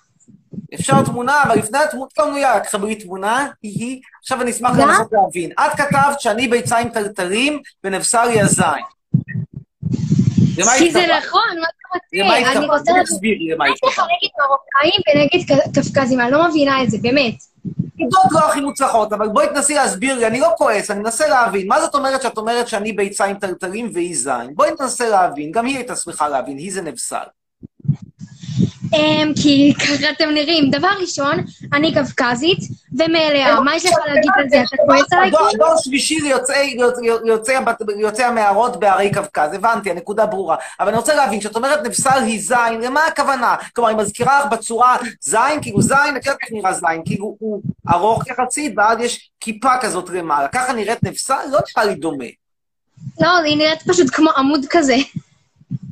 אפשר 0.75 1.05
תמונה, 1.05 1.43
אבל 1.43 1.59
לפני 1.59 1.79
התמונה, 1.79 2.11
טוב, 2.15 2.29
נו 2.29 2.39
יאללה, 2.39 2.65
תחברי 2.65 2.97
תמונה, 2.97 3.51
היא. 3.63 4.03
עכשיו 4.19 4.43
אני 4.43 4.51
אשמח? 4.51 4.71
לנסות 4.79 5.13
להבין. 5.13 5.53
את 5.53 5.73
כתבת 5.77 6.21
שאני 6.21 6.49
ביצה 6.49 6.79
עם 6.79 6.89
טלטלים 6.89 7.63
ונבשר 7.85 8.25
לי 8.25 8.41
הזין. 8.41 8.85
למה 10.59 10.73
כי 10.79 10.93
זה 10.93 10.99
התכוונת? 10.99 11.25
נכון, 11.27 11.61
מה 11.61 12.39
אתה 12.39 12.55
למה 12.55 12.75
רוצה? 12.75 12.91
אני 12.93 13.01
התכוונת? 13.01 13.07
תסבירי 13.07 13.49
למה 13.51 13.65
מה 13.65 13.69
יש 13.69 13.81
לך 13.85 13.91
התכוונת. 13.91 14.11
נגד 14.23 14.33
מרוקאים 14.39 15.01
ונגד 15.09 15.83
קפקזים? 15.83 16.21
אני 16.21 16.31
לא 16.31 16.49
מבינה 16.49 16.83
את 16.83 16.91
זה, 16.91 16.99
באמת. 17.03 17.35
עדות 18.01 18.33
לא 18.33 18.39
הכי 18.39 18.61
מוצלחות, 18.61 19.13
אבל 19.13 19.29
בואי 19.29 19.47
תנסי 19.55 19.75
להסביר 19.75 20.19
לי, 20.19 20.27
אני 20.27 20.41
לא 20.41 20.49
כועס, 20.57 20.91
אני 20.91 21.01
מנסה 21.01 21.29
להבין. 21.29 21.69
מה 21.69 21.81
זאת 21.81 21.95
אומרת 21.95 22.23
שאת 22.23 22.39
אומרת 22.39 22.69
שאני 22.69 22.93
ביצה 22.93 23.25
עם 23.25 23.39
טלטלים 23.39 23.91
והיא 23.95 24.17
זין? 24.17 24.55
בואי 24.55 24.71
ננסה 24.81 25.09
להבין, 25.09 25.53
גם 25.53 25.67
היא 25.67 25.77
הייתה 25.77 25.97
שמחה 25.97 26.29
להבין, 26.29 26.59
היא 26.59 26.73
זה 26.73 26.83
נבסל. 26.83 27.27
אמ, 28.95 29.33
כי 29.43 29.73
ככה 29.75 30.11
אתם 30.11 30.29
נראים. 30.29 30.71
דבר 30.71 30.89
ראשון, 31.01 31.35
אני 31.73 31.95
קווקזית 31.95 32.59
ומלאה. 32.93 33.61
מה 33.61 33.77
יש 33.77 33.85
לך 33.87 33.93
להגיד 34.07 34.31
על 34.37 34.49
זה? 34.49 34.63
אתה 34.63 34.77
כועס 34.87 35.13
עליי? 35.13 35.31
דור- 35.31 35.77
שלישי 35.79 36.19
ליוצאי- 36.21 36.77
הבת- 37.57 37.81
ליוצאי 37.97 38.25
המערות 38.25 38.81
בערי 38.81 39.13
קווקז, 39.15 39.53
הבנתי, 39.55 39.91
הנקודה 39.91 40.27
ברורה. 40.27 40.57
אבל 40.81 40.89
אני 40.89 40.97
רוצה 40.97 41.15
להבין, 41.15 41.41
כשאת 41.41 41.57
אומרת 41.57 41.87
נבסל 41.87 42.23
היא 42.23 42.41
זין, 42.41 42.81
למה 42.83 43.07
הכוונה? 43.07 43.57
כלומר, 43.75 43.89
היא 43.91 43.97
מזכירה 43.99 44.41
לך 44.41 44.53
בצורה 44.53 44.97
זין, 45.21 45.63
כאילו 45.63 45.83
זין, 45.83 46.17
את 46.17 46.27
יודעת 46.27 46.39
איך 46.43 46.51
נראה 46.53 46.73
זין, 46.73 47.03
כאילו 47.05 47.37
הוא 47.39 47.63
ארוך 47.93 48.27
יחסית, 48.27 48.73
ואז 48.77 48.99
יש 49.01 49.31
כיפה 49.41 49.71
כזאת 49.81 50.11
למעלה. 50.11 50.49
ככה 50.49 50.73
נראית 50.73 51.05
נבסל? 51.05 51.35
לא 51.53 51.59
נראה 51.77 51.89
לי 51.89 51.95
דומה. 51.95 52.25
לא, 53.21 53.29
היא 53.45 53.57
נראית 53.57 53.83
פשוט 53.89 54.07
כמו 54.13 54.31
עמוד 54.37 54.61
כזה. 54.71 54.95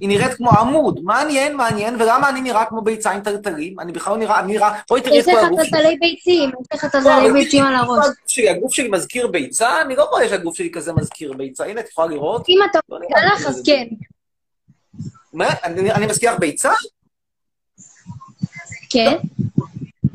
היא 0.01 0.09
נראית 0.09 0.35
כמו 0.35 0.51
עמוד. 0.51 1.01
מעניין, 1.05 1.57
מעניין, 1.57 1.95
ולמה 1.95 2.29
אני 2.29 2.41
נראה 2.41 2.65
כמו 2.65 2.83
ביצה 2.83 3.11
עם 3.11 3.21
טלטלים? 3.21 3.81
אני 3.81 3.93
בכלל 3.93 4.13
לא 4.13 4.19
נראה, 4.19 4.41
אני 4.41 4.53
נראה, 4.53 4.81
בואי 4.89 5.01
תראי 5.01 5.21
את 5.21 5.27
יש 5.27 5.35
כל 5.35 5.39
לך 5.41 5.45
הגוף 5.45 5.63
שלי. 5.63 5.71
טלטלי 5.71 5.97
ביצים, 6.01 6.51
יש 6.51 6.67
לך 6.73 6.85
לא, 6.85 6.89
טלטלי 6.89 7.15
אבל 7.15 7.33
ביצים 7.33 7.65
על 7.65 7.75
הראש. 7.75 8.07
הגוף 8.51 8.73
שלי, 8.73 8.89
מזכיר 8.89 9.27
ביצה? 9.27 9.81
אני 9.83 9.97
לא 9.97 10.05
רואה 10.05 10.29
שהגוף 10.29 10.57
שלי 10.57 10.71
כזה 10.73 10.93
מזכיר 10.93 11.33
ביצה. 11.33 11.65
הנה, 11.65 11.81
את 11.81 11.89
יכולה 11.89 12.09
לראות? 12.09 12.49
אם 12.49 12.59
אתה 12.71 12.79
לא 12.89 12.99
לך, 12.99 13.41
לי 13.41 13.47
אז. 13.49 13.63
כן. 13.67 13.85
מה? 15.33 15.47
אני 15.65 16.07
מזכיר 16.07 16.33
לך 16.33 16.39
ביצה? 16.39 16.71
כן. 18.91 19.17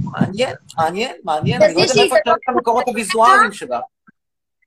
מעניין, 0.03 0.55
מעניין, 0.77 1.11
מעניין. 1.23 1.63
אז 1.63 1.69
אני 1.69 1.75
לא 1.75 1.81
יודע 1.81 1.93
יש 1.93 1.97
מאיפה 1.99 2.15
את 2.17 2.21
יודעת 2.25 2.39
את 2.43 2.49
המקורות 2.49 2.83
הוויזואליים 2.87 3.51
שלך. 3.51 3.79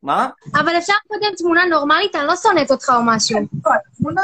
מה? 0.02 0.28
אבל 0.54 0.78
אפשר 0.78 0.92
קודם 1.08 1.34
תמונה 1.38 1.64
נורמלית? 1.70 2.16
אני 2.16 2.26
לא 2.26 2.36
שונאת 2.36 2.70
אותך 2.70 2.92
או 2.96 3.02
משהו. 3.06 3.38
תמונה, 3.98 4.22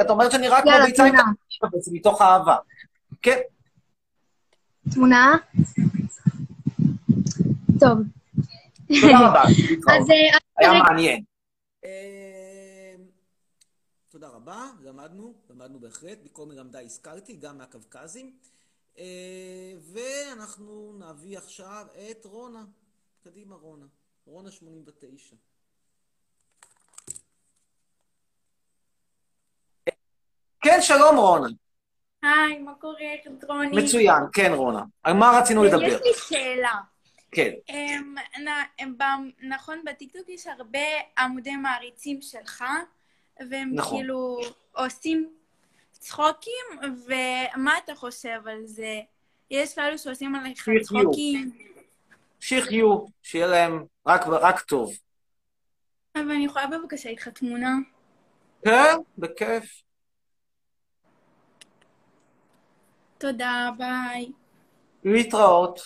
את 0.00 0.10
אומרת 0.10 0.32
שאני 0.32 0.48
רק 0.48 0.62
כמו 0.62 0.70
יאללה, 0.70 0.86
ביצה 0.86 1.04
עם 1.04 1.10
תמונה. 1.10 1.32
טלטלים, 1.60 1.82
זה 1.82 1.90
מתוך 1.94 2.22
אהבה. 2.22 2.56
כן. 3.22 3.38
תמונה? 4.94 5.36
טוב. 7.80 7.98
תודה 9.00 9.28
רבה. 9.28 9.42
אז 9.92 10.10
אה, 10.10 10.38
היה 10.58 10.82
מעניין. 10.82 11.24
תודה 14.08 14.28
רבה, 14.28 14.66
למדנו, 14.82 15.34
למדנו 15.50 15.80
בהחלט, 15.80 16.18
מכל 16.24 16.46
מלמדה 16.46 16.80
הזכרתי, 16.80 17.36
גם 17.36 17.58
מהקווקזים. 17.58 18.32
אה, 18.98 19.72
ואנחנו 19.92 20.92
נביא 20.98 21.38
עכשיו 21.38 21.86
את 22.10 22.24
רונה. 22.24 22.64
קדימה, 23.24 23.54
רונה. 23.54 23.86
רונה 24.26 24.50
89. 24.50 25.36
כן, 30.60 30.78
שלום, 30.80 31.16
רונה. 31.16 31.48
היי, 32.22 32.58
מה 32.58 32.74
קורה, 32.74 32.96
חדרוני? 33.24 33.82
מצוין, 33.84 34.22
כן, 34.32 34.52
רונה. 34.54 34.82
על 35.02 35.12
מה 35.12 35.38
רצינו 35.40 35.64
לדבר? 35.64 35.82
יש 35.82 36.00
לי 36.04 36.12
שאלה. 36.28 36.74
כן. 37.32 37.50
אמ, 37.68 38.14
נ- 38.44 38.82
אמ, 38.82 38.96
נכון, 39.42 39.82
בטיקטוק 39.86 40.28
יש 40.28 40.46
הרבה 40.46 40.78
עמודי 41.18 41.56
מעריצים 41.56 42.22
שלך, 42.22 42.64
והם 43.50 43.70
נכון. 43.74 43.98
כאילו 43.98 44.38
עושים 44.72 45.34
צחוקים, 45.92 46.64
ומה 47.06 47.78
אתה 47.84 47.94
חושב 47.94 48.40
על 48.46 48.66
זה? 48.66 49.00
יש 49.50 49.74
כאלו 49.74 49.98
שעושים 49.98 50.34
עליך. 50.34 50.68
צחוקים, 50.82 51.50
שיחיו, 52.42 53.06
שיהיה 53.22 53.46
להם 53.46 53.84
רק, 54.06 54.20
רק 54.26 54.60
טוב. 54.60 54.92
אבל 56.14 56.30
אני 56.30 56.44
יכולה 56.44 56.66
בבקשה 56.66 57.08
איתך 57.08 57.28
תמונה? 57.28 57.70
כן, 58.64 58.96
בכיף. 59.18 59.82
תודה, 63.18 63.70
ביי. 63.78 64.32
להתראות. 65.04 65.80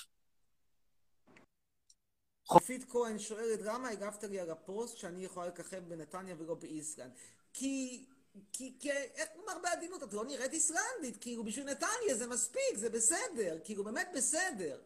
חופית 2.47 2.91
כהן 2.91 3.19
שואלת, 3.19 3.61
למה 3.63 3.89
הגבת 3.89 4.25
לי 4.25 4.41
על 4.41 4.51
הפוסט 4.51 4.97
שאני 4.97 5.25
יכולה 5.25 5.47
לככב 5.47 5.89
בנתניה 5.89 6.35
ולא 6.39 6.55
באיסלנד? 6.55 7.13
כי... 7.53 8.05
כי, 8.53 8.77
כי, 8.81 8.91
איך 8.91 9.29
נאמר 9.37 9.59
בעדינות, 9.63 10.03
את 10.03 10.13
לא 10.13 10.25
נראית 10.25 10.53
איסלנדית, 10.53 11.17
כאילו 11.21 11.45
בשביל 11.45 11.65
נתניה 11.65 12.15
זה 12.15 12.27
מספיק, 12.27 12.75
זה 12.75 12.91
בסדר, 12.91 13.59
כאילו 13.65 13.85
באמת 13.85 14.09
בסדר. 14.15 14.79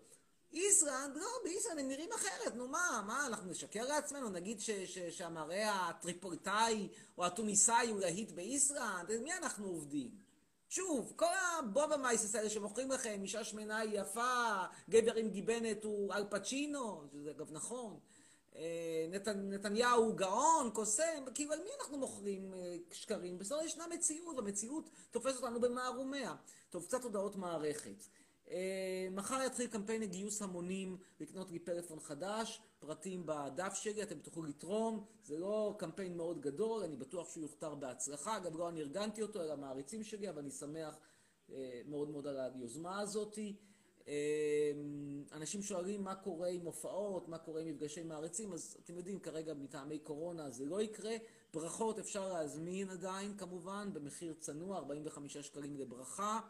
איסלנד, 0.52 1.16
לא, 1.16 1.26
באיסלנד 1.44 1.78
הם 1.78 1.88
נראים 1.88 2.12
אחרת, 2.12 2.54
נו 2.54 2.68
מה, 2.68 3.02
מה, 3.06 3.26
אנחנו 3.26 3.50
נשקר 3.50 3.84
לעצמנו, 3.86 4.28
נגיד 4.28 4.60
ש, 4.60 4.70
ש, 4.70 4.98
שהמראה 4.98 5.88
הטריפוליטאי 5.88 6.88
או 7.18 7.26
התוניסאי 7.26 7.88
הוא 7.88 8.00
להיט 8.00 8.30
על 9.10 9.18
מי 9.18 9.32
אנחנו 9.32 9.66
עובדים? 9.66 10.10
שוב, 10.68 11.12
כל 11.16 11.34
הבובה 11.58 11.96
מייסס 11.96 12.34
האלה 12.34 12.50
שמוכרים 12.50 12.90
לכם, 12.90 13.20
אישה 13.22 13.44
שמנה 13.44 13.78
היא 13.78 14.00
יפה, 14.00 14.64
גבר 14.90 15.14
עם 15.14 15.28
גיבנת 15.28 15.84
הוא 15.84 16.14
אל 16.14 16.24
פצ'ינו, 16.30 17.04
שזה 17.12 17.30
אגב 17.30 17.52
נכון. 17.52 17.98
אה, 18.56 19.06
נת, 19.10 19.28
נתניהו 19.28 20.04
הוא 20.04 20.14
גאון, 20.14 20.70
קוסם, 20.72 21.24
כאילו 21.34 21.52
על 21.52 21.62
מי 21.62 21.70
אנחנו 21.80 21.98
מוכרים 21.98 22.54
אה, 22.54 22.76
שקרים? 22.92 23.38
בסדר, 23.38 23.62
ישנה 23.62 23.86
מציאות, 23.86 24.36
והמציאות 24.36 24.90
תופסת 25.10 25.42
אותנו 25.42 25.60
במערומיה. 25.60 26.34
טוב, 26.70 26.84
קצת 26.84 27.04
הודעות 27.04 27.36
מערכת. 27.36 28.04
אה, 28.50 29.08
מחר 29.10 29.38
יתחיל 29.46 29.66
קמפיין 29.66 30.02
לגיוס 30.02 30.42
המונים 30.42 30.96
לקנות 31.20 31.50
לי 31.50 31.58
פלאפון 31.58 32.00
חדש, 32.00 32.60
פרטים 32.78 33.22
בדף 33.26 33.74
שלי, 33.74 34.02
אתם 34.02 34.18
תוכלו 34.18 34.42
לתרום, 34.42 35.04
זה 35.24 35.38
לא 35.38 35.74
קמפיין 35.78 36.16
מאוד 36.16 36.40
גדול, 36.40 36.82
אני 36.82 36.96
בטוח 36.96 37.28
שהוא 37.28 37.42
יוכתר 37.42 37.74
בהצלחה, 37.74 38.38
גם 38.38 38.56
לא 38.56 38.68
אני 38.68 38.80
ארגנתי 38.80 39.22
אותו, 39.22 39.42
אלא 39.42 39.52
המעריצים 39.52 40.04
שלי, 40.04 40.28
אבל 40.28 40.38
אני 40.38 40.50
שמח 40.50 40.98
אה, 41.52 41.80
מאוד 41.86 42.10
מאוד 42.10 42.26
על 42.26 42.38
היוזמה 42.40 43.00
הזאתי. 43.00 43.56
אה, 44.08 44.72
אנשים 45.32 45.62
שואלים 45.62 46.04
מה 46.04 46.14
קורה 46.14 46.48
עם 46.48 46.66
הופעות, 46.66 47.28
מה 47.28 47.38
קורה 47.38 47.60
עם 47.60 47.68
מפגשי 47.68 48.02
מעריצים, 48.02 48.52
אז 48.52 48.76
אתם 48.84 48.96
יודעים, 48.96 49.20
כרגע 49.20 49.54
מטעמי 49.54 49.98
קורונה 49.98 50.50
זה 50.50 50.64
לא 50.64 50.82
יקרה. 50.82 51.14
ברכות 51.54 51.98
אפשר 51.98 52.32
להזמין 52.32 52.90
עדיין, 52.90 53.36
כמובן, 53.36 53.90
במחיר 53.92 54.34
צנוע, 54.38 54.76
45 54.76 55.36
שקלים 55.36 55.76
לברכה. 55.76 56.40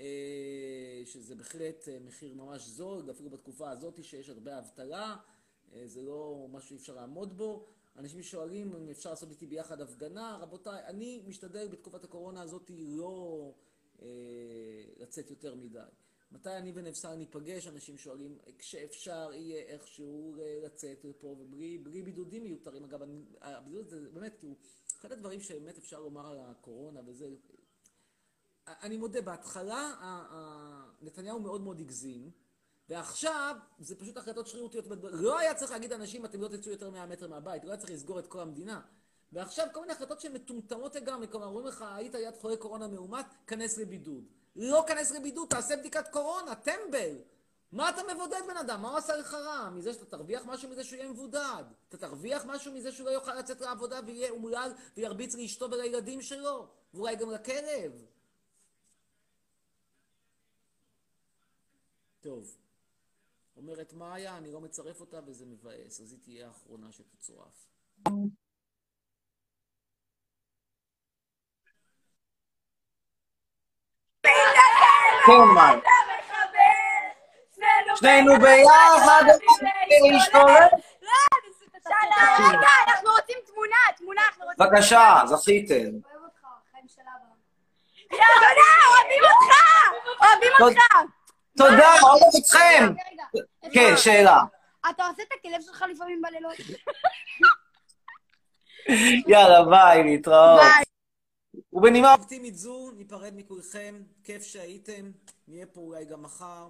אה, 0.00 1.02
שזה 1.06 1.34
בהחלט 1.34 1.88
אה, 1.88 1.98
מחיר 2.00 2.34
ממש 2.34 2.62
זול, 2.62 3.10
אפילו 3.10 3.30
בתקופה 3.30 3.70
הזאת 3.70 4.04
שיש 4.04 4.28
הרבה 4.28 4.58
אבטלה, 4.58 5.16
אה, 5.72 5.82
זה 5.86 6.02
לא 6.02 6.46
משהו 6.50 6.68
שאי 6.68 6.76
אפשר 6.76 6.94
לעמוד 6.94 7.36
בו. 7.36 7.66
אנשים 7.96 8.22
שואלים 8.22 8.74
אם 8.76 8.88
אפשר 8.88 9.10
לעשות 9.10 9.30
איתי 9.30 9.46
ביחד 9.46 9.80
הפגנה, 9.80 10.38
רבותיי, 10.40 10.84
אני 10.86 11.22
משתדל 11.26 11.68
בתקופת 11.68 12.04
הקורונה 12.04 12.42
הזאת 12.42 12.70
לא 12.78 13.54
אה, 14.02 14.08
לצאת 14.96 15.30
יותר 15.30 15.54
מדי. 15.54 15.78
מתי 16.32 16.50
אני 16.50 16.72
ונבסר 16.74 17.14
ניפגש? 17.14 17.66
אנשים 17.66 17.98
שואלים, 17.98 18.38
כשאפשר 18.58 19.30
יהיה 19.34 19.62
איכשהו 19.62 20.34
לצאת 20.64 21.04
לפה 21.04 21.26
ובלי 21.26 21.78
בלי 21.78 22.02
בידודים 22.02 22.42
מיותרים. 22.42 22.84
אגב, 22.84 23.00
הבידוד 23.40 23.88
זה 23.88 24.10
באמת, 24.10 24.36
כאילו, 24.38 24.54
אחד 25.00 25.12
הדברים 25.12 25.40
שבאמת 25.40 25.78
אפשר 25.78 26.00
לומר 26.00 26.26
על 26.26 26.38
הקורונה 26.40 27.00
וזה, 27.06 27.28
אני 28.82 28.96
מודה, 28.96 29.22
בהתחלה 29.22 29.92
נתניהו 31.02 31.40
מאוד 31.40 31.60
מאוד 31.60 31.80
הגזים, 31.80 32.30
ועכשיו 32.88 33.56
זה 33.78 33.96
פשוט 33.96 34.16
החלטות 34.16 34.46
שרירותיות. 34.46 34.84
לא 35.02 35.38
היה 35.38 35.54
צריך 35.54 35.70
להגיד 35.70 35.92
לאנשים, 35.92 36.24
אתם 36.24 36.40
לא 36.40 36.48
תצאו 36.48 36.72
יותר 36.72 36.90
100 36.90 37.06
מטר 37.06 37.28
מהבית, 37.28 37.64
לא 37.64 37.70
היה 37.70 37.78
צריך 37.78 37.92
לסגור 37.92 38.18
את 38.18 38.26
כל 38.26 38.40
המדינה. 38.40 38.80
ועכשיו 39.32 39.66
כל 39.72 39.80
מיני 39.80 39.92
החלטות 39.92 40.20
שהן 40.20 40.32
מטומטמות 40.32 40.94
לגמרי, 40.94 41.28
כלומר 41.28 41.46
אומרים 41.46 41.66
לך, 41.66 41.84
היית 41.96 42.14
ליד 42.14 42.34
חולה 42.40 42.56
קורונה 42.56 42.88
מאומת, 42.88 43.26
כנס 43.46 43.78
לבידוד. 43.78 44.24
לא 44.56 44.84
כנס 44.88 45.10
לבידוד, 45.10 45.48
תעשה 45.48 45.76
בדיקת 45.76 46.08
קורונה, 46.08 46.54
טמבל. 46.54 47.16
מה 47.72 47.90
אתה 47.90 48.00
מבודד 48.14 48.40
בן 48.48 48.56
אדם? 48.56 48.82
מה 48.82 48.88
הוא 48.88 48.98
עשה 48.98 49.16
לך 49.16 49.34
רע? 49.34 49.70
מזה 49.70 49.92
שאתה 49.92 50.04
תרוויח 50.04 50.42
משהו 50.46 50.70
מזה 50.70 50.84
שהוא 50.84 50.96
יהיה 50.96 51.10
מבודד? 51.10 51.64
אתה 51.88 51.96
תרוויח 51.96 52.44
משהו 52.46 52.72
מזה 52.72 52.92
שהוא 52.92 53.06
לא 53.06 53.10
יוכל 53.10 53.34
לצאת 53.34 53.60
לעבודה 53.60 54.00
ויהיה 54.06 54.30
אומלל 54.30 54.72
וירביץ 54.96 55.34
לאשתו 55.34 55.70
ולילדים 55.70 56.22
שלו? 56.22 56.68
ואולי 56.94 57.16
גם 57.16 57.30
לכלב? 57.30 57.92
טוב. 62.20 62.56
אומרת 63.56 63.92
מאיה, 63.92 64.36
אני 64.36 64.52
לא 64.52 64.60
מצרף 64.60 65.00
אותה 65.00 65.20
וזה 65.26 65.46
מבאס, 65.46 66.00
אז 66.00 66.12
היא 66.12 66.20
תהיה 66.22 66.46
האחרונה 66.46 66.92
שתצורף. 66.92 67.66
מה? 75.54 75.72
שנינו 77.96 78.32
ביחד, 78.40 79.22
רגע, 82.38 82.68
אנחנו 82.88 83.10
רוצים 83.10 83.38
תמונה, 83.46 83.76
תמונה, 83.96 84.22
אנחנו 84.28 84.44
רוצים... 84.44 84.66
בבקשה, 84.66 85.20
זכיתם. 85.26 85.90
תודה, 88.08 88.70
אוהבים 88.90 89.22
אותך! 89.24 89.54
אוהבים 90.20 90.52
אותך! 90.60 91.19
תודה, 91.56 91.88
אוהב 92.02 92.22
אתכם. 92.38 92.92
כן, 93.72 93.96
שאלה. 93.96 94.38
אתה 94.90 95.06
עושה 95.06 95.22
את 95.22 95.28
הכלב 95.38 95.60
שלך 95.60 95.84
לפעמים 95.90 96.22
בלילות? 96.22 96.56
יאללה, 99.28 99.64
ביי, 99.64 100.04
להתראות. 100.04 100.60
ביי. 100.60 100.84
ובנימה 101.72 102.14
אופטימית 102.14 102.56
זו, 102.56 102.90
ניפרד 102.90 103.32
מכולכם, 103.36 104.02
כיף 104.24 104.42
שהייתם, 104.42 105.10
נהיה 105.48 105.66
פה 105.66 105.80
אולי 105.80 106.04
גם 106.04 106.22
מחר, 106.22 106.68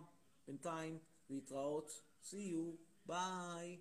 בינתיים, 0.48 0.98
להתראות, 1.30 2.02
see 2.24 2.52
you, 2.52 2.76
ביי. 3.06 3.78